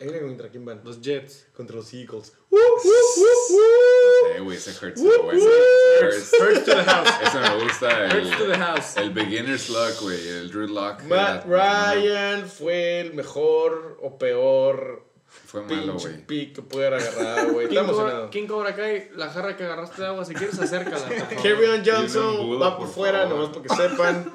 [0.00, 0.80] Ahí vienen contra quién van.
[0.82, 1.46] Los Jets.
[1.54, 2.32] Contra los Eagles.
[2.48, 4.36] ¡Uh, uh, uh, uh!
[4.36, 5.00] Eh, güey, ese hurts.
[5.02, 6.30] Hurts.
[6.38, 7.08] First to the house.
[7.22, 7.90] Ese me gusta.
[8.10, 8.96] First to the El, house.
[8.96, 10.26] el beginner's luck, güey.
[10.28, 11.02] El Drew Lock.
[11.02, 15.04] Matt Ryan fue el mejor o peor
[15.46, 16.26] Fue malo, güey.
[16.26, 17.68] pick que pudiera agarrar, güey.
[17.68, 18.30] ¿Quién Está cobra, emocionado.
[18.30, 19.10] ¿Quién cobra Kai?
[19.16, 20.24] La jarra que agarraste de agua.
[20.24, 21.28] Si quieres, acércala.
[21.42, 23.36] Kerryon Johnson va por por fuera, favor.
[23.36, 24.32] nomás porque sepan.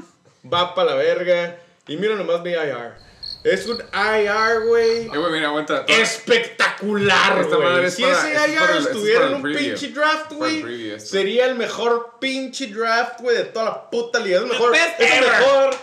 [0.53, 1.59] Va para la verga.
[1.87, 3.03] Y mira nomás mi IR.
[3.45, 5.05] Es un IR, güey.
[5.05, 5.85] Eh, güey, mira, aguanta.
[5.87, 7.85] Espectacular, güey.
[7.85, 9.61] es Si para- ese es IR para estuviera en un preview.
[9.77, 14.37] pinche draft, güey, sería el mejor pinche draft, güey, de toda la puta liga.
[14.37, 15.75] Es el mejor, es el mejor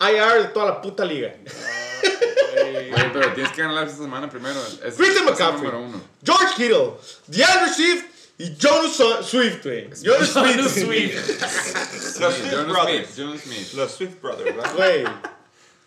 [0.00, 1.34] IR de toda la puta liga.
[2.54, 4.60] Güey, pero tienes que ganar esta semana primero.
[4.84, 6.00] Es, Christian McCaffrey, número uno.
[6.24, 6.92] George Kittle,
[7.26, 8.04] DeAndre Swift
[8.38, 9.90] y Jonas Swift, güey.
[10.02, 12.20] Jonas Jonas Swift.
[12.20, 13.18] Los Swift Jonas Brothers.
[13.74, 14.72] Los Swift Brothers, ¿verdad?
[14.76, 15.04] Güey.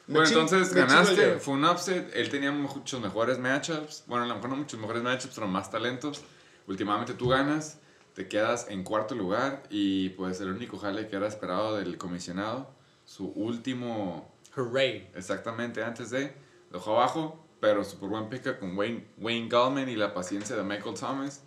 [0.07, 2.11] Bueno, entonces ganaste, fue un upset.
[2.15, 4.03] Él tenía muchos mejores matchups.
[4.07, 6.21] Bueno, a lo mejor no muchos mejores matchups, pero más talentos.
[6.67, 7.79] Últimamente tú ganas,
[8.13, 12.69] te quedas en cuarto lugar y pues el único jale que era esperado del comisionado,
[13.05, 15.09] su último, Hooray.
[15.15, 16.33] exactamente antes de,
[16.69, 20.63] lo dejó abajo, pero super buen pick con Wayne, Wayne Gallman y la paciencia de
[20.63, 21.43] Michael Thomas.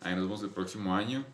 [0.00, 1.24] Ahí nos vemos el próximo año.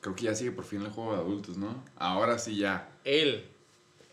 [0.00, 1.82] Creo que ya sigue por fin el juego de adultos, ¿no?
[1.96, 2.90] Ahora sí ya.
[3.04, 3.51] Él.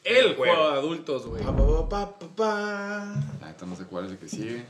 [0.03, 0.55] El juego.
[0.55, 1.43] juego de adultos, güey.
[1.43, 2.49] Pa, pa, pa, pa, pa.
[3.41, 4.65] La neta no sé cuál es el que sigue.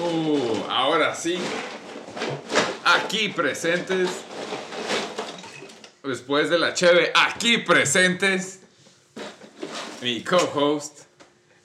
[0.00, 1.38] Uh, ahora sí.
[2.84, 4.10] Aquí presentes.
[6.02, 8.60] Después de la cheve, aquí presentes.
[10.02, 11.02] Mi co-host.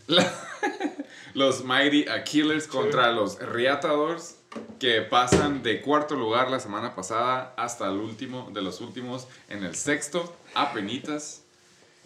[1.34, 4.38] los Mighty Aquilers contra los Riatadors.
[4.80, 9.64] Que pasan de cuarto lugar la semana pasada hasta el último de los últimos en
[9.64, 10.36] el sexto.
[10.56, 11.41] A penitas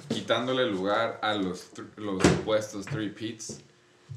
[0.10, 3.62] quitándole lugar a los, los supuestos 3 pits.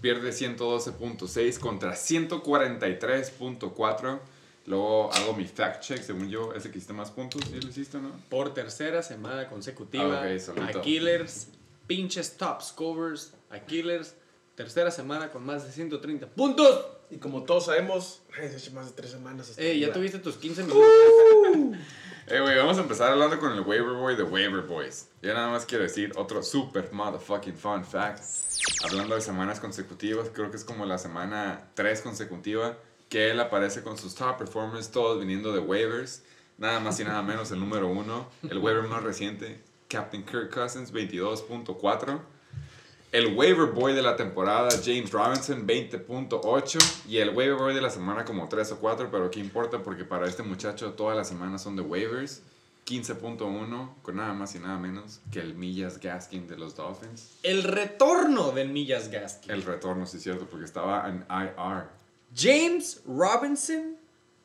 [0.01, 4.21] Pierde 112.6 contra 143.4.
[4.67, 7.43] Luego hago mi fact check, según yo, ese que hiciste más puntos.
[7.45, 8.13] ¿Sí lo hiciste, no?
[8.29, 10.23] Por tercera semana consecutiva.
[10.23, 10.29] Ah,
[10.69, 11.49] a Killers,
[11.87, 13.33] pinches top scorers.
[13.51, 14.15] A Killers,
[14.55, 16.85] tercera semana con más de 130 puntos.
[17.11, 19.51] Y como todos sabemos, ay, se ha hecho más de tres semanas.
[19.51, 20.85] hasta Eh, ya tuviste tus 15 minutos.
[22.31, 25.09] Eh, güey, vamos a empezar hablando con el waiver boy de Waiver Boys.
[25.23, 28.23] Yo nada más quiero decir otro super motherfucking fun fact.
[28.85, 32.77] Hablando de semanas consecutivas, creo que es como la semana 3 consecutiva
[33.09, 36.23] que él aparece con sus top performers, todos viniendo de waivers.
[36.59, 40.93] Nada más y nada menos el número uno, el waiver más reciente, Captain Kirk Cousins,
[40.93, 42.21] 22.4.
[43.11, 47.07] El waiver boy de la temporada, James Robinson, 20.8.
[47.09, 50.05] Y el waiver boy de la semana como 3 o 4, pero qué importa porque
[50.05, 52.43] para este muchacho todas las semanas son de waivers.
[52.87, 57.33] 15.1, con nada más y nada menos que el Millas Gaskin de los Dolphins.
[57.43, 59.51] El retorno de Millas Gaskin.
[59.51, 61.89] El retorno, sí es cierto, porque estaba en IR.
[62.35, 63.97] James Robinson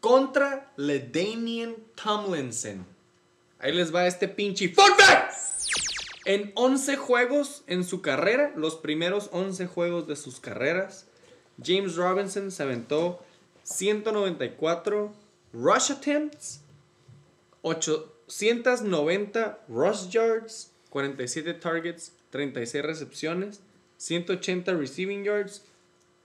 [0.02, 2.85] contra LeDanian Tomlinson.
[3.60, 5.34] Ahí les va este pinche fun fact.
[6.25, 11.05] En 11 juegos en su carrera, los primeros 11 juegos de sus carreras,
[11.61, 13.19] James Robinson se aventó
[13.63, 15.13] 194
[15.51, 16.61] rush attempts,
[17.61, 23.61] 890 rush yards, 47 targets, 36 recepciones,
[23.97, 25.63] 180 receiving yards,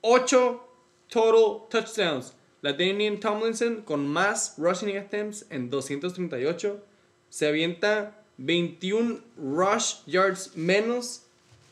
[0.03, 0.61] 8
[1.09, 2.35] total touchdowns.
[2.61, 6.85] La Daniel Tomlinson con más rushing attempts en 238
[7.31, 11.23] se avienta 21 rush yards menos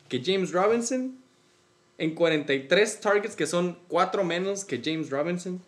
[0.09, 1.17] que James Robinson
[1.99, 5.61] en 43 targets que son 4 menos que James Robinson,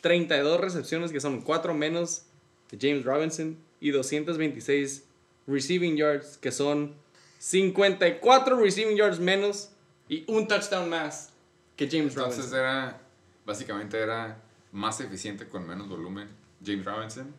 [0.00, 2.22] 32 recepciones que son 4 menos
[2.68, 5.04] que James Robinson y 226
[5.46, 6.94] receiving yards que son
[7.38, 9.70] 54 receiving yards menos
[10.08, 11.30] y un touchdown más
[11.76, 12.58] que James Entonces Robinson.
[12.58, 13.00] era,
[13.44, 14.38] básicamente era
[14.72, 16.28] más eficiente con menos volumen.
[16.64, 17.34] James Robinson.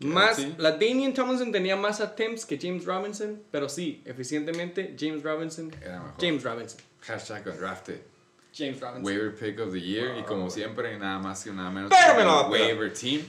[0.00, 0.54] Más, Sí.
[0.58, 5.72] la Daniel Tomlinson tenía más attempts que James Robinson, pero sí, eficientemente James Robinson.
[5.80, 6.14] Era mejor.
[6.20, 6.80] James Robinson.
[7.00, 8.00] Hashtag undrafted.
[8.56, 9.04] James Robinson.
[9.04, 10.16] Waiver pick of the year.
[10.18, 12.50] Y como siempre, nada más y nada menos Pero me a pelar.
[12.50, 13.22] waiver team.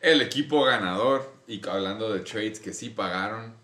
[0.00, 1.30] El equipo ganador.
[1.46, 3.54] Y hablando de trades que sí pagaron.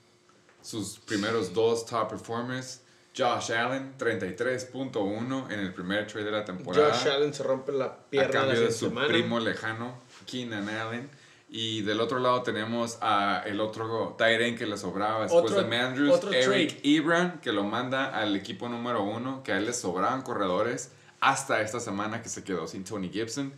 [0.63, 2.81] Sus primeros dos top performers.
[3.17, 6.93] Josh Allen, 33.1 en el primer trade de la temporada.
[6.93, 9.07] Josh Allen se rompe la a pierna cambio la de su semana.
[9.09, 11.09] primo lejano, Keenan Allen.
[11.57, 15.69] Y del otro lado tenemos a el otro end que le sobraba después Otro- de
[15.69, 16.81] Mandrews, Eric.
[16.83, 20.91] Ebron, que lo manda al equipo número uno, que a él le sobraban corredores
[21.21, 23.53] hasta esta semana que se quedó sin Tony Gibson.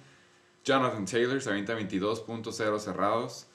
[0.63, 3.47] Jonathan Taylor se avienta 22.0 cerrados.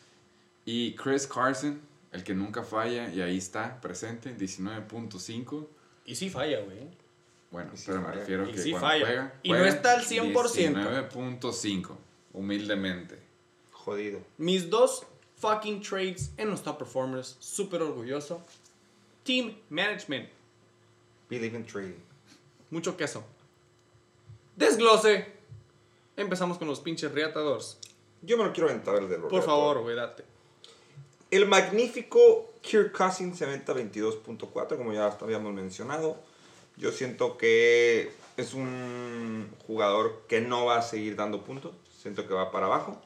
[0.65, 1.80] Y Chris Carson,
[2.11, 5.68] el que nunca falla, y ahí está, presente, 19.5.
[6.05, 6.88] Y sí falla, güey.
[7.51, 8.19] Bueno, sí pero me falla.
[8.22, 9.05] refiero Y que sí cuando falla.
[9.05, 10.73] juega, Y no juega está al 100%.
[11.11, 11.95] 19.5,
[12.34, 13.20] humildemente.
[13.91, 14.19] Jodido.
[14.38, 15.03] Mis dos
[15.38, 17.35] fucking trades en los top performers.
[17.39, 18.41] Súper orgulloso.
[19.23, 20.30] Team management.
[21.30, 21.99] Believe in trading.
[22.69, 23.23] Mucho queso.
[24.55, 25.26] Desglose.
[26.15, 27.77] Empezamos con los pinches reatadores.
[28.22, 30.23] Yo me lo quiero aventar el de los Por favor, güey, date.
[31.31, 36.18] El magnífico Kirk Cousins se aventa 22.4, como ya habíamos mencionado.
[36.77, 41.73] Yo siento que es un jugador que no va a seguir dando puntos.
[42.01, 43.01] Siento que va para abajo.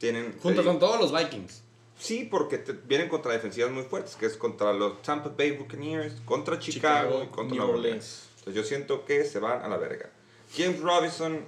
[0.00, 1.62] Tienen, Junto con todos los Vikings.
[1.98, 6.14] Sí, porque te- vienen contra defensivas muy fuertes, que es contra los Tampa Bay Buccaneers,
[6.24, 7.76] contra Chicago, Chicago, y contra New Orleans.
[7.84, 8.28] Orleans.
[8.38, 10.10] Entonces yo siento que se van a la verga.
[10.56, 11.44] James Robinson,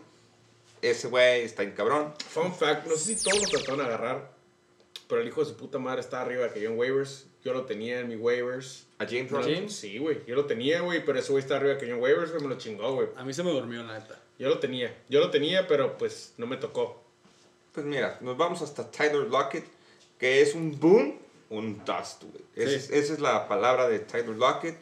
[0.82, 2.12] ese güey está en cabrón.
[2.28, 4.30] Fun fact, no sé si todos lo trataron de agarrar,
[5.08, 7.26] pero el hijo de su puta madre está arriba que yo en waivers.
[7.42, 8.86] Yo lo tenía en mi waivers.
[8.98, 9.54] A James ¿A Robinson.
[9.54, 9.74] James?
[9.74, 10.18] Sí, güey.
[10.26, 12.48] Yo lo tenía, güey, pero ese güey está arriba que yo en waivers, güey, me
[12.50, 13.08] lo chingó, güey.
[13.16, 14.20] A mí se me durmió, la neta.
[14.38, 14.94] Yo lo tenía.
[15.08, 17.01] Yo lo tenía, pero pues no me tocó.
[17.72, 19.64] Pues mira, nos vamos hasta Tyler Lockett,
[20.18, 21.14] que es un boom,
[21.50, 22.44] un dust, güey.
[22.54, 22.92] Esa, es, Sí.
[22.94, 24.76] esa es la palabra de Tyler Lockett.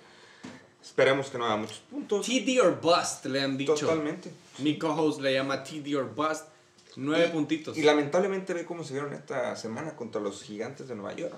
[0.82, 2.26] Esperemos que no haga muchos puntos.
[2.26, 3.74] TD or bust, le han dicho.
[3.74, 4.30] Totalmente.
[4.58, 6.46] Mi co-host le llama TD or bust.
[6.96, 7.76] Nueve Y- puntitos.
[7.78, 11.34] Y lamentablemente ve cómo se vieron esta semana contra los gigantes de Nueva York.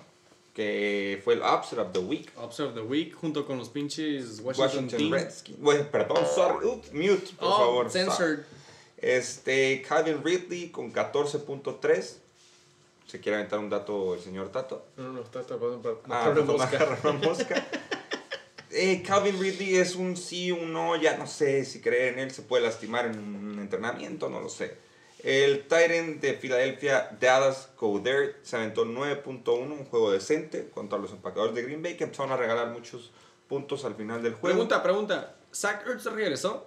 [0.54, 2.30] Que fue el upset of the week.
[2.36, 5.10] Observe the Week junto con los pinches Washington, Washington.
[5.10, 5.58] Redskins.
[5.60, 6.66] Bueno, perdón, sorry.
[6.92, 7.90] Mute, por oh, favor.
[7.90, 8.40] censored.
[9.02, 12.16] Este, Calvin Ridley con 14.3.
[13.06, 14.86] ¿Se quiere aventar un dato el señor Tato?
[14.96, 16.98] No, no, está tapando para Ah, una mosca.
[17.02, 17.66] una mosca.
[18.70, 22.30] Eh, Calvin Ridley es un sí, un no, ya no sé si creer en él,
[22.30, 24.76] se puede lastimar en un entrenamiento, no lo sé.
[25.22, 31.54] El Titan de Filadelfia, Dallas Goddard, se aventó 9.1, un juego decente contra los empacadores
[31.54, 33.10] de Green Bay, que empezaron a regalar muchos
[33.46, 34.54] puntos al final del juego.
[34.56, 35.36] Pregunta, pregunta.
[35.54, 36.66] ¿Zach Ertz regresó?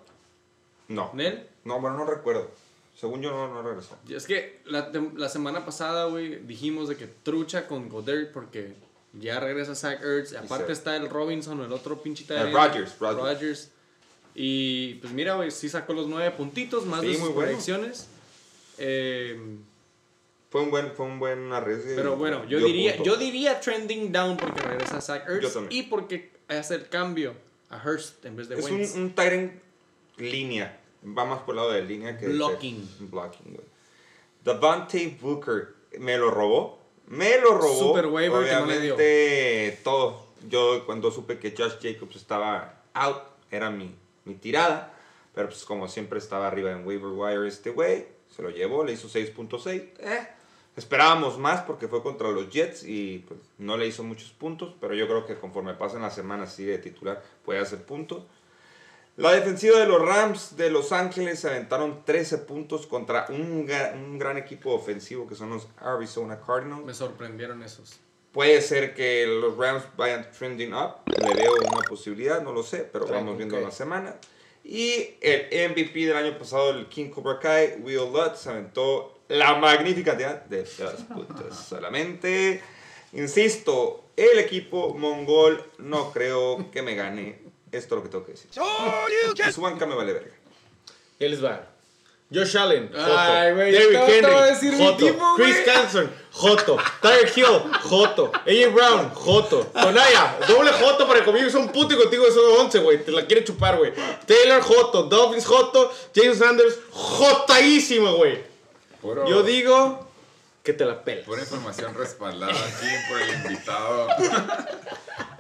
[0.88, 1.10] No.
[1.16, 1.50] ¿Nel?
[1.66, 2.50] No, bueno, no recuerdo.
[2.96, 3.98] Según yo, no, no regresó.
[4.08, 8.74] Y Es que la, la semana pasada, güey, dijimos de que trucha con Goddard porque
[9.14, 10.32] ya regresa Zach Ertz.
[10.32, 13.18] y Aparte se- está el Robinson, el otro Eh, tight end, Rodgers, Rodgers.
[13.40, 13.72] Rodgers.
[14.34, 17.52] Y pues mira, güey, sí sacó los nueve puntitos, más Sí, de sus bueno.
[18.78, 19.58] Eh,
[20.50, 21.96] Fue un buen, fue un buen arriesgue.
[21.96, 23.12] pero bueno, yo diría, punto.
[23.12, 27.34] yo diría trending down porque regresa Zach Ertz y porque hace el cambio
[27.70, 28.96] a Hurst en vez de Es un, Wentz.
[28.96, 29.54] un Tyrant
[30.18, 30.80] línea.
[31.06, 32.28] Va más por el lado de línea que.
[32.28, 32.88] Blocking.
[32.98, 33.68] que- blocking, güey.
[34.44, 36.80] Davante Booker me lo robó.
[37.08, 37.80] Me lo robó.
[37.90, 38.96] Super waiver que no le dio.
[38.96, 40.26] Obviamente, todo.
[40.50, 43.22] Yo cuando supe que Josh Jacobs estaba out,
[43.52, 43.94] era mi,
[44.26, 44.94] mi tirada.
[45.34, 48.06] Pero pues como siempre estaba arriba en waiver wire este güey.
[48.36, 49.90] Se lo llevó, le hizo 6.6.
[50.00, 50.28] Eh,
[50.76, 54.94] Esperábamos más porque fue contra los Jets y pues, no le hizo muchos puntos, pero
[54.94, 58.24] yo creo que conforme pasen las semanas sigue de titular, puede hacer puntos.
[59.18, 64.20] La defensiva de los Rams de Los Ángeles se aventaron 13 puntos contra un, un
[64.20, 66.84] gran equipo ofensivo que son los Arizona Cardinals.
[66.84, 68.02] Me sorprendieron esos.
[68.34, 72.80] Puede ser que los Rams vayan trending up, le veo una posibilidad, no lo sé,
[72.92, 73.62] pero vamos viendo qué.
[73.62, 74.18] la semana.
[74.62, 79.56] Y el MVP del año pasado, el King Cobra Kai, Will Lutz, se aventó la
[79.56, 82.62] magnífica cantidad de dos puntos solamente.
[83.14, 87.45] Insisto, el equipo mongol no creo que me gane.
[87.76, 88.50] Esto es lo que tengo que decir.
[89.54, 90.34] Su banca me vale verga.
[91.20, 91.68] Y él les va.
[92.34, 93.18] Josh Allen, Joto.
[93.18, 95.06] Ay, güey, yo te Henry, voy a decir mi Joto.
[95.36, 95.66] Chris güey.
[95.66, 96.78] Canson, Joto.
[97.00, 98.32] Tyler Hill, Joto.
[98.34, 99.60] AJ Brown, Joto.
[99.68, 103.04] Tonaya, doble Joto para conmigo son puto y contigo son 11, güey.
[103.06, 103.94] Te la quiere chupar, güey.
[104.26, 105.04] Taylor, Joto.
[105.04, 105.92] Dolphins, Joto.
[106.16, 108.44] James Sanders, Jotaísimo, güey.
[109.28, 110.05] Yo digo
[110.66, 111.26] que te la pelas.
[111.26, 114.08] Pura información respaldada aquí por el invitado.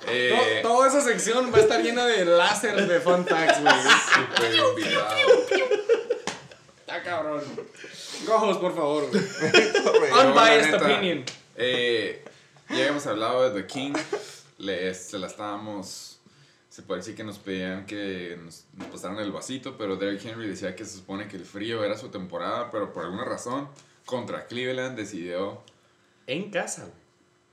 [0.07, 3.73] Eh, To- toda esa sección va a estar llena de láser de fun facts, güey.
[3.73, 5.17] super invitado.
[6.79, 7.41] Está cabrón.
[8.27, 9.09] Gojos, por favor,
[10.25, 11.25] Unbiased opinion.
[11.55, 12.23] eh,
[12.69, 13.93] ya habíamos hablado de The King.
[14.59, 16.19] Le, se la estábamos.
[16.69, 20.47] Se puede decir que nos pedían que nos, nos pasaran el vasito, pero Derrick Henry
[20.47, 23.69] decía que se supone que el frío era su temporada, pero por alguna razón,
[24.05, 25.61] contra Cleveland decidió
[26.27, 26.87] En casa.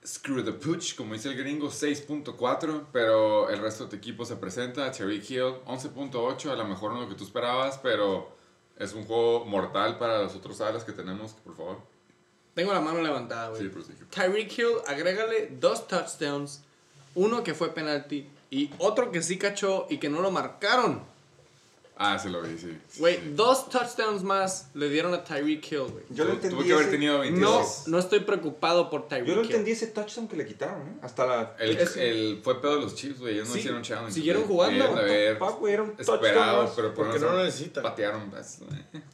[0.05, 4.35] Screw the Pooch, como dice el gringo, 6.4, pero el resto de tu equipo se
[4.35, 4.91] presenta.
[4.91, 8.37] Cherry Hill, 11.8, a lo mejor no lo que tú esperabas, pero
[8.79, 11.79] es un juego mortal para los otros alas que tenemos, por favor.
[12.55, 13.62] Tengo la mano levantada, güey.
[13.62, 14.05] Sí, prosigue.
[14.11, 16.62] Tyreek Hill, agrégale dos touchdowns,
[17.15, 21.11] uno que fue penalti y otro que sí cachó y que no lo marcaron.
[22.05, 22.77] Ah, se lo vi, sí.
[22.99, 23.33] Güey, Sí.
[23.35, 26.05] dos touchdowns más le dieron a Tyreek Hill, güey.
[26.11, 26.57] Yo lo entendí.
[26.57, 27.85] Tuvo que haber ese- tenido No, 22.
[27.87, 29.47] no estoy preocupado por Tyreek Yo lo Hill.
[29.51, 30.93] entendí ese touchdown que le quitaron, ¿eh?
[31.03, 31.57] Hasta la.
[31.61, 33.35] El, Es- el, fue pedo de los Chiefs, güey.
[33.35, 34.12] Ellos no Sí, hicieron challenge.
[34.12, 34.85] siguieron jugando.
[34.85, 36.73] Haber Fuck, güey, era un touchdown esperado, más.
[36.74, 37.83] pero por Porque no lo necesitan.
[37.83, 38.33] Patearon.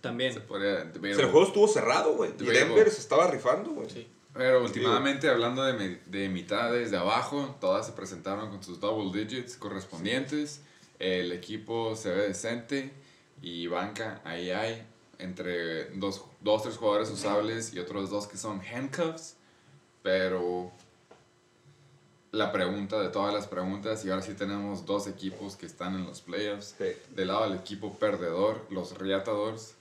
[0.01, 0.33] También.
[0.33, 2.31] se podría- O sea, el juego estuvo cerrado, güey.
[2.31, 2.61] Y Debatable.
[2.69, 3.91] Denver se estaba rifando, güey.
[3.91, 4.07] Sí.
[4.35, 9.57] Pero últimamente, hablando de, de mitades de abajo, todas se presentaron con sus double digits
[9.57, 10.61] correspondientes.
[10.99, 12.93] El equipo se ve decente
[13.41, 14.85] y banca, ahí hay,
[15.19, 19.37] entre dos, dos tres jugadores usables y otros dos que son handcuffs.
[20.03, 20.73] Pero
[22.33, 26.05] la pregunta de todas las preguntas, y ahora sí tenemos dos equipos que están en
[26.05, 26.75] los playoffs.
[26.79, 26.87] Sí.
[27.15, 29.75] Del lado del equipo perdedor, los Reatadores,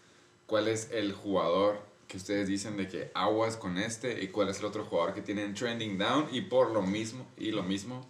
[0.45, 4.59] ¿cuál es el jugador que ustedes dicen de que aguas con este y cuál es
[4.59, 8.05] el otro jugador que tienen trending down y por lo mismo y lo mismo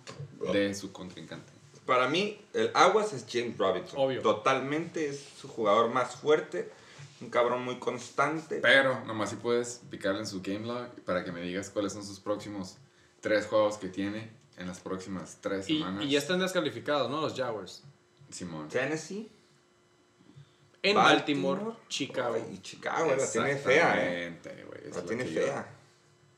[0.53, 1.56] de su contrincante?
[1.87, 3.97] Para mí, el Aguas es James Robinson.
[3.99, 4.21] Obvio.
[4.21, 6.69] Totalmente es su jugador más fuerte.
[7.21, 8.59] Un cabrón muy constante.
[8.61, 12.05] Pero nomás si puedes picarle en su game log para que me digas cuáles son
[12.05, 12.75] sus próximos
[13.21, 16.03] tres juegos que tiene en las próximas tres Y, semanas.
[16.05, 17.21] y ya están descalificados, ¿no?
[17.21, 17.83] Los Jaguars.
[18.29, 18.67] Simón.
[18.69, 19.31] Tennessee.
[20.83, 22.35] En Baltimore, Baltimore, Chicago.
[22.35, 24.37] Ay, Y Chicago, la tiene fea, eh.
[24.85, 25.67] Es La tiene que yo- fea.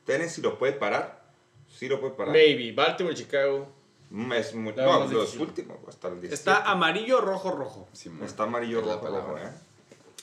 [0.05, 1.21] Tennessee lo puede parar.
[1.67, 2.33] Sí lo puede parar.
[2.33, 2.71] Maybe.
[2.71, 3.67] Baltimore, Chicago.
[4.11, 5.41] Mm, Es muy, La no, los difícil.
[5.41, 6.33] últimos, hasta el 17.
[6.33, 7.87] Está amarillo, rojo, rojo.
[8.23, 9.49] Está amarillo rojo, rojo, eh.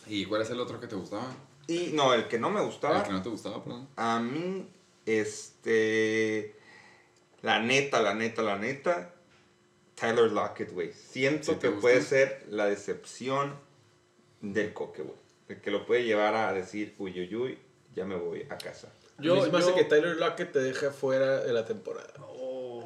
[0.09, 1.27] ¿Y cuál es el otro que te gustaba?
[1.69, 2.99] Y no, el que no me gustaba.
[2.99, 3.89] El que no te gustaba, perdón.
[3.97, 4.69] A mí,
[5.05, 6.55] este.
[7.43, 9.13] La neta, la neta, la neta.
[9.95, 10.93] Tyler Lockett, güey.
[10.93, 11.81] Siento ¿Sí te que gusta?
[11.81, 13.55] puede ser la decepción
[14.41, 15.17] del coque, güey.
[15.49, 17.59] El que lo puede llevar a decir, uy, uy, uy,
[17.95, 18.93] ya me voy a casa.
[19.19, 22.13] Yo, Yo, me hace yo- que Tyler Lockett te deja fuera de la temporada.
[22.21, 22.83] Oh.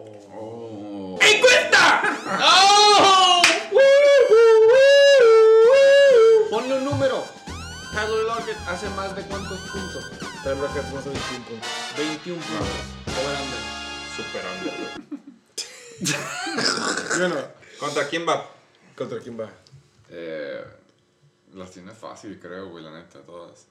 [6.50, 7.24] Ponle un número.
[7.92, 10.04] Tyler Lockett hace más de cuántos puntos?
[10.42, 11.68] Tyler Lockett más de 21 puntos.
[11.96, 12.68] 21 puntos.
[13.18, 13.60] Over under.
[14.16, 14.90] Super under, güey.
[17.18, 17.40] Yo no.
[17.78, 18.48] ¿Contra quién va?
[18.96, 19.50] ¿Contra quién va?
[20.10, 20.64] Eh,
[21.54, 23.66] las tiene fácil, creo, güey, la neta, todas.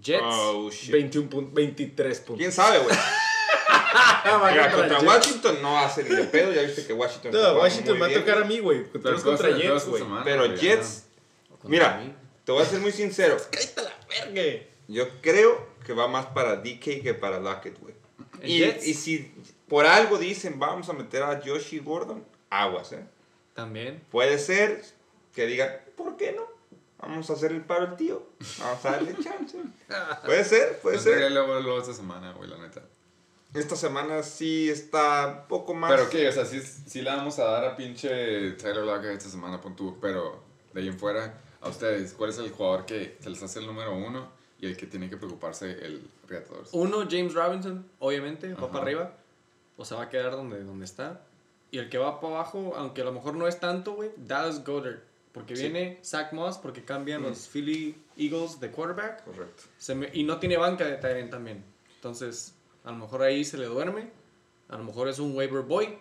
[0.00, 0.22] Jets.
[0.22, 0.90] Oh, shit.
[0.92, 1.54] 21 puntos.
[1.54, 2.38] 23 puntos.
[2.38, 2.96] ¿Quién sabe, güey?
[3.94, 5.14] Va Mira, contra contra.
[5.16, 6.52] Washington no hace ni de pedo.
[6.52, 7.32] Ya viste que Washington.
[7.32, 8.84] No, Washington va a tocar a mí, güey.
[8.90, 10.04] Contra, Pero contra toda esta Jets, güey.
[10.24, 11.04] Pero Jets,
[11.48, 12.14] Contra mira, mí.
[12.44, 13.36] te voy a ser muy sincero.
[14.08, 14.62] Verga.
[14.88, 17.94] Yo creo que va más para DK que para Lockett, güey.
[18.40, 19.32] ¿En Y, y si
[19.68, 23.04] por algo dicen vamos a meter a Joshi Gordon, aguas, ¿eh?
[23.54, 24.02] También.
[24.10, 24.82] Puede ser
[25.34, 26.46] que digan, ¿por qué no?
[27.00, 28.26] Vamos a hacer el paro al tío.
[28.58, 29.56] Vamos a darle chance.
[30.24, 31.32] Puede ser, puede entraría ser.
[31.32, 32.82] luego, luego esta semana, güey, la neta.
[33.54, 35.90] Esta semana sí está un poco más.
[35.90, 39.30] Pero qué, o sea, sí, sí le vamos a dar a pinche Tyler Lockett esta
[39.30, 40.42] semana, pon tú, pero
[40.74, 43.66] de ahí en fuera, a ustedes, ¿cuál es el jugador que se les hace el
[43.66, 44.28] número uno
[44.60, 46.64] y el que tiene que preocuparse el Reatador?
[46.72, 48.68] Uno, James Robinson, obviamente, va Ajá.
[48.72, 49.14] para arriba.
[49.78, 51.22] O sea, va a quedar donde, donde está.
[51.70, 54.64] Y el que va para abajo, aunque a lo mejor no es tanto, güey, Dallas
[54.64, 54.98] Goddard.
[55.32, 55.62] Porque Sí.
[55.62, 59.24] viene Zach Moss, porque cambian los Philly Eagles de quarterback.
[59.24, 59.62] Correcto.
[59.78, 61.62] Se me- y no tiene banca de Tyrant también.
[61.96, 62.54] Entonces,
[62.88, 64.08] a lo mejor ahí se le duerme.
[64.70, 65.98] A lo mejor es un waiver boy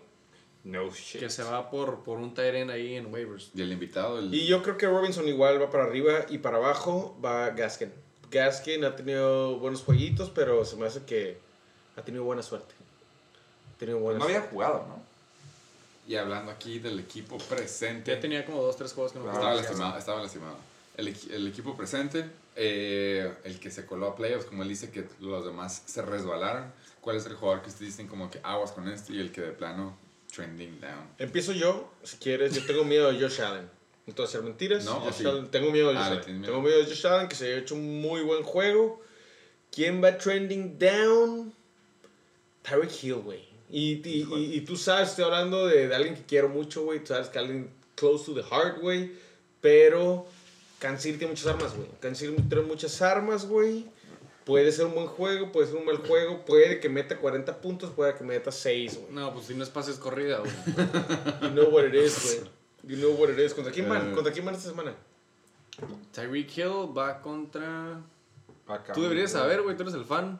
[0.63, 1.19] No shit.
[1.19, 3.51] que se va por, por un Tyrant ahí en waivers.
[3.53, 4.33] Y el invitado, el...
[4.33, 7.91] Y yo creo que Robinson igual va para arriba y para abajo va Gaskin.
[8.31, 11.37] Gaskin ha tenido buenos jueguitos, pero se me hace que
[11.95, 12.73] ha tenido buena suerte.
[13.75, 14.53] Ha tenido buena No había suerte.
[14.53, 15.01] jugado, ¿no?
[16.07, 18.13] Y hablando aquí del equipo presente.
[18.13, 20.55] Ya tenía como dos, tres juegos que no Ah, Estaba lastimado, estaba lastimado.
[20.95, 22.25] El, el equipo presente,
[22.57, 26.73] eh, el que se coló a playoffs, como él dice que los demás se resbalaron.
[27.01, 29.41] ¿Cuál es el jugador que ustedes dicen como que aguas con este y el que
[29.41, 29.97] de plano
[30.35, 31.07] trending down?
[31.19, 32.53] Empiezo yo, si quieres.
[32.53, 33.69] Yo tengo miedo de Josh Allen.
[34.07, 34.83] No te voy a hacer mentiras.
[34.85, 35.25] No, Josh ¿o sí?
[35.25, 36.39] Allen- tengo miedo de Ah, Josh le Allen.
[36.41, 36.51] miedo.
[36.53, 39.01] Tengo miedo de Josh Allen, que se ha hecho un muy buen juego.
[39.71, 41.53] ¿Quién va trending down?
[42.63, 43.47] Tyreek Hill, güey.
[43.69, 46.99] Y, y, y, y tú sabes, estoy hablando de, de alguien que quiero mucho, güey.
[46.99, 49.11] Tú sabes que alguien close to the heart, güey.
[49.61, 50.25] Pero
[50.79, 51.87] Kansas City tiene muchas armas, güey.
[51.99, 53.85] Kansas City tiene muchas armas, güey.
[54.45, 56.45] Puede ser un buen juego, puede ser un mal juego.
[56.45, 59.11] Puede que meta 40 puntos, puede que meta 6, güey.
[59.11, 60.51] No, pues si no es pases corrida, güey.
[61.41, 62.49] You know what it is, güey.
[62.87, 63.53] You know what it is.
[63.53, 64.11] ¿Contra quién van?
[64.11, 64.15] Eh.
[64.15, 64.95] ¿Contra quién van esta semana?
[66.13, 68.01] Tyreek Hill va contra.
[68.67, 68.93] Acá.
[68.93, 70.39] Tú deberías saber, güey, tú eres el fan.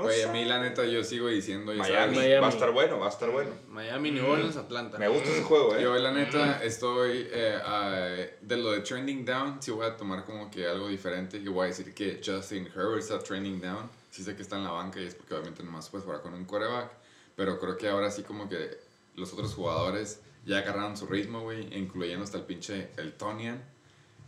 [0.00, 0.24] No Oye, sé.
[0.28, 1.72] a mí la neta yo sigo diciendo...
[1.72, 1.96] ya Miami.
[1.96, 2.40] sabes, Miami.
[2.40, 3.50] Va a estar bueno, va a estar bueno.
[3.68, 4.98] Miami, New Orleans, Atlanta.
[4.98, 5.82] Me gusta ese juego, ¿eh?
[5.82, 10.50] Yo la neta estoy eh, de lo de trending down, sí voy a tomar como
[10.50, 13.90] que algo diferente y voy a decir que Justin Herbert está trending down.
[14.10, 16.34] Sí sé que está en la banca y es porque obviamente nomás puedes jugar con
[16.34, 16.90] un quarterback,
[17.36, 18.78] pero creo que ahora sí como que
[19.14, 23.62] los otros jugadores ya agarraron su ritmo, güey, incluyendo hasta el pinche el Tonian.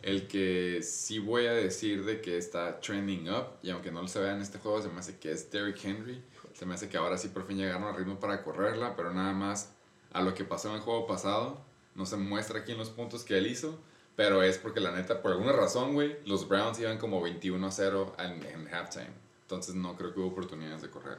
[0.02, 4.18] El que sí voy a decir de que está trending up, y aunque no se
[4.18, 6.22] vea en este juego, se me hace que es Derrick Henry.
[6.54, 9.32] Se me hace que ahora sí por fin llegaron al ritmo para correrla, pero nada
[9.32, 9.72] más
[10.12, 11.60] a lo que pasó en el juego pasado.
[11.94, 13.78] No se muestra aquí en los puntos que él hizo,
[14.16, 17.70] pero es porque la neta, por alguna razón, güey, los Browns iban como 21 a
[17.70, 19.10] 0 en, en halftime.
[19.42, 21.18] Entonces no creo que hubo oportunidades de correr.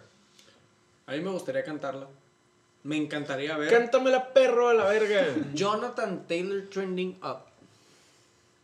[1.05, 2.07] A mí me gustaría cantarla.
[2.83, 5.25] Me encantaría ver Cántamela, perro, a la verga.
[5.53, 7.52] Jonathan Taylor trending up.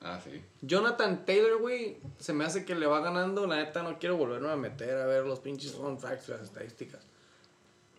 [0.01, 0.41] Ah, sí.
[0.61, 3.45] Jonathan Taylor, güey, se me hace que le va ganando.
[3.47, 7.01] La neta, no quiero volverme a meter a ver los pinches fun facts, las estadísticas.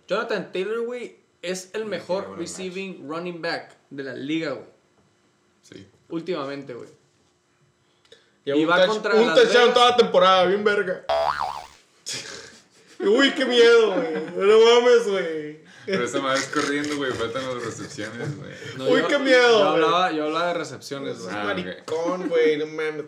[0.08, 4.66] Jonathan Taylor, güey, es el mejor receiving running back de la liga, güey.
[5.62, 5.86] Sí.
[6.08, 6.88] Últimamente, güey.
[8.46, 11.04] Y Y va touch- contra un touchdown toda la temporada, bien verga.
[13.00, 14.14] Uy, qué miedo, güey.
[14.36, 15.60] No mames, güey.
[15.86, 17.12] Pero esa madre es corriendo, güey.
[17.12, 18.50] Faltan las recepciones, güey.
[18.76, 21.34] No, Uy, yo- qué miedo, Yo hablaba, yo hablaba de recepciones, Es güey.
[21.36, 22.56] Ah, maricón, güey.
[22.58, 23.04] No mames.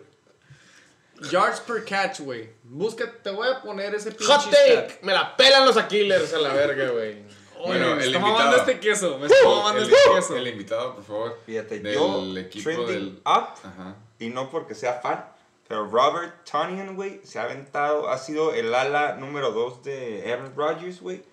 [1.31, 2.49] Yards per catch, güey.
[2.63, 4.53] Busca, te voy a poner ese pinche Hot stat.
[4.53, 4.99] take.
[5.03, 7.23] Me la pelan los Aquilers a la verga, güey.
[7.65, 8.33] Bueno, me el invitado.
[8.33, 9.17] mamando este queso.
[9.19, 10.35] Me está mamando El, este queso.
[10.35, 11.39] el invitado, por favor.
[11.45, 13.07] Fíjate, del yo, equipo trending del.
[13.25, 13.95] up, Ajá.
[14.19, 15.25] y no porque sea fan,
[15.69, 20.53] pero Robert Tonyan, güey, se ha aventado, ha sido el ala número 2 de Aaron
[20.57, 21.23] Rodgers, güey.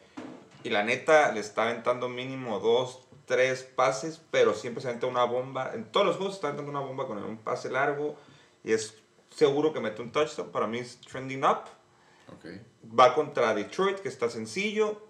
[0.63, 5.25] Y la neta, le está aventando mínimo dos, tres pases, pero siempre se aventa una
[5.25, 5.73] bomba.
[5.75, 8.17] En todos los juegos se está aventando una bomba con un pase largo.
[8.65, 8.97] Y es
[9.31, 10.51] seguro que mete un touchdown.
[10.51, 11.65] Para mí es trending up.
[12.35, 12.47] Ok.
[12.99, 15.01] Va contra Detroit, que está sencillo.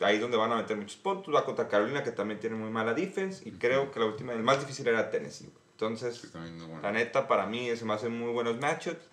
[0.00, 1.34] Ahí es donde van a meter muchos puntos.
[1.34, 3.48] Va contra Carolina, que también tiene muy mala defense.
[3.48, 5.50] Y creo que la última, el más difícil era Tennessee.
[5.72, 6.80] Entonces, Sí, bueno.
[6.82, 9.04] la neta, para mí se me hacen muy buenos matchups.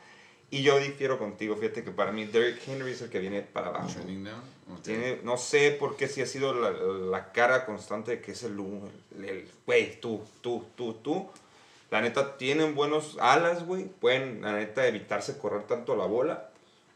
[0.53, 1.55] Y yo difiero contigo.
[1.55, 3.87] Fíjate que para mí Derrick Henry es el que viene para abajo.
[3.91, 4.39] Trending down.
[4.71, 4.81] Ok.
[4.83, 8.43] Tiene, no sé por qué si ha sido la, la cara constante de que es
[8.43, 8.55] el
[9.65, 11.29] güey, tú, tú, tú, tú.
[11.91, 13.85] La neta, tienen buenos alas, güey.
[13.85, 16.49] Pueden, la neta, evitarse correr tanto la bola.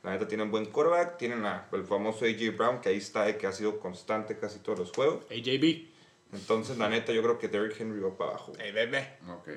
[0.03, 1.17] La neta, tienen buen quarterback.
[1.17, 2.51] Tienen a- el famoso A.J.
[2.55, 5.23] Brown, que ahí está, eh, que ha sido constante casi todos los juegos.
[5.31, 5.87] AJB.
[6.33, 8.53] Entonces, la neta, yo creo que Derrick Henry va para abajo.
[8.59, 9.17] Ey, bebé.
[9.29, 9.49] Ok.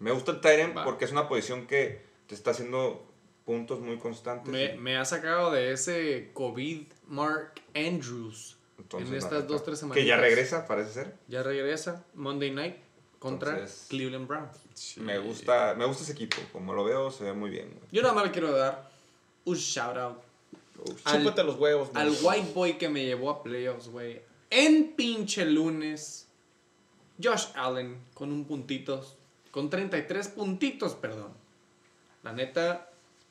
[0.00, 3.07] Me gusta el Tyrant porque es una posición que te está haciendo
[3.48, 4.52] puntos muy constantes.
[4.52, 9.96] Me, me ha sacado de ese COVID Mark Andrews Entonces, en estas dos, tres semanas.
[9.96, 11.14] Que ya regresa, parece ser.
[11.28, 12.76] Ya regresa Monday Night
[13.18, 14.58] contra Entonces- Cleveland Browns.
[14.74, 15.00] Sí.
[15.00, 16.36] Me gusta, me gusta ese equipo.
[16.52, 17.70] Como lo veo, se ve muy bien.
[17.70, 17.88] güey.
[17.90, 18.90] Yo nada más le quiero dar
[19.46, 20.18] un shout out
[21.04, 22.40] Al- Chúpate los huevos, al güey.
[22.40, 24.20] white boy que me llevó a playoffs, güey.
[24.50, 26.28] En pinche lunes,
[27.22, 29.02] Josh Allen con un puntito,
[29.50, 31.32] con 33 puntitos, perdón.
[32.22, 32.87] La neta,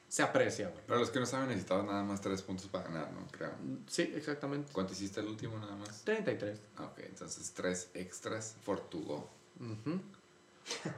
[0.08, 0.86] se aprecia, güey.
[0.86, 3.28] Para los que no saben, necesitabas nada más tres puntos para ganar, ¿no?
[3.32, 3.52] Creo.
[3.88, 4.72] Sí, exactamente.
[4.74, 6.02] ¿Cuánto hiciste el último nada más?
[6.06, 6.60] 33.
[6.78, 9.30] Ah, Ok, entonces tres extras for to go.
[9.60, 10.00] Ujú.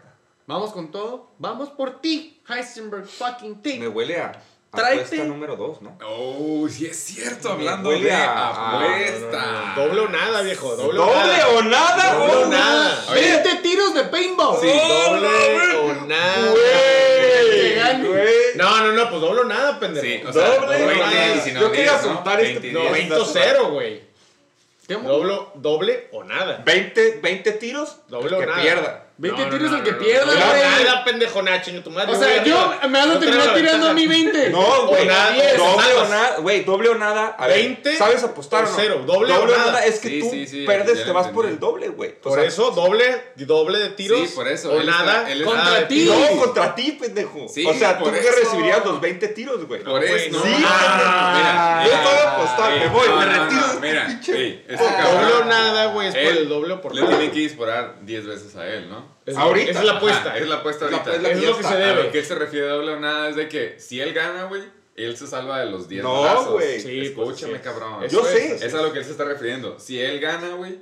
[0.48, 1.32] Vamos con todo.
[1.38, 3.80] Vamos por ti, Heisenberg fucking T.
[3.80, 4.32] Me huele a
[4.72, 5.04] Tráete.
[5.04, 5.98] apuesta número 2, ¿no?
[6.08, 9.74] Oh, sí es cierto, hablando huele de apuesta.
[9.76, 10.76] Doble o nada, viejo.
[10.76, 11.48] Doble, o ¡Doble nada.
[11.50, 13.06] o nada, Doble o nada.
[13.14, 14.58] 20 tiros de paintball.
[14.60, 14.68] Sí.
[14.68, 16.52] Doble o nada.
[16.52, 18.39] Güey.
[18.56, 20.06] No, no, no, pues doble o nada, pendejo.
[20.06, 21.36] Sí, o sea, Doble, 20 nada.
[21.36, 22.20] y si no Yo quería 10, ¿no?
[22.20, 22.92] este- 20 y No, 10.
[22.94, 24.02] 20 o 0, güey.
[24.88, 26.62] ¿Qué mo- Doble, doble o nada.
[26.66, 28.62] 20, 20 tiros, Doble el o que nada.
[28.62, 29.06] pierda.
[29.20, 30.86] 20 No, no, tiros no, el que no, no, pierda, güey.
[30.86, 32.14] nada, pendejo, chinga tu madre.
[32.16, 34.50] O sea, yo me vas a No terminar tirando a mi 20.
[34.50, 35.06] No, güey.
[35.06, 37.36] nada, doble o nada, güey, doble o nada.
[37.38, 38.76] A ver, 20 ¿Sabes apostar o o no?
[38.78, 39.84] cero, doble o nada.
[39.86, 42.12] es que Sí, tú sí, sí, perdes, te vas por el doble, güey.
[42.12, 44.30] O Por sea, eso, doble, doble de tiros.
[44.30, 45.30] Sí, por eso, O nada.
[45.30, 46.06] él Contra ti.
[46.06, 47.48] No, contra ti, pendejo.
[47.50, 49.84] Sí, o sea, tú que recibirías los 20 tiros, güey.
[49.84, 50.38] Por güey, eso.
[50.38, 50.44] no.
[50.46, 54.22] Sí, Ah, yo mira, estoy apostando, mira, me voy, no, me no, retiro no, Mira,
[55.10, 56.08] Doble o nada, güey.
[56.08, 57.18] Es por el doble o por Le nada.
[57.18, 59.09] tiene que disparar 10 veces a él, ¿no?
[59.26, 59.72] Es- Ahorita.
[59.72, 60.30] Esa es la apuesta.
[60.30, 61.16] Ajá, es la apuesta Es la- ahorita.
[61.16, 62.04] es la Es lo que se A debe.
[62.04, 64.64] lo que se refiere doble o nada es de que si él gana, güey,
[64.96, 66.80] él se salva de los 10 No, güey.
[66.80, 67.64] Sí, pues, Escúchame, sí.
[67.64, 68.04] cabrón.
[68.04, 68.66] Eso Yo es, sé.
[68.66, 69.80] Es a lo que él se está refiriendo.
[69.80, 70.80] Si él gana, güey,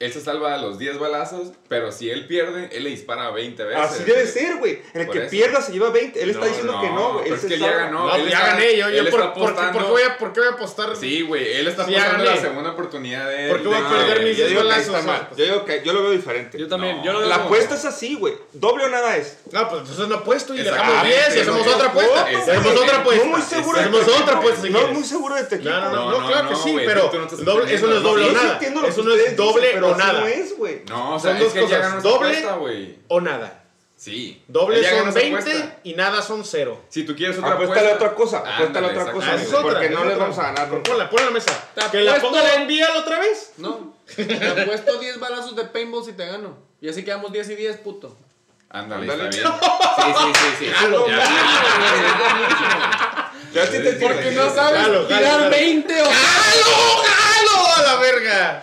[0.00, 3.62] él se salva de los 10 balazos, pero si él pierde, él le dispara 20
[3.64, 3.82] veces.
[3.84, 4.80] Así debe ser, güey.
[4.94, 5.30] En el Por que eso.
[5.30, 6.22] pierda se lleva 20.
[6.22, 7.30] Él está No, diciendo que no, güey.
[7.32, 8.06] es que él ya ganó.
[8.06, 8.76] No, él ya está- gané.
[8.78, 10.96] Yo, yo por, está por, por, apostando- qué voy a, ¿por qué voy a apostar?
[10.96, 12.40] Sí, güey, él está Sí, apostando la gané.
[12.40, 13.50] segunda oportunidad de él.
[13.50, 14.94] ¿Por qué voy a de- perder mis Yo diez digo que ahí balazos?
[15.00, 15.28] está mal.
[15.36, 16.58] Yo digo que yo lo veo diferente.
[16.58, 16.96] Yo también.
[16.96, 17.04] No.
[17.04, 18.32] yo lo veo La apuesta es así, güey.
[18.54, 19.36] Doble o nada es.
[19.52, 22.22] No, pues entonces no apuesto y dejamos 10 y hacemos otra apuesta.
[22.22, 23.24] Hacemos otra apuesta.
[23.26, 25.70] No muy seguro de Hacemos otra apuesta No muy seguro de tu equipo.
[25.70, 27.10] No, no, no, No, no, no, claro que no, sí, pero
[27.44, 28.52] no eso no es doble Sí, o sí nada.
[28.54, 30.20] entiendo lo que Eso no es doble pero o nada.
[30.20, 30.82] no es, güey.
[30.88, 32.98] No, o sea, Son es dos que cosas, doble.
[33.08, 33.56] O nada.
[33.96, 34.42] Sí.
[34.48, 35.76] Doble son esa 20 apuesta.
[35.84, 36.80] y nada son 0.
[36.88, 38.04] Si tú quieres otra Apuéstale apuesta.
[38.06, 39.62] otra cosa, apuéstale Ándale, otra cosa, amigo, otra.
[39.62, 40.68] porque no es les vamos a ganar.
[40.82, 41.68] Ponla, ponla en la mesa.
[41.74, 43.52] Te Que la ponga la envía otra vez.
[43.58, 43.94] No.
[44.16, 44.22] Te
[44.62, 46.56] apuesto 10 balazos de paintball si te gano.
[46.80, 48.16] Y así quedamos 10 y 10, puto.
[48.70, 49.28] Ándale, Ándale.
[49.28, 49.60] está bien.
[50.00, 50.70] Sí, sí, sí, sí.
[50.72, 51.06] Jalo.
[51.06, 51.18] Ya,
[53.52, 55.50] Ya sí te Porque no sabes tirar jalo.
[55.50, 57.02] 20 o ¡Jalo!
[57.04, 58.62] ¡Jalo a la verga!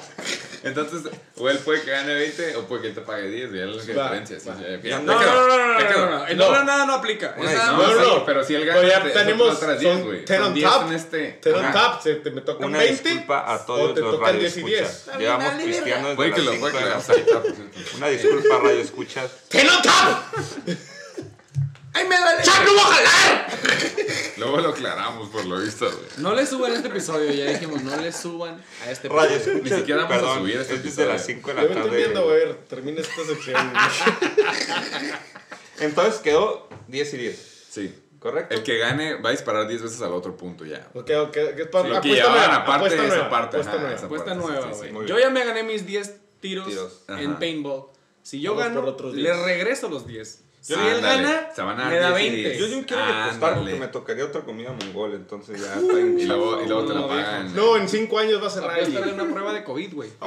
[0.68, 3.52] Entonces, o él puede que gane 20 o puede que él te pague 10.
[3.52, 4.38] Ya es la diferencia.
[5.00, 7.36] No, no, no, no, no, no, nada no aplica.
[7.38, 10.26] No, No, pero si él gana, ya te- tenemos- son otras 10, son güey.
[10.26, 10.88] 10 Son on 10 top.
[10.88, 11.40] en este.
[11.42, 11.74] Te dan Ajá.
[11.74, 13.04] tap, se te me tocan Una 20.
[13.10, 14.82] disculpa a o todos te los tocan radio 10 y 10.
[14.82, 15.18] escuchas.
[15.20, 17.38] Llevamos cristianos que las lo puede 5 que de la.
[17.98, 19.32] Una disculpa, radio escuchas.
[19.50, 20.24] ¡Ten on tap!
[21.98, 22.44] ¡Ay, me vale!
[22.44, 23.48] ¡Ya no voy a jalar!
[24.38, 26.06] Luego lo aclaramos, por lo visto, güey.
[26.18, 29.56] No le suban este episodio, ya dijimos, no le suban a este Radio episodio.
[29.58, 29.80] escuchas.
[29.80, 31.44] siquiera vamos a perdón, subir este es desde las episodio.
[31.44, 31.98] 5 de Yo la me estoy tarde.
[31.98, 33.58] viendo, a ver, termina esta sección.
[35.80, 37.66] Entonces quedó 10 y 10.
[37.70, 37.96] Sí.
[38.20, 38.56] ¿Correcto?
[38.56, 40.88] El que gane va a disparar 10 veces al otro punto ya.
[40.94, 43.82] Ok, ok, que es para Lo que llevaban aparte de esa nueva, parte, apuesta ajá,
[43.82, 44.06] nueva.
[44.06, 44.78] Apuesta sí, nueva, sí, sí.
[44.80, 44.92] güey.
[44.94, 47.04] muy Yo ya me gané mis 10 tiros, Tiros.
[47.10, 47.86] en paintball.
[48.24, 49.46] Si yo Vamos gano, le 10.
[49.46, 50.44] regreso los 10.
[50.60, 52.50] Si Ándale, él gana, se van a dar me da 10 y 20.
[52.50, 52.60] 10.
[52.60, 56.26] Yo no quiero apostar porque me tocaría otra comida mongol, entonces ya está bien Y
[56.26, 57.56] luego, y luego te No, la pagan.
[57.56, 58.92] No, en 5 años va a cerrar ahí.
[58.92, 60.10] de una prueba de COVID, güey.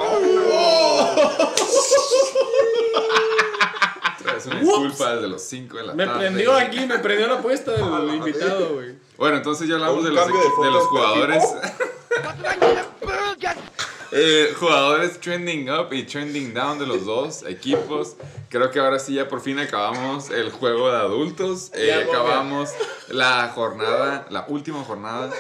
[4.41, 6.19] Es una disculpa desde los 5 de la Me tarde.
[6.21, 8.95] prendió aquí, me prendió la apuesta del invitado, güey.
[9.19, 11.45] Bueno, entonces ya hablamos de los, de de los de jugadores.
[14.13, 18.17] Eh, jugadores trending up y trending down de los dos equipos.
[18.49, 21.71] Creo que ahora sí ya por fin acabamos el juego de adultos.
[21.75, 22.71] Eh, acabamos
[23.09, 25.33] la jornada, la última jornada.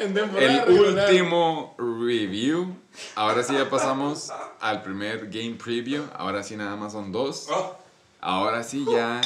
[0.00, 1.10] En El regular.
[1.10, 2.76] último review.
[3.14, 4.30] Ahora sí ya pasamos
[4.60, 6.04] al primer game preview.
[6.14, 7.48] Ahora sí nada más son dos.
[7.50, 7.76] Oh.
[8.20, 9.20] Ahora sí ya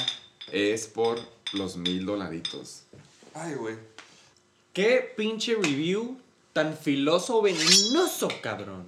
[0.51, 1.19] es por
[1.53, 2.85] los mil dolaritos.
[3.35, 3.77] Ay, güey.
[4.73, 6.19] Qué pinche review
[6.57, 8.87] tan filoso venenoso, cabrón.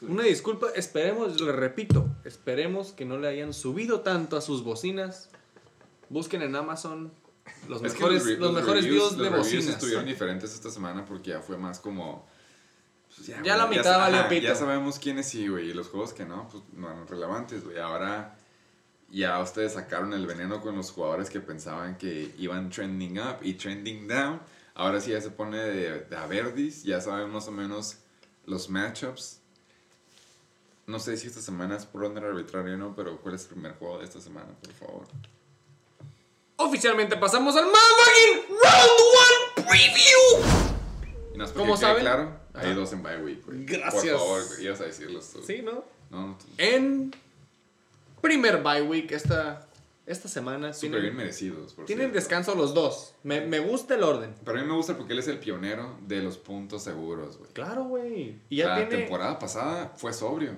[0.00, 5.28] Una disculpa, esperemos, le repito, esperemos que no le hayan subido tanto a sus bocinas.
[6.08, 7.12] Busquen en Amazon
[7.68, 9.66] los Es mejores, re- los mejores reviews- videos de los bocinas.
[9.66, 12.26] estuvieron diferentes esta semana porque ya fue más como.
[13.14, 14.46] pues Ya güey, la mitad sa- valió ajá, pito.
[14.46, 15.68] Ya sabemos quiénes sí, güey.
[15.70, 17.76] Y los juegos que no, pues no eran relevantes, güey.
[17.78, 18.34] Ahora
[19.10, 23.54] ya ustedes sacaron el veneno con los jugadores que pensaban que iban trending up y
[23.54, 24.40] trending down.
[24.78, 26.84] Ahora sí ya se pone de, de a verdis.
[26.84, 27.96] Ya saben más o menos
[28.46, 29.40] los matchups.
[30.86, 33.48] No sé si esta semana es por orden arbitrario o no, pero ¿cuál es el
[33.48, 35.06] primer juego de esta semana, por favor?
[36.56, 41.34] Oficialmente pasamos al motherfucking Round 1 Preview.
[41.34, 42.00] Y no es ¿Cómo saben?
[42.02, 42.74] claro, hay Ajá.
[42.74, 43.64] dos en bye week, güey.
[43.66, 44.02] Gracias.
[44.04, 45.42] Por favor, güey, ibas a decirlos tú.
[45.44, 45.84] Sí, ¿no?
[46.10, 47.14] No, tú- En
[48.22, 49.67] primer bye week esta,
[50.08, 52.18] esta semana súper bien merecidos, por tienen cierto.
[52.18, 53.14] descanso los dos.
[53.22, 54.34] Me, me gusta el orden.
[54.44, 57.50] Pero a mí me gusta porque él es el pionero de los puntos seguros, güey.
[57.52, 58.36] Claro, güey.
[58.48, 58.96] Y ya La tiene...
[59.04, 60.52] temporada pasada fue sobrio.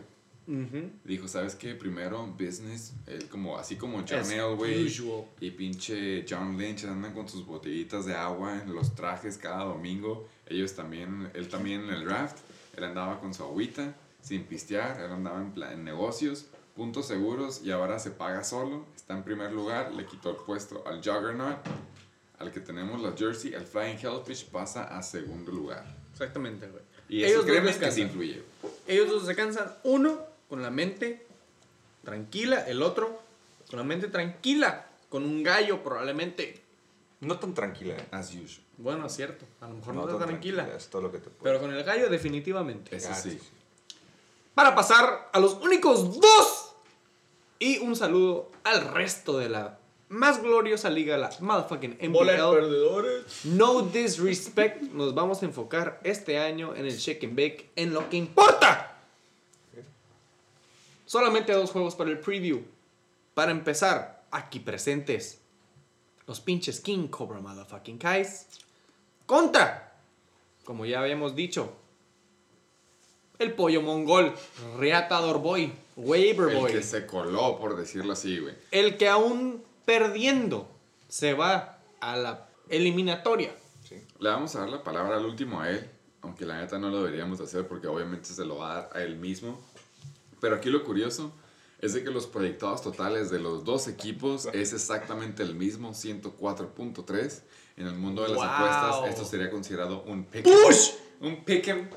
[0.47, 0.91] Ujú.
[1.05, 1.75] Dijo, ¿sabes qué?
[1.75, 2.93] Primero, business.
[3.07, 4.93] Él como, así como John Elway
[5.41, 10.27] y pinche John Lynch andan con sus botellitas de agua en los trajes cada domingo.
[10.47, 12.39] Ellos también, él también en el draft.
[12.77, 15.01] Él andaba con su agüita, sin pistear.
[15.01, 16.47] Él andaba en, plan- en negocios,
[16.81, 18.87] puntos seguros y ahora se paga solo.
[18.97, 21.59] Está en primer lugar, le quitó el puesto al Juggernaut.
[22.39, 25.85] Al que tenemos la jersey, el Flying Hellfish pasa a segundo lugar.
[26.11, 26.83] Exactamente, güey.
[27.11, 28.43] Y Ellos eso créeme que sí influye.
[28.87, 29.71] Ellos dos se cansan.
[29.85, 31.27] Uno con la mente
[32.03, 33.21] tranquila, el otro
[33.69, 36.63] con la mente tranquila, con un gallo probablemente.
[37.21, 38.09] No tan tranquila, eh.
[38.11, 38.65] As usual.
[38.79, 41.29] Bueno, es cierto, a lo mejor no, tan está tranquila, Es todo lo que te
[41.29, 42.97] puedo pero con el gallo definitivamente.
[42.97, 43.39] Eso sí.
[44.55, 46.70] Para pasar a los únicos dos
[47.61, 49.79] y un saludo al resto de la
[50.09, 52.27] más gloriosa liga, la motherfucking NBL.
[52.27, 53.45] perdedores.
[53.45, 58.11] No disrespect, nos vamos a enfocar este año en el shake and bake, en lo
[58.11, 58.99] que importa.
[61.07, 62.63] Solamente dos juegos para el preview.
[63.35, 65.41] Para empezar, aquí presentes,
[66.27, 68.47] los pinches King Cobra Motherfucking Kais.
[69.27, 69.97] Contra,
[70.65, 71.73] como ya habíamos dicho,
[73.39, 74.35] el pollo mongol,
[74.79, 75.73] Reatador Boy,
[76.05, 76.73] Waiver El Boy.
[76.73, 78.55] que se coló, por decirlo así, güey.
[78.71, 80.69] El que aún perdiendo
[81.09, 83.55] se va a la eliminatoria.
[83.89, 83.97] Sí.
[84.19, 85.89] Le vamos a dar la palabra al último a él,
[86.23, 89.03] aunque la neta no lo deberíamos hacer porque obviamente se lo va a dar a
[89.03, 89.59] él mismo.
[90.41, 91.33] Pero aquí lo curioso
[91.81, 97.43] es de que los proyectados totales de los dos equipos es exactamente el mismo, 104.3.
[97.77, 98.47] En el mundo de las Wow.
[98.47, 100.45] apuestas, esto sería considerado un pick.
[100.45, 100.91] ¡Push!
[101.21, 101.89] Un pick'em.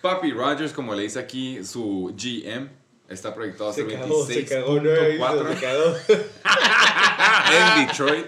[0.00, 2.70] Papi Rogers, como le dice aquí su GM,
[3.08, 4.26] está proyectado visto, 26.4.
[4.26, 4.76] se cagó.
[7.78, 8.26] en Detroit.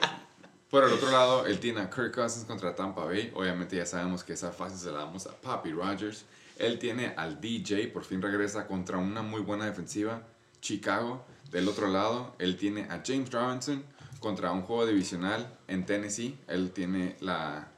[0.71, 3.33] Por el otro lado, él tiene a Kirk Cousins contra Tampa Bay.
[3.35, 6.25] Obviamente ya sabemos que esa fase se la damos a Papi Rogers.
[6.59, 10.23] Él tiene al DJ, por fin regresa contra una muy buena defensiva,
[10.61, 11.25] Chicago.
[11.51, 13.83] Del otro lado, él tiene a James Robinson
[14.21, 16.39] contra un juego divisional en Tennessee.
[16.47, 17.69] Él tiene la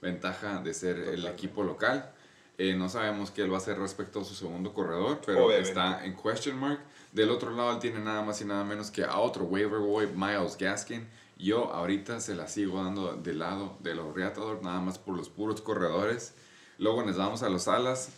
[0.00, 2.10] ventaja de ser el equipo local.
[2.58, 5.68] Eh, no sabemos qué él va a hacer respecto a su segundo corredor, pero Obviamente.
[5.68, 6.80] está en question mark.
[7.12, 10.08] Del otro lado, él tiene nada más y nada menos que a otro waiver boy,
[10.08, 11.06] Miles Gaskin.
[11.38, 15.28] Yo ahorita se la sigo dando del lado de los Reatadores, nada más por los
[15.28, 16.34] puros corredores.
[16.78, 18.10] Luego nos vamos a los alas.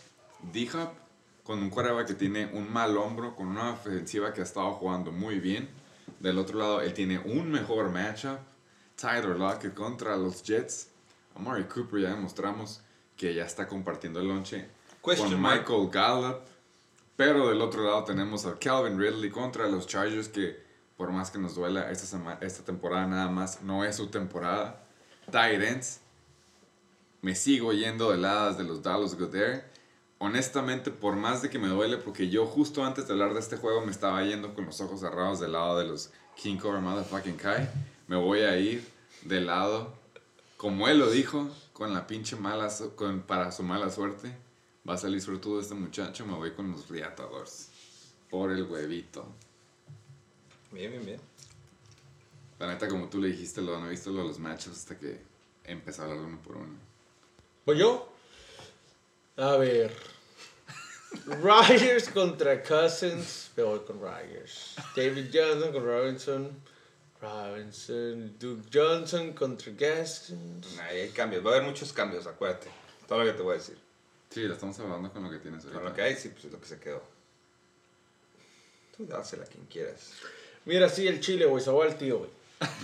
[0.51, 0.89] D-Hop
[1.43, 5.11] con un quarterback que tiene un mal hombro, con una ofensiva que ha estado jugando
[5.11, 5.69] muy bien.
[6.19, 8.39] Del otro lado, él tiene un mejor matchup.
[8.95, 10.89] Tyler Lockett contra los Jets.
[11.35, 12.81] Amari Cooper ya demostramos
[13.21, 14.67] que ya está compartiendo el lonche
[15.05, 15.41] Question con.
[15.43, 16.37] Michael Gallup.
[17.15, 20.59] Pero del otro lado tenemos a Calvin Ridley contra los Chargers que
[20.97, 24.83] por más que nos duela esta, sema- esta temporada nada más no es su temporada.
[25.27, 25.99] Titans.
[27.21, 29.61] Me sigo yendo de ladas de los Dallas Goddard.
[30.17, 33.57] Honestamente, por más de que me duele, porque yo justo antes de hablar de este
[33.57, 37.37] juego me estaba yendo con los ojos cerrados del lado de los King Cobra Motherfucking
[37.37, 37.69] Kai,
[38.07, 38.83] me voy a ir
[39.23, 39.93] del lado,
[40.57, 44.35] como él lo dijo, con la pinche mala, su- con, para su mala suerte.
[44.87, 47.69] Va a salir sobre todo este muchacho, me voy con los Reatadores.
[48.29, 49.25] Por el huevito.
[50.71, 51.21] Bien, bien, bien.
[52.59, 54.97] La neta, como tú le dijiste, lo no he visto lo de los matches hasta
[54.97, 55.19] que
[55.63, 56.73] empecé a hablar uno por uno.
[57.65, 58.11] ¿Voy yo?
[59.37, 59.93] A ver.
[61.25, 63.51] Ryers contra Cousins.
[63.57, 64.75] Me voy con Ryers.
[64.95, 66.61] David Johnson con Robinson.
[67.21, 68.35] Robinson.
[68.39, 70.79] Duke Johnson contra Gaskins.
[70.79, 71.45] Ahí hay cambios.
[71.45, 72.67] Va a haber muchos cambios, acuérdate.
[73.07, 73.77] Todo lo que te voy a decir.
[74.29, 75.79] Sí, lo estamos hablando con lo que tienes ahorita.
[75.79, 77.03] Con lo que hay, sí, pues es lo que se quedó.
[78.95, 80.13] Tú dásela a quien quieras.
[80.65, 81.63] Mira, sí, el chile, güey.
[81.63, 82.29] Se va al tío, güey.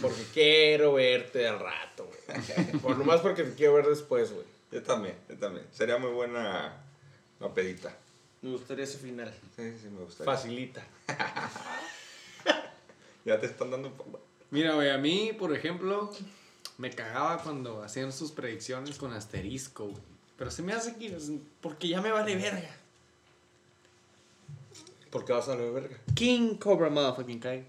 [0.02, 2.80] Porque quiero verte al rato, güey.
[2.80, 4.46] Por nomás porque te quiero ver después, güey.
[4.72, 5.66] Yo también, yo también.
[5.72, 6.74] Sería muy buena
[7.40, 7.96] la pedita.
[8.42, 9.34] Me gustaría ese final.
[9.56, 10.32] Sí, sí, me gustaría.
[10.32, 10.86] Facilita.
[13.28, 13.94] Ya te están dando.
[14.52, 16.10] Mira, güey, a mí, por ejemplo,
[16.78, 20.02] me cagaba cuando hacían sus predicciones con asterisco, güey.
[20.38, 21.14] Pero se me hace que
[21.60, 22.74] porque ya me vale verga.
[25.12, 25.98] Porque vas a la verga.
[26.16, 27.68] King Cobra Motherfucking Kai.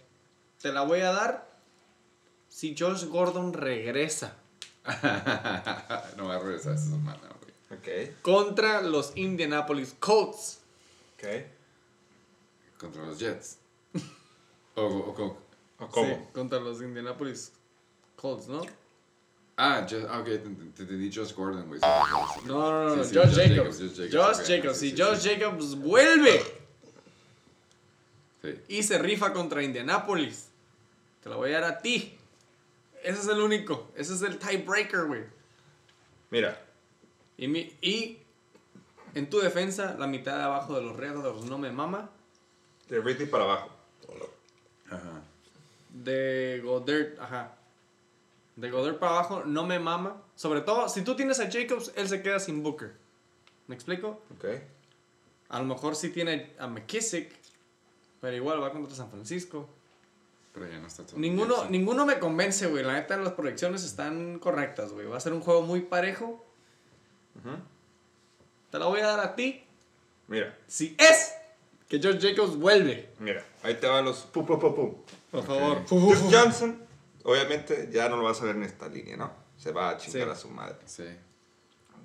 [0.63, 1.51] Te la voy a dar
[2.49, 4.37] si Josh Gordon regresa
[6.17, 8.09] no va a regresar esta semana, güey.
[8.09, 10.61] Ok, contra los Indianapolis Colts.
[11.17, 11.27] ok.
[12.79, 13.59] Contra los Jets.
[14.77, 15.48] o, o, o-
[15.81, 16.09] ¿O cómo?
[16.15, 17.53] Sí, contra los Indianapolis
[18.17, 18.63] Colts, ¿no?
[19.57, 20.39] Ah, just, ah, ok, te,
[20.77, 21.81] te, te di Josh Gordon, güey.
[21.81, 23.79] No, no, no, Sí, sí, Josh, Josh Jacobs.
[23.79, 25.29] Jacobs, Josh Jacobs, Josh Si sí, Josh sí.
[25.31, 26.43] Jacobs vuelve
[28.43, 28.55] Sí.
[28.69, 30.49] y se rifa contra Indianapolis,
[31.23, 32.17] te la voy a dar a ti.
[33.03, 33.91] Ese es el único.
[33.97, 35.25] Ese es el tiebreaker, güey.
[36.31, 36.61] Mira,
[37.37, 38.19] Y, mi- y
[39.15, 42.11] en tu defensa, la mitad de abajo de los Raiders no me mama.
[42.89, 43.71] de Ridley para abajo.
[44.91, 45.23] Ajá.
[46.05, 47.57] De Goddard, ajá.
[48.57, 50.23] De Goddard para abajo no me mama.
[50.35, 52.93] Sobre todo, si tú tienes a Jacobs, él se queda sin Booker.
[53.67, 54.23] ¿Me explico?
[54.37, 54.47] Ok.
[55.49, 57.33] A lo mejor sí tiene a McKissick,
[58.21, 59.69] pero igual va contra San Francisco.
[60.53, 61.19] Pero ya no está todo.
[61.19, 61.73] Ninguno, bien, sí.
[61.73, 62.85] ninguno me convence, güey.
[62.85, 65.07] La neta, las proyecciones están correctas, güey.
[65.07, 66.45] Va a ser un juego muy parejo.
[68.71, 69.65] Te la voy a dar a ti.
[70.27, 71.35] Mira, Si es
[71.89, 73.09] que George Jacobs vuelve.
[73.19, 73.43] mira.
[73.63, 74.95] Ahí te van los pum, pum, pum, pum.
[75.31, 75.85] Por favor.
[75.87, 76.81] Duke Johnson,
[77.25, 79.31] obviamente ya no lo vas a ver en esta línea, ¿no?
[79.57, 80.31] Se va a chingar Sí.
[80.31, 80.77] a su madre.
[80.87, 81.05] Sí.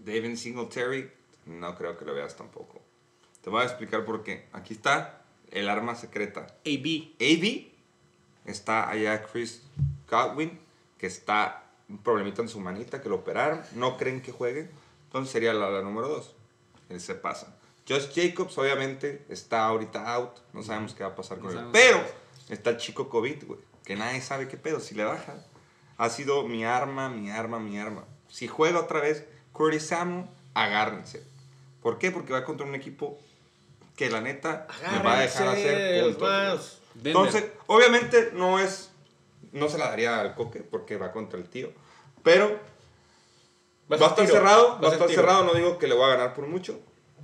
[0.03, 1.11] David Singletary,
[1.45, 2.81] no creo que lo veas tampoco.
[3.41, 4.47] Te voy a explicar por qué.
[4.53, 5.21] Aquí está
[5.51, 6.47] el arma secreta.
[6.65, 7.13] AB.
[7.19, 7.71] AB
[8.45, 9.61] está allá Chris
[10.09, 10.59] Godwin,
[10.97, 13.61] que está un problemita en su manita, que lo operaron.
[13.75, 14.69] No creen que juegue.
[15.05, 16.35] Entonces sería la, la número 2.
[16.89, 17.55] Él se pasa.
[17.87, 20.37] Josh Jacobs, obviamente, está ahorita out.
[20.53, 21.67] No sabemos qué va a pasar con No él.
[21.71, 22.01] Pero
[22.49, 23.59] está el chico COVID, güey.
[23.83, 24.79] Que nadie sabe qué pedo.
[24.79, 25.35] Si le baja,
[25.97, 28.05] ha sido mi arma, mi arma, mi arma.
[28.29, 31.23] Si juega otra vez Curtis Samuel, agárrense.
[31.81, 32.11] ¿Por qué?
[32.11, 33.19] Porque va contra un equipo
[33.95, 36.79] que la neta me va a dejar hacer puntos.
[37.03, 38.89] Entonces, obviamente no es.
[39.51, 41.71] No se la daría al coque porque va contra el tío.
[42.23, 42.59] Pero
[43.91, 44.79] va a estar tiro, cerrado.
[44.81, 45.21] Va a estar tiro.
[45.21, 45.43] cerrado.
[45.43, 46.79] No digo que le voy a ganar por mucho.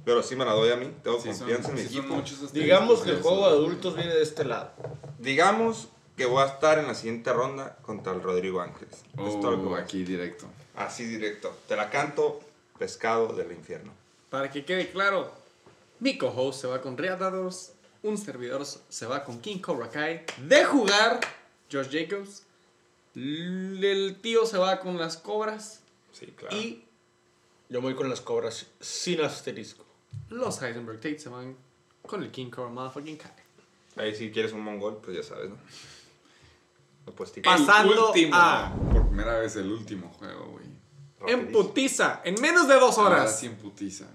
[0.10, 0.92] Pero sí me la doy a mí.
[1.04, 2.16] Tengo Sí, son- confianza en mi sí equipo.
[2.16, 4.72] asteriscos Digamos que el juego de adultos viene de este lado.
[5.20, 9.04] Digamos que voy a estar en la siguiente ronda contra el Rodrigo Ángeles.
[9.20, 10.48] Oh, aquí directo.
[10.76, 11.56] Así directo.
[11.68, 12.40] Te la canto,
[12.80, 13.92] pescado del infierno.
[14.32, 15.32] Para que quede claro,
[16.00, 20.26] mi co-host se va con Reatados, un servidor se va con King Cobra Kai.
[20.40, 21.20] De jugar,
[21.72, 22.42] Josh Jacobs,
[23.14, 25.82] El tío se va con las cobras.
[26.14, 26.58] Sí, claro.
[26.58, 26.84] Y
[27.72, 29.86] Yo voy con las cobras sin asterisco.
[30.30, 31.56] Los Heisenberg Tate se van
[32.02, 33.32] con el King Cobra Motherfucking Kai.
[33.96, 35.58] Ahí si quieres un mongol, pues ya sabes, ¿no?
[37.44, 38.36] Pasando último.
[38.36, 40.66] a- Por primera vez el último juego, güey.
[41.34, 43.40] En putiza, en menos de dos Ahora horas.
[43.40, 44.06] sí en putiza.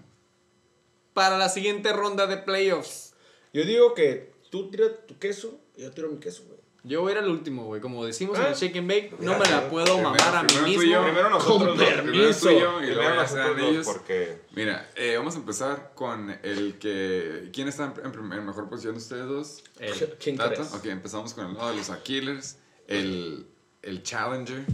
[1.13, 3.15] Para la siguiente ronda de playoffs.
[3.53, 6.59] Yo digo que tú tiras tu queso y yo tiro mi queso, güey.
[6.87, 7.81] Yo voy a ir al último, güey.
[7.81, 8.49] Como decimos en Ah.
[8.49, 10.83] el Shake and Bake, no me la puedo Primero- mamar a mí primero mismo.
[10.85, 11.03] yo.
[11.03, 11.77] Primero nosotros Con dos.
[11.79, 12.41] Primero permiso.
[12.49, 13.87] tú y yo y Primero luego ya nosotros ellos.
[13.87, 14.41] porque...
[14.53, 17.49] Mira, eh, vamos a empezar con el que...
[17.55, 19.65] ¿Quién está en, mejor posición de ustedes dos?
[19.79, 20.55] El- ¿Quién Tata.
[20.57, 20.75] crees?
[20.75, 22.59] Ok, empezamos con el lado de los Aquilers.
[22.87, 23.47] El,
[23.81, 24.67] el Challenger.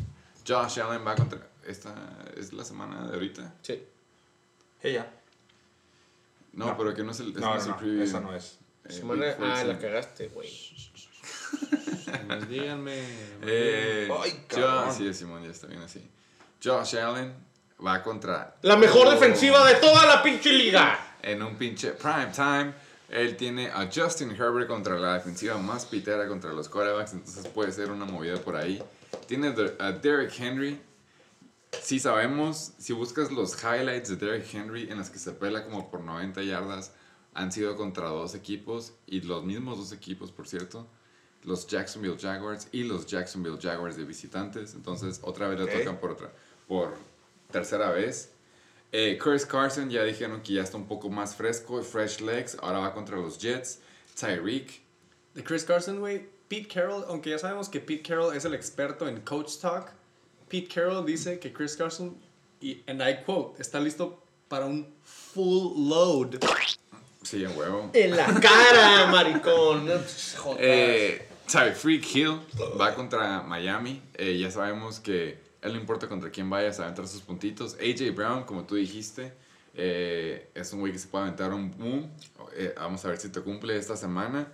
[0.49, 1.49] Josh Allen va contra...
[1.65, 1.95] Esta
[2.37, 3.55] es la semana de ahorita.
[3.63, 3.81] Sí.
[4.83, 5.13] Ella.
[6.55, 6.77] No, No.
[6.77, 8.59] pero que no es el, No, no no, esa no es.
[8.85, 9.27] Eh, Semana...
[9.27, 10.49] Big Ah, la cagaste, güey.
[12.27, 12.95] Pues díganme.
[13.43, 14.95] Eh, Ay, Jo- cabrón.
[14.95, 16.01] sí, Simón, ya está bien así.
[16.63, 17.33] Josh Allen
[17.85, 18.57] va contra...
[18.63, 21.17] La mejor Oh, defensiva de toda la pinche liga.
[21.23, 22.75] En un pinche prime time.
[23.09, 27.13] Él tiene a Justin Herbert contra la defensiva más pitera contra los quarterbacks.
[27.13, 28.83] Entonces puede ser una movida por ahí.
[29.27, 30.81] Tiene a Derrick Henry.
[31.83, 35.91] Sí sabemos, si buscas los highlights de Derrick Henry en las que se pela como
[35.91, 36.93] por 90 yardas,
[37.33, 40.89] han sido contra dos equipos y los mismos dos equipos, por cierto,
[41.45, 44.75] los Jacksonville Jaguars y los Jacksonville Jaguars de visitantes.
[44.75, 46.33] Entonces, otra vez le tocan por otra,
[46.69, 46.97] por
[47.51, 48.31] tercera vez.
[48.93, 52.57] Eh, Chris Carson ya dijeron que ya está un poco más fresco, fresh legs.
[52.61, 53.81] Ahora va contra los Jets.
[54.19, 54.81] Tyreek.
[55.35, 56.29] De Chris Carson, güey.
[56.49, 59.93] Pete Carroll, aunque ya sabemos que Pete Carroll es el experto en coach talk,
[60.49, 62.17] Pete Carroll dice que Chris Carson,
[62.61, 66.41] y and I quote, está listo para un full load.
[67.23, 67.91] Sí, en huevo.
[67.93, 69.87] En la cara, maricón.
[70.45, 70.57] No,
[71.51, 72.41] Eh, Tyreek Hill
[72.81, 74.01] va contra Miami.
[74.15, 77.77] Eh, ya sabemos que él no importa contra quién vaya, se va aventar sus puntitos.
[77.81, 79.33] AJ Brown, como tú dijiste,
[79.75, 82.09] eh, es un güey que se puede aventar un boom.
[82.55, 84.47] Eh, vamos a ver si te cumple esta semana.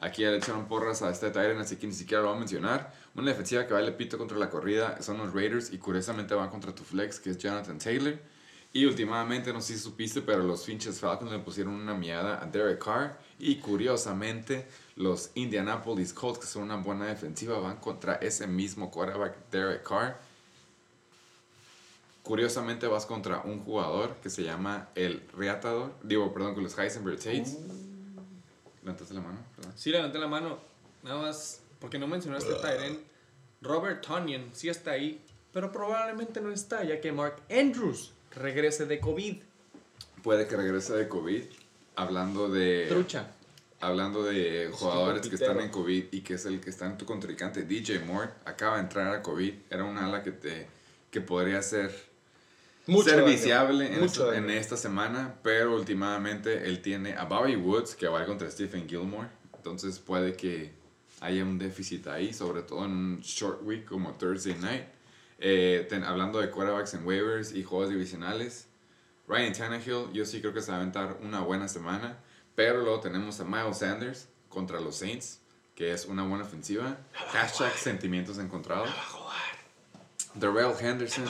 [0.00, 2.40] Aquí ya le echaron porras a este Tyrant, así que ni siquiera lo voy a
[2.40, 2.94] mencionar.
[3.14, 6.74] Una defensiva que vale pito contra la corrida son los Raiders y curiosamente van contra
[6.74, 8.18] tu flex, que es Jonathan Taylor.
[8.72, 12.46] Y últimamente, no sé si supiste, pero los Finches Falcons le pusieron una miada a
[12.46, 13.18] Derek Carr.
[13.38, 14.66] Y curiosamente,
[14.98, 20.18] los Indianapolis Colts, que son una buena defensiva, van contra ese mismo quarterback, Derek Carr.
[22.24, 25.94] Curiosamente vas contra un jugador que se llama el Reatador.
[26.02, 27.56] Digo, perdón, con los Heisenberg Tates.
[28.82, 29.72] Levantaste la mano, perdón.
[29.76, 30.58] Sí, levanté la mano.
[31.04, 32.98] Nada más, porque no mencionaste a Tyren.
[33.62, 38.98] Robert Tonyan sí está ahí, pero probablemente no está, ya que Mark Andrews regrese de
[38.98, 39.36] COVID.
[40.24, 41.44] Puede que regrese de COVID.
[41.94, 42.86] Hablando de.
[42.88, 43.28] Trucha.
[43.80, 47.04] Hablando de jugadores que están en COVID y que es el que está en tu
[47.06, 49.52] contrincante, DJ Moore, acaba de entrar a COVID.
[49.70, 50.66] Era un ala que, te,
[51.12, 51.94] que podría ser
[52.88, 54.44] Mucho serviciable daño, en, mucho esta, daño.
[54.44, 59.28] en esta semana, pero últimamente él tiene a Bobby Woods que va contra Stephen Gilmore.
[59.56, 60.72] Entonces puede que
[61.20, 64.84] haya un déficit ahí, sobre todo en un short week como Thursday night.
[65.38, 68.66] Eh, ten- hablando de quarterbacks en waivers y juegos divisionales,
[69.28, 72.18] Ryan Tannehill, yo sí creo que se va a aventar una buena semana,
[72.58, 75.38] pero luego tenemos a Miles Sanders contra los Saints,
[75.76, 76.98] que es una buena ofensiva.
[77.12, 78.90] Hashtag sentimientos encontrados.
[80.34, 81.24] Darrell Henderson.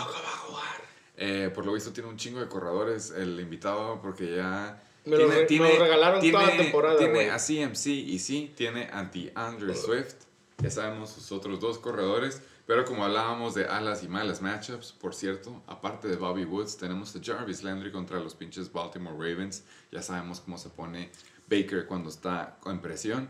[1.18, 4.82] Eh, por lo visto tiene un chingo de corredores el invitado porque ya...
[5.04, 9.04] Me lo me lo regalaron toda la temporada, Tiene a CMC y sí, tiene a
[9.04, 10.14] DeAndre Swift.
[10.62, 12.40] Ya sabemos sus otros dos corredores.
[12.68, 17.16] Pero como hablábamos de alas y malas matchups, por cierto, aparte de Bobby Woods, tenemos
[17.16, 19.64] a Jarvis Landry contra los pinches Baltimore Ravens.
[19.90, 21.10] Ya sabemos cómo se pone
[21.48, 23.26] Baker cuando está en presión.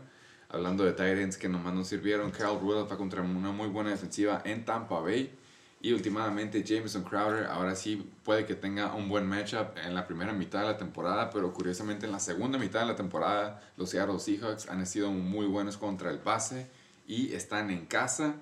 [0.49, 4.65] Hablando de Titans que nomás nos sirvieron, Carl Rudolph contra una muy buena defensiva en
[4.65, 5.33] Tampa Bay.
[5.79, 10.33] Y últimamente Jameson Crowder ahora sí puede que tenga un buen matchup en la primera
[10.33, 14.19] mitad de la temporada, pero curiosamente en la segunda mitad de la temporada los Seattle
[14.19, 16.67] Seahawks han sido muy buenos contra el pase
[17.07, 18.35] y están en casa.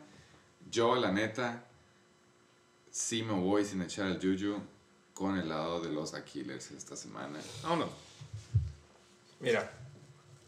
[0.69, 1.64] Yo la neta
[2.91, 4.61] sí me voy sin echar el juju
[5.14, 7.39] con el lado de los Aquiles esta semana.
[7.64, 7.89] Vámonos.
[9.39, 9.72] Mira,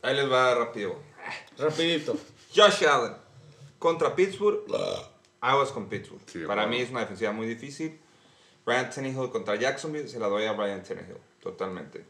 [0.01, 0.99] ahí les va rápido.
[1.57, 2.17] Rapidito.
[2.55, 3.15] Josh Allen
[3.77, 4.61] contra Pittsburgh.
[5.41, 6.21] Aguas con Pittsburgh.
[6.25, 6.69] Sí, Para bueno.
[6.77, 7.99] mí es una defensiva muy difícil.
[8.65, 12.05] Ryan Tannehill contra Jacksonville, se la doy a Ryan Tannehill, totalmente.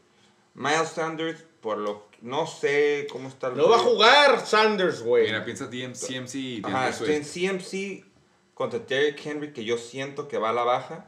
[0.60, 5.02] Miles Sanders, por lo que no sé cómo está el No va a jugar Sanders,
[5.02, 5.24] güey.
[5.24, 7.24] Mira, piensa DM, CMC y Ajá, en.
[7.24, 8.04] CMC
[8.52, 11.06] contra Derrick Henry, que yo siento que va a la baja.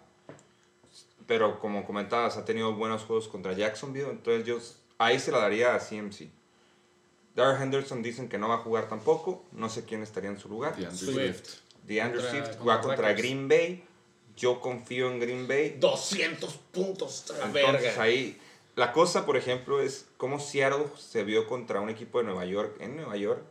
[1.27, 4.09] Pero como comentabas, ha tenido buenos juegos contra Jacksonville.
[4.09, 4.59] Entonces yo
[4.97, 6.31] ahí se la daría a CMC.
[7.35, 9.45] Darrell Henderson dicen que no va a jugar tampoco.
[9.53, 10.77] No sé quién estaría en su lugar.
[10.77, 11.15] DeAndre Swift.
[11.45, 11.59] Swift.
[11.87, 13.13] DeAndre Swift contra va contra.
[13.13, 13.85] Green Bay.
[14.35, 15.77] Yo confío en Green Bay.
[15.79, 18.03] 200 puntos, Entonces verga.
[18.03, 18.41] ahí,
[18.75, 22.77] la cosa, por ejemplo, es cómo Seattle se vio contra un equipo de Nueva York,
[22.81, 23.43] en Nueva York.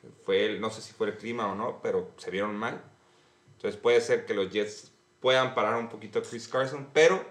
[0.00, 2.82] que Fue el, no sé si fue el clima o no, pero se vieron mal.
[3.56, 7.24] Entonces puede ser que los Jets puedan parar un poquito a Chris Carson, pero,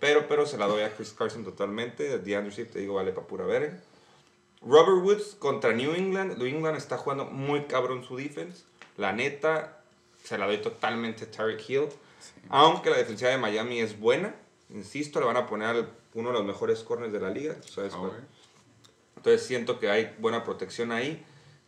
[0.00, 2.18] pero, pero se la doy a Chris Carson totalmente.
[2.18, 3.78] DeAndre Swift, te digo, vale para pura verga.
[4.62, 6.38] Robert Woods contra New England.
[6.38, 8.64] New England está jugando muy cabrón su defense.
[8.96, 9.82] La neta,
[10.24, 11.88] se la doy totalmente a Tyreek Hill.
[12.48, 14.34] Aunque la defensiva de Miami es buena,
[14.70, 17.56] insisto, le van a poner al- uno de los mejores corners de la liga.
[17.68, 18.26] ¿sabes Ah, cuál?
[19.16, 21.24] Entonces siento que hay buena protección ahí.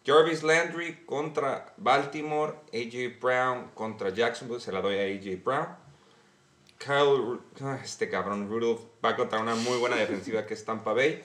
[0.06, 2.54] Jarvis Landry contra Baltimore.
[2.72, 4.60] AJ Brown contra Jacksonville.
[4.60, 5.66] Se la doy a AJ Brown.
[6.78, 11.22] Kyle, ah, este cabrón Rudolph va contra una muy buena defensiva que es Tampa Bay.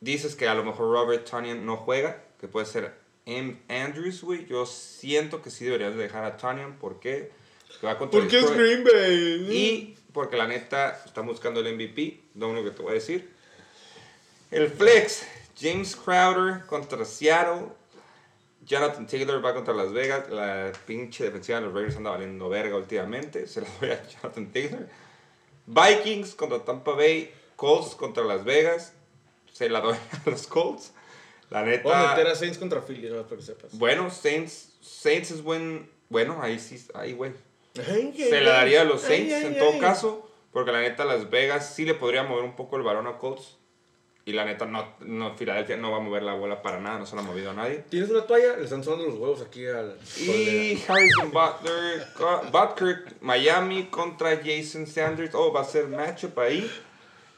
[0.00, 2.94] Dices que a lo mejor Robert Tonyan no juega, que puede ser
[3.26, 3.60] M.
[3.68, 4.46] Andrews, güey.
[4.46, 6.78] Yo siento que sí deberías de dejar a Tonyan.
[6.78, 7.30] ¿Por qué?
[7.68, 8.50] Porque va contra Porque es.
[8.50, 9.56] Green Bay.
[9.56, 13.32] Y porque la neta están buscando el MVP, lo único que te voy a decir.
[14.50, 15.24] El flex,
[15.56, 17.68] James Crowder contra Seattle.
[18.66, 20.28] Jonathan Taylor va contra Las Vegas.
[20.28, 23.46] La pinche defensiva de los Raiders anda valiendo verga últimamente.
[23.46, 24.88] Se la doy a Jonathan Taylor.
[25.66, 27.32] Vikings contra Tampa Bay.
[27.54, 28.94] Colts contra Las Vegas.
[29.52, 29.94] Se la doy
[30.26, 30.94] a los Colts.
[31.48, 31.84] La neta.
[31.84, 33.78] Voy a meter a Saints contra Philly, no para que sepas.
[33.78, 35.88] Bueno, Saints, Saints es buen.
[36.08, 37.34] Bueno, ahí sí, ahí, güey.
[37.84, 39.58] Se la daría a los Saints ay, en ay.
[39.58, 43.06] todo caso, porque la neta Las Vegas sí le podría mover un poco el balón
[43.06, 43.56] a Colts.
[44.24, 47.06] Y la neta, no, no, Filadelfia no va a mover la bola para nada, no
[47.06, 47.82] se la ha movido a nadie.
[47.88, 48.58] ¿Tienes una toalla?
[48.58, 49.96] Le están sonando los huevos aquí al.
[50.18, 52.06] Y Harrison Butler,
[52.52, 55.34] Butker, Miami contra Jason Sanders.
[55.34, 56.70] Oh, va a ser matchup ahí.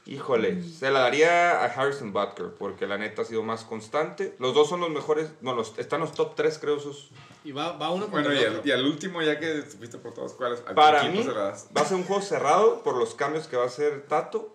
[0.06, 4.34] Híjole, se la daría a Harrison Butker, porque la neta ha sido más constante.
[4.40, 7.10] Los dos son los mejores, no, los, están los top 3 creo sus,
[7.44, 8.68] Y va, va uno contra Bueno, y el al, otro.
[8.68, 10.38] y al último, ya que supiste por todos tu
[10.74, 14.02] Para mí va a ser un juego cerrado por los cambios que va a hacer
[14.08, 14.54] Tato,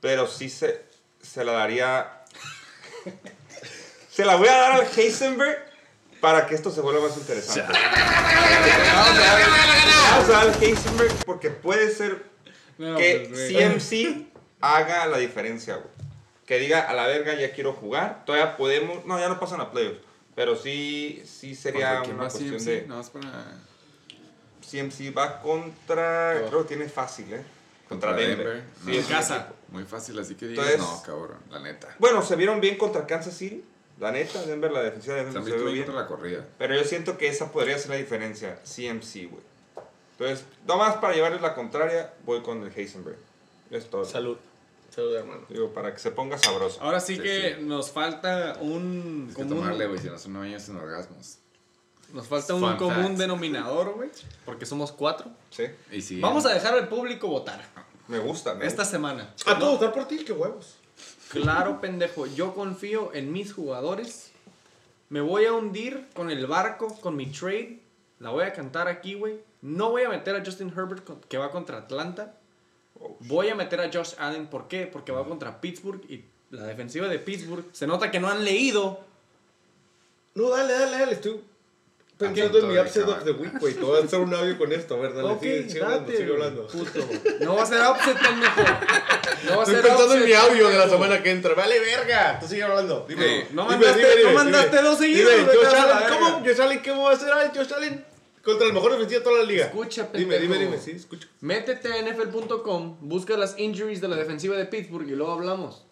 [0.00, 0.84] pero sí se,
[1.22, 2.24] se la daría...
[4.10, 5.58] se la voy a dar al Heisenberg
[6.20, 7.72] para que esto se vuelva más interesante.
[7.72, 9.18] Vamos
[10.28, 12.24] a dar- al Heisenberg porque puede ser
[12.78, 13.48] No, que pues.
[13.82, 14.26] CMC
[14.60, 15.88] haga la diferencia, güey.
[16.46, 18.24] Que diga, a la verga, ya quiero jugar.
[18.26, 19.04] Todavía podemos...
[19.06, 20.00] No, ya no pasan a playoffs.
[20.34, 22.64] Pero sí, sí sería ¿Contra quién una va cuestión CMC?
[22.66, 22.86] de...
[22.88, 23.44] No, es para...
[24.70, 26.42] CMC va contra.
[26.48, 27.42] Creo que tiene fácil, ¿eh?
[27.88, 28.46] Contra, Contra Denver.
[28.46, 28.64] Denver.
[28.84, 28.92] Sí, No.
[28.92, 29.48] es un Casa.
[29.68, 31.94] Muy fácil, así que digas, Entonces- no, cabrón, la neta.
[31.98, 33.64] Bueno, se vieron bien contra Kansas City.
[33.98, 36.44] La neta, Denver, la defensiva de Se Denver se visto vio bien la corrida.
[36.58, 38.58] Pero yo siento que esa podría ser la diferencia.
[38.64, 39.42] CMC, güey.
[40.18, 43.18] Entonces, nomás para llevarles la contraria, voy con el Heisenberg.
[43.70, 44.04] Es todo.
[44.04, 44.38] Salud.
[44.94, 45.42] Salud, hermano.
[45.48, 46.80] Digo, para que se ponga sabroso.
[46.82, 47.64] Ahora sí, Sí, que sí.
[47.64, 51.38] nos falta un Es que común, tomarle, güey, si no son años sin orgasmos.
[52.12, 54.10] nos falta un Fun común denominador, güey,
[54.44, 55.30] porque somos cuatro.
[55.50, 55.64] Sí.
[55.90, 57.64] Y si Vamos a dejar al público votar
[58.08, 58.96] Me gusta, me esta gusta.
[58.96, 59.34] semana.
[59.46, 60.76] A todos votar por ti, qué huevos.
[61.30, 62.26] Claro, pendejo.
[62.26, 64.32] Yo confío en mis jugadores.
[65.08, 67.80] Me voy a hundir con el barco, con mi trade.
[68.18, 69.40] La voy a cantar aquí, güey.
[69.62, 72.34] No voy a meter a Justin Herbert que va contra Atlanta.
[73.20, 74.46] Voy a meter a Josh Allen.
[74.46, 74.86] ¿Por qué?
[74.86, 79.00] Porque va contra Pittsburgh y la defensiva de Pittsburgh se nota que no han leído.
[80.34, 81.12] No, dale, dale, dale.
[81.12, 81.40] Estoy
[82.18, 83.74] pensando en mi de upset of the week, güey.
[83.74, 84.94] Te voy a hacer un audio con esto.
[84.94, 85.28] A ver, dale.
[85.28, 86.66] ok, sigue, sigue hablando, date, sigue hablando.
[86.68, 87.00] puto.
[87.40, 88.60] No va a ser upset, pendejo.
[88.60, 91.54] No va a Estoy ser pensando en mi audio de la semana que entra.
[91.54, 92.38] Vale, verga.
[92.40, 93.04] Tú sigue hablando.
[93.08, 93.24] Dime.
[93.24, 93.44] Sí.
[93.52, 94.88] No Dime, mandaste- dime, no mandaste dime.
[94.88, 96.08] dos seguidos, Dime, Josh Allen.
[96.08, 96.40] ¿cómo?
[96.44, 98.04] Josh Allen, ¿qué va a hacer ay, Josh Allen?
[98.42, 99.66] Contra el mejor defensivo de toda la liga.
[99.66, 100.72] Escucha, Dime, dime, pendejo.
[100.72, 100.82] dime.
[100.82, 101.28] Sí, escucho.
[101.40, 105.84] Métete a NFL.com, busca las injuries de la defensiva de Pittsburgh y luego hablamos.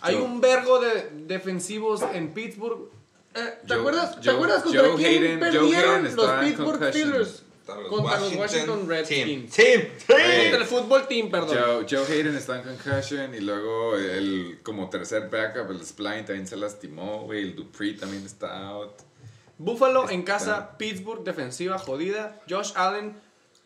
[0.00, 2.88] Hay Joe- un vergo de defensivos en Pittsburgh.
[3.34, 6.24] Eh, ¿Te Joe- acuerdas, ¿te Joe- acuerdas contra Joe quién Hayden- Joe perdieron Hayden los
[6.26, 6.88] está en Pittsburgh.
[6.90, 7.42] Steelers?
[7.88, 9.52] Contra los Washington Redskins.
[9.54, 9.86] Team.
[9.86, 9.88] Team.
[10.06, 11.56] Contra el fútbol team, perdón.
[11.56, 16.46] Joe, Joe Hayden está en concussion y luego el como tercer backup, el Spline también
[16.46, 17.42] se lastimó, güey.
[17.42, 18.92] El Dupree también está out.
[19.58, 23.16] Buffalo en Está- casa, Pittsburgh defensiva jodida, Josh Allen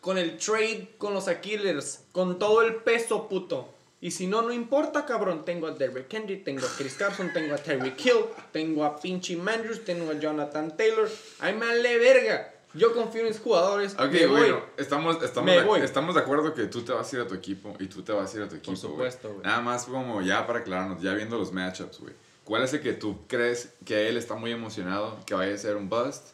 [0.01, 3.73] con el trade con los Aquilers, con todo el peso puto.
[4.01, 5.45] Y si no, no importa, cabrón.
[5.45, 9.37] Tengo a Derrick Henry, tengo a Chris Carson, tengo a Terry Kill, tengo a Pinchy
[9.37, 11.09] Mandrews, tengo a Jonathan Taylor.
[11.41, 12.53] Ay, me vale verga.
[12.75, 13.95] Yo confío en mis jugadores.
[13.95, 14.39] Ok, me voy.
[14.41, 15.81] bueno, estamos, estamos, Me de, voy.
[15.81, 18.13] estamos de acuerdo que tú te vas a ir a tu equipo y tú te
[18.13, 18.73] vas a ir a tu equipo.
[18.73, 18.93] güey.
[18.93, 19.41] supuesto, güey.
[19.47, 22.13] Nada más como ya para aclararnos, ya viendo los matchups, güey.
[22.47, 25.75] ¿Cuál es el que tú crees que él está muy emocionado que vaya a ser
[25.77, 26.29] un bust?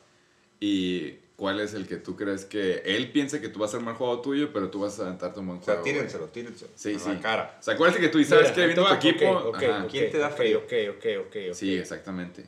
[0.60, 3.80] Y cuál es el que tú crees que él piensa que tú vas a ser
[3.80, 5.84] mal juego tuyo, pero tú vas a aventarte un buen O sea, juego.
[5.84, 6.70] tírenselo, tírenselo.
[6.76, 7.08] Sí, sí.
[7.08, 7.56] la cara.
[7.58, 9.24] O sea, acuérdate que tú y sabes que viendo tu equipo.
[9.30, 9.84] ok, ok, ajá.
[9.84, 10.58] ok, ¿Quién te da frío?
[10.58, 11.54] Ok, ok, ok, ok.
[11.54, 12.44] Sí, exactamente.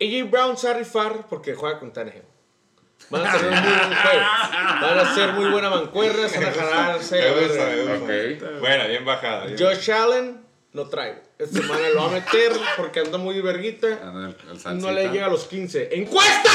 [0.00, 2.22] AJ Brown se va a rifar porque juega con Tannehill.
[3.10, 4.26] Van a un muy buen juego.
[4.80, 7.18] Van a ser muy buena mancuerna, se van a jalarse.
[7.20, 7.84] la Me gusta, verga.
[7.84, 8.46] me gusta.
[8.54, 8.60] Ok.
[8.60, 9.46] Buena, bien bajada.
[9.58, 10.43] Josh Allen
[10.74, 11.22] no trae.
[11.38, 13.86] Esta semana lo va a meter porque anda muy verguita.
[14.02, 14.36] Anda el-
[14.66, 15.88] el No le llega a los 15.
[15.96, 16.50] ¡Encuesta!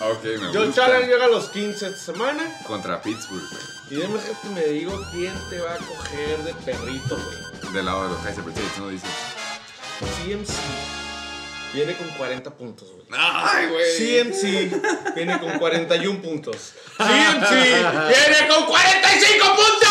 [0.00, 0.84] Ok, me Josh gusta.
[0.86, 2.60] Allen llega a los 15 esta semana.
[2.66, 3.62] Contra Pittsburgh, güey.
[3.90, 7.72] Y déjame que me digo quién te va a coger de perrito, güey.
[7.72, 8.88] Del lado de los Kaiser Chiefs, ¿no?
[8.88, 9.08] Dices.
[10.24, 10.52] CMC
[11.72, 13.06] viene con 40 puntos, güey.
[13.12, 13.96] ¡Ay, güey!
[13.96, 16.72] CMC viene con 41 puntos.
[16.98, 19.88] CMC viene con 45 puntos.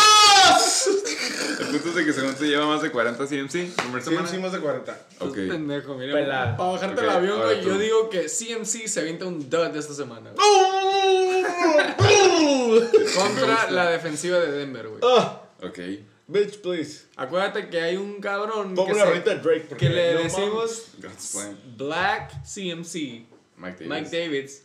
[1.60, 4.28] El punto es de que según se lleva más de 40 CMC, primer semana.
[4.28, 5.06] CMC más de 40.
[5.20, 5.34] Ok.
[5.34, 6.12] Pendejo, mira.
[6.14, 6.56] Pelada.
[6.56, 7.68] Para bajarte Ok, el avión, ahora güey, tú.
[7.68, 10.30] yo digo que CMC se avienta un dud esta semana.
[10.32, 10.46] güey.
[13.16, 15.00] Contra la defensiva de Denver, güey.
[15.02, 15.78] Ah, Ok.
[16.26, 17.04] bitch, please.
[17.16, 19.66] Acuérdate que hay un cabrón Pongo que, la se- rolita de Drake.
[19.68, 21.58] porque que le no decimos God's plan.
[21.76, 23.88] Black CMC, Mike Davis.
[23.88, 24.62] Mike Davids.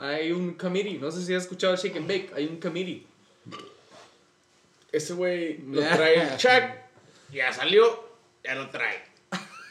[0.00, 3.06] Hay un committee, no sé si has escuchado Shake and Bake, hay un committee.
[4.92, 6.62] Ese güey lo trae el Chuck.
[7.32, 8.08] Ya salió,
[8.44, 9.02] ya lo trae.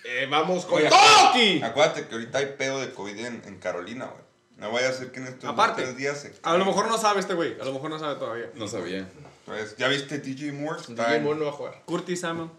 [0.04, 1.62] Eh, vamos con aquí.
[1.64, 4.24] Acuérdate que ahorita hay pedo de COVID en, en Carolina, güey.
[4.58, 6.34] No vaya a ser que en estos Aparte, dos, tres días se...
[6.44, 8.50] A lo mejor no sabe este güey, a lo mejor no sabe todavía.
[8.56, 9.08] No sabía.
[9.46, 10.80] Pues, ¿Ya viste DJ Moore?
[10.88, 11.82] DJ Moore no va a jugar.
[11.86, 12.50] Curtis Samuel.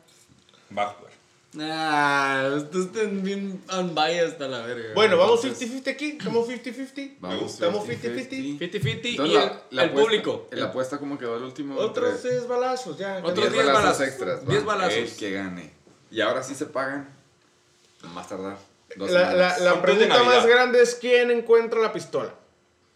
[0.76, 1.11] Va a jugar.
[1.60, 4.94] Ah, ustedes están bien unbiased a la verga.
[4.94, 6.10] Bueno, vamos Entonces- 50-50 aquí.
[6.18, 7.16] Estamos 50-50.
[7.20, 8.58] Vamos, Estamos 50-50.
[8.58, 10.48] 50-50 y la, la el apuesta- público.
[10.52, 11.76] La apuesta como quedó el último.
[11.76, 13.18] Otros entre 10 balazos, ya.
[13.18, 14.06] Otros 10 10 balazos, balazos.
[14.06, 14.46] extras.
[14.48, 14.66] 10 va.
[14.66, 14.96] balazos.
[14.98, 15.72] El que gane.
[16.10, 17.08] Y ahora sí se pagan.
[18.14, 18.56] Más tardar.
[18.96, 22.34] La, la, la pregunta más grande es quién encuentra la pistola.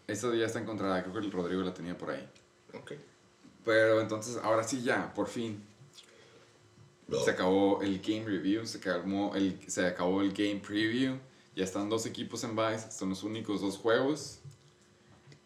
[0.07, 1.01] Eso ya está encontrada.
[1.03, 2.27] Creo que el Rodrigo la tenía por ahí.
[2.73, 2.93] Ok.
[3.65, 5.63] Pero entonces, ahora sí ya, por fin.
[7.23, 11.15] Se acabó el game review, se acabó el, se acabó el game preview.
[11.55, 14.39] Ya están dos equipos en Vice, son los únicos dos juegos.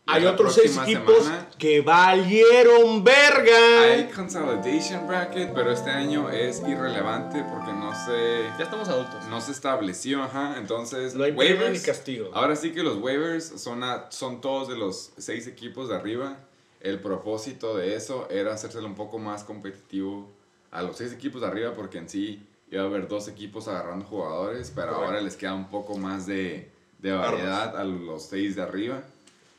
[0.07, 3.81] Y Hay otros seis equipos semana que valieron verga.
[3.83, 9.25] Hay consolidation bracket, pero este año es irrelevante porque no se, Ya estamos adultos.
[9.29, 10.55] no se estableció, ajá.
[10.57, 12.31] Entonces, No hay waivers- ni castigo.
[12.33, 16.39] Ahora sí que los waivers son, a- son todos de los seis equipos de arriba.
[16.81, 20.27] El propósito de eso era hacérselo un poco más competitivo
[20.71, 24.05] a los seis equipos de arriba porque en sí iba a haber dos equipos agarrando
[24.05, 25.05] jugadores, pero Correcto.
[25.05, 29.03] ahora les queda un poco más de, de variedad a los seis de arriba.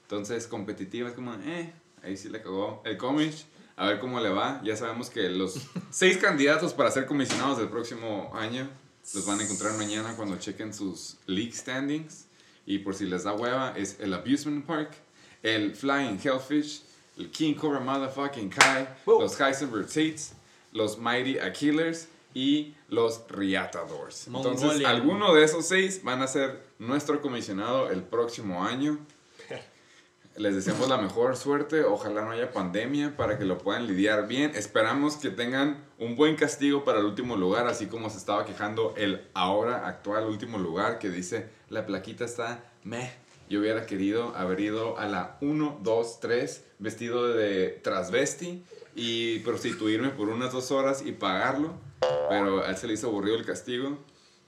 [0.03, 1.73] Entonces, competitiva es como, eh,
[2.03, 3.47] ahí sí le cagó el Comish.
[3.77, 4.61] A ver cómo le va.
[4.65, 5.59] Ya sabemos que los
[5.91, 8.69] seis candidatos para ser comisionados del próximo año
[9.15, 12.27] los van a encontrar mañana cuando chequen sus league standings.
[12.67, 14.93] Y por si les da hueva, es el Abusement Park,
[15.43, 16.83] el Flying Hellfish,
[17.19, 20.33] el King Cobra Motherfucking Kai, los Heisenberg Seats,
[20.73, 24.27] los Mighty Aquilers y los Riatadors.
[24.27, 24.91] Entonces, Mongolian.
[24.91, 28.99] alguno de esos seis van a ser nuestro comisionado el próximo año.
[30.37, 31.85] Les deseamos la mejor suerte.
[31.85, 34.53] Ojalá no haya pandemia para que lo puedan lidiar bien.
[34.55, 38.95] Esperamos que tengan un buen castigo para el último lugar, así como se estaba quejando
[38.97, 43.13] el ahora actual último lugar que dice la plaquita está meh.
[43.51, 48.65] Yo hubiera querido haber ido a la 1, 2, 3 vestido de transvesti
[48.95, 51.75] y prostituirme por unas dos horas y pagarlo.
[52.29, 53.99] Pero a él se le hizo aburrido el castigo.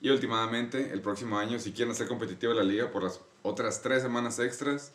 [0.01, 4.03] Y últimamente, el próximo año, si quieren hacer competitiva la liga por las otras tres
[4.03, 4.93] semanas extras,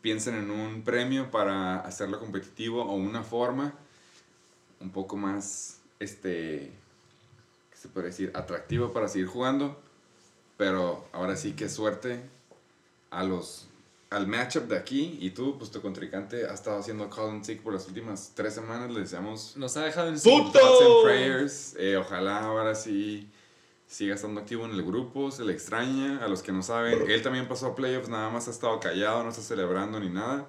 [0.00, 3.74] piensen en un premio para hacerlo competitivo o una forma
[4.80, 6.72] un poco más, este,
[7.70, 8.32] ¿qué se puede decir?
[8.34, 9.80] Atractiva para seguir jugando.
[10.56, 12.20] Pero ahora sí que suerte
[13.10, 13.66] a los,
[14.14, 15.18] al matchup de aquí.
[15.20, 18.54] Y tú, pues tu contrincante ha estado haciendo call and seek por las últimas tres
[18.54, 18.90] semanas.
[18.90, 20.58] Le deseamos Nos ha dejado en ¡Puto!
[20.58, 21.76] thoughts and prayers.
[21.78, 23.28] Eh, ojalá ahora sí
[23.86, 26.24] siga estando activo en el grupo, se le extraña.
[26.24, 29.22] A los que no saben, él también pasó a playoffs, nada más ha estado callado,
[29.22, 30.48] no está celebrando ni nada.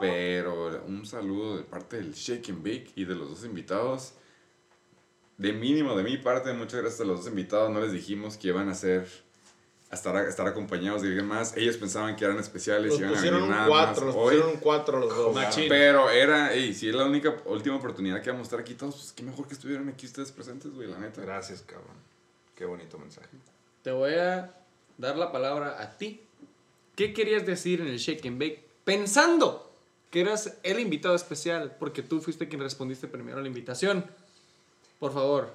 [0.00, 4.14] Pero un saludo de parte del Shake and Bake y de los dos invitados.
[5.36, 7.70] De mínimo de mi parte, muchas gracias a los dos invitados.
[7.70, 9.06] No les dijimos que iban a ser
[9.94, 11.56] estar, a estar acompañados de alguien más.
[11.56, 14.14] Ellos pensaban que eran especiales Los y iban a pusieron venir un nada 4, más
[14.14, 14.36] los hoy.
[14.36, 15.34] pusieron 4 los dos.
[15.34, 15.68] Machín.
[15.68, 18.96] Pero era, ey, si es la única última oportunidad que vamos a estar aquí todos,
[18.96, 21.22] pues qué mejor que estuvieran aquí ustedes presentes, güey, la neta.
[21.22, 21.96] Gracias, cabrón.
[22.54, 23.28] Qué bonito mensaje.
[23.82, 24.54] Te voy a
[24.98, 26.22] dar la palabra a ti.
[26.96, 28.66] ¿Qué querías decir en el Shake and Bake?
[28.84, 29.70] Pensando
[30.10, 34.04] que eras el invitado especial, porque tú fuiste quien respondiste primero a la invitación.
[34.98, 35.54] Por favor.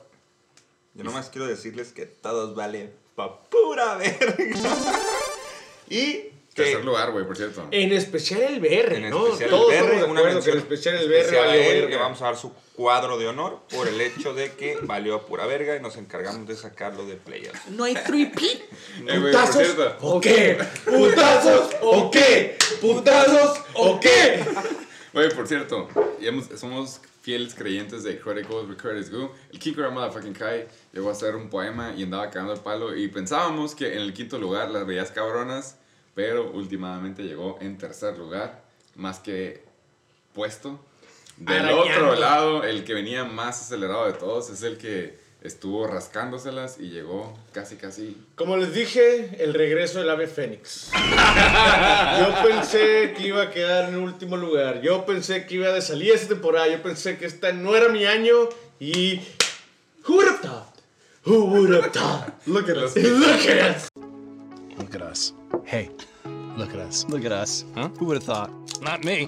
[0.93, 4.35] Yo nomás quiero decirles que todos valen pa' pura verga.
[5.89, 7.67] y que- Tercer lugar, güey, por cierto.
[7.71, 9.25] En especial el BR, En ¿no?
[9.25, 11.61] especial Todos el estamos BR, de acuerdo que en especial el BR especial a valió
[11.69, 11.89] verga.
[11.89, 15.25] Le vamos a dar su cuadro de honor por el hecho de que valió a
[15.25, 17.67] pura verga y nos encargamos de sacarlo de playoffs.
[17.69, 18.61] No hay 3P.
[19.07, 19.67] Eh, ¿Putazos
[20.01, 20.57] o qué?
[20.85, 22.55] ¿Putazos o qué?
[22.79, 24.43] ¿Putazos o qué?
[25.11, 25.87] Güey, por cierto,
[26.55, 29.31] somos fieles creyentes de Credit Goes with Credit Go.
[29.51, 32.95] El Kicker Motherfucking Kai llegó a hacer un poema y andaba cagando el palo.
[32.95, 35.77] Y pensábamos que en el quinto lugar las veías cabronas,
[36.15, 38.63] pero últimamente llegó en tercer lugar,
[38.95, 39.63] más que
[40.33, 40.79] puesto.
[41.37, 41.81] Del Arañando.
[41.81, 46.89] otro lado, el que venía más acelerado de todos es el que estuvo rascándoselas y
[46.89, 48.15] llegó casi, casi.
[48.35, 50.91] Como les dije, el regreso del ave fénix.
[52.19, 54.81] Yo pensé que iba a quedar en último lugar.
[54.81, 56.67] Yo pensé que iba de salir esta temporada.
[56.67, 58.47] Yo pensé que esta no era mi año.
[58.79, 59.21] Y.
[60.07, 60.72] Who would have thought?
[61.23, 62.33] Who would have thought?
[62.47, 62.95] Look at us.
[62.97, 63.89] Look at us.
[64.77, 65.33] Look at us.
[65.63, 65.89] Hey,
[66.57, 67.05] look at us.
[67.07, 67.63] Look at us.
[67.75, 67.87] Huh?
[67.99, 68.49] Who would have thought?
[68.81, 69.27] Not me.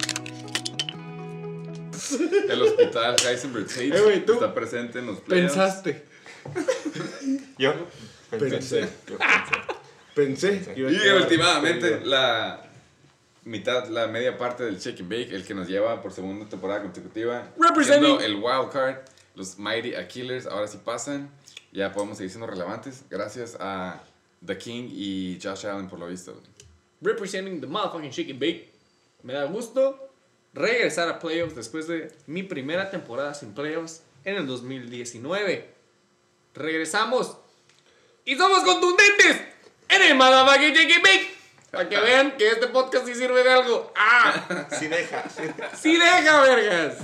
[2.50, 5.56] El hospital Heisenberg Tate Eh, tú está presente en los playoffs.
[5.56, 6.04] Pensaste.
[7.58, 7.74] Yo
[8.32, 8.88] Pensé.
[9.08, 9.18] yo
[10.14, 10.74] Pensé.
[10.76, 12.62] iba a Y últimamente la
[13.46, 16.82] mitad, la media parte del Shake and Bake, el que nos lleva por segunda temporada
[16.82, 17.48] consecutiva.
[17.58, 18.20] Representing.
[18.22, 18.98] el wild card,
[19.36, 21.30] los Mighty Aquilers ahora sí pasan.
[21.76, 24.02] Ya podemos seguir siendo relevantes gracias a
[24.46, 26.42] The King y Josh Allen por lo visto.
[27.02, 28.72] Representing the motherfucking and bake.
[29.24, 30.00] Me da gusto
[30.54, 35.70] regresar a playoffs después de mi primera temporada sin playoffs en el 2019.
[36.54, 37.36] Regresamos
[38.24, 39.42] y somos contundentes
[39.90, 41.36] en el motherfucking and bake.
[41.72, 43.92] Para que vean que este podcast sí sirve de algo.
[43.98, 44.66] ¡Ah!
[44.80, 45.26] Sí deja.
[45.76, 47.00] ¡Sí deja, vergas!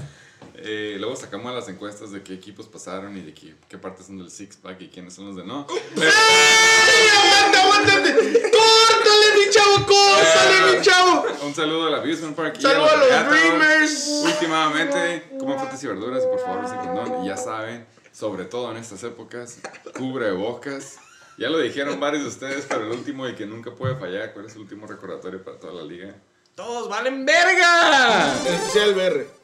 [0.63, 4.17] Eh, luego sacamos las encuestas de qué equipos pasaron y de qué, qué partes son
[4.17, 5.65] del Six Pack y quiénes son los de no.
[5.67, 8.13] ¡Aguante, aguántate!
[8.13, 9.85] ¡Córtale, mi chavo!
[9.87, 11.25] ¡Córtale, mi chavo!
[11.43, 12.55] Un saludo al Abusement Park.
[12.59, 13.31] y ¡Saludos a los Regatas.
[13.31, 14.07] Dreamers!
[14.25, 17.23] Últimamente, coman frutas y verduras y por favor usen condón.
[17.25, 19.59] Y ya saben, sobre todo en estas épocas,
[19.97, 20.97] cubre bocas.
[21.37, 24.45] Ya lo dijeron varios de ustedes, pero el último y que nunca puede fallar, ¿cuál
[24.45, 26.13] es el último recordatorio para toda la liga?
[26.55, 28.35] ¡Todos valen verga!
[28.75, 29.40] El BR.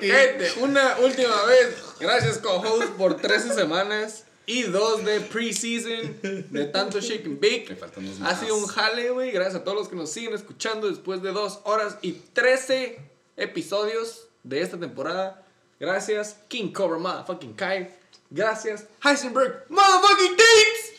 [0.00, 1.76] Gente, una última vez.
[2.00, 6.18] Gracias, co-host, por 13 semanas y dos de preseason
[6.50, 7.76] de tanto Shake and Bake.
[8.24, 9.30] Ha sido un jale, güey.
[9.30, 12.98] Gracias a todos los que nos siguen escuchando después de dos horas y 13
[13.36, 15.46] episodios de esta temporada.
[15.78, 17.94] Gracias, King Cobra Motherfucking Kai.
[18.30, 20.89] Gracias, Heisenberg Motherfucking Takes.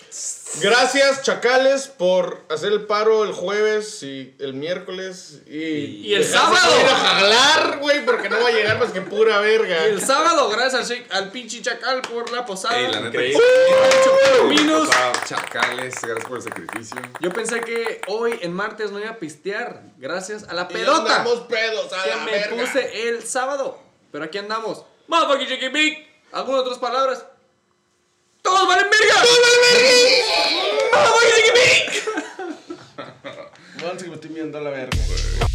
[0.61, 5.41] Gracias, chacales, por hacer el paro el jueves y el miércoles.
[5.47, 6.55] Y, Y el sábado.
[6.79, 9.87] ir a jalar, güey, porque no va a llegar más que pura verga.
[9.87, 12.77] Y el sábado, gracias al, pinche Chacal por la posada.
[12.77, 13.41] Ey, la neta, Increíble.
[14.49, 14.89] Minos.
[15.25, 17.01] chacales, gracias por el sacrificio.
[17.21, 19.81] Yo pensé que hoy en martes no iba a pistear.
[19.97, 21.23] Gracias a la Y pedota.
[21.47, 22.57] pedos a que la me verga.
[22.57, 23.79] puse el sábado.
[24.11, 24.83] Pero aquí andamos.
[25.07, 26.07] Motherfucking and Bake.
[26.33, 27.25] ¿Algunas otras palabras?
[28.41, 29.21] ¡Todos valen verga!
[29.21, 29.91] ¡Todos valen verga!
[33.81, 35.50] Vamos que me estoy viendo a la verga.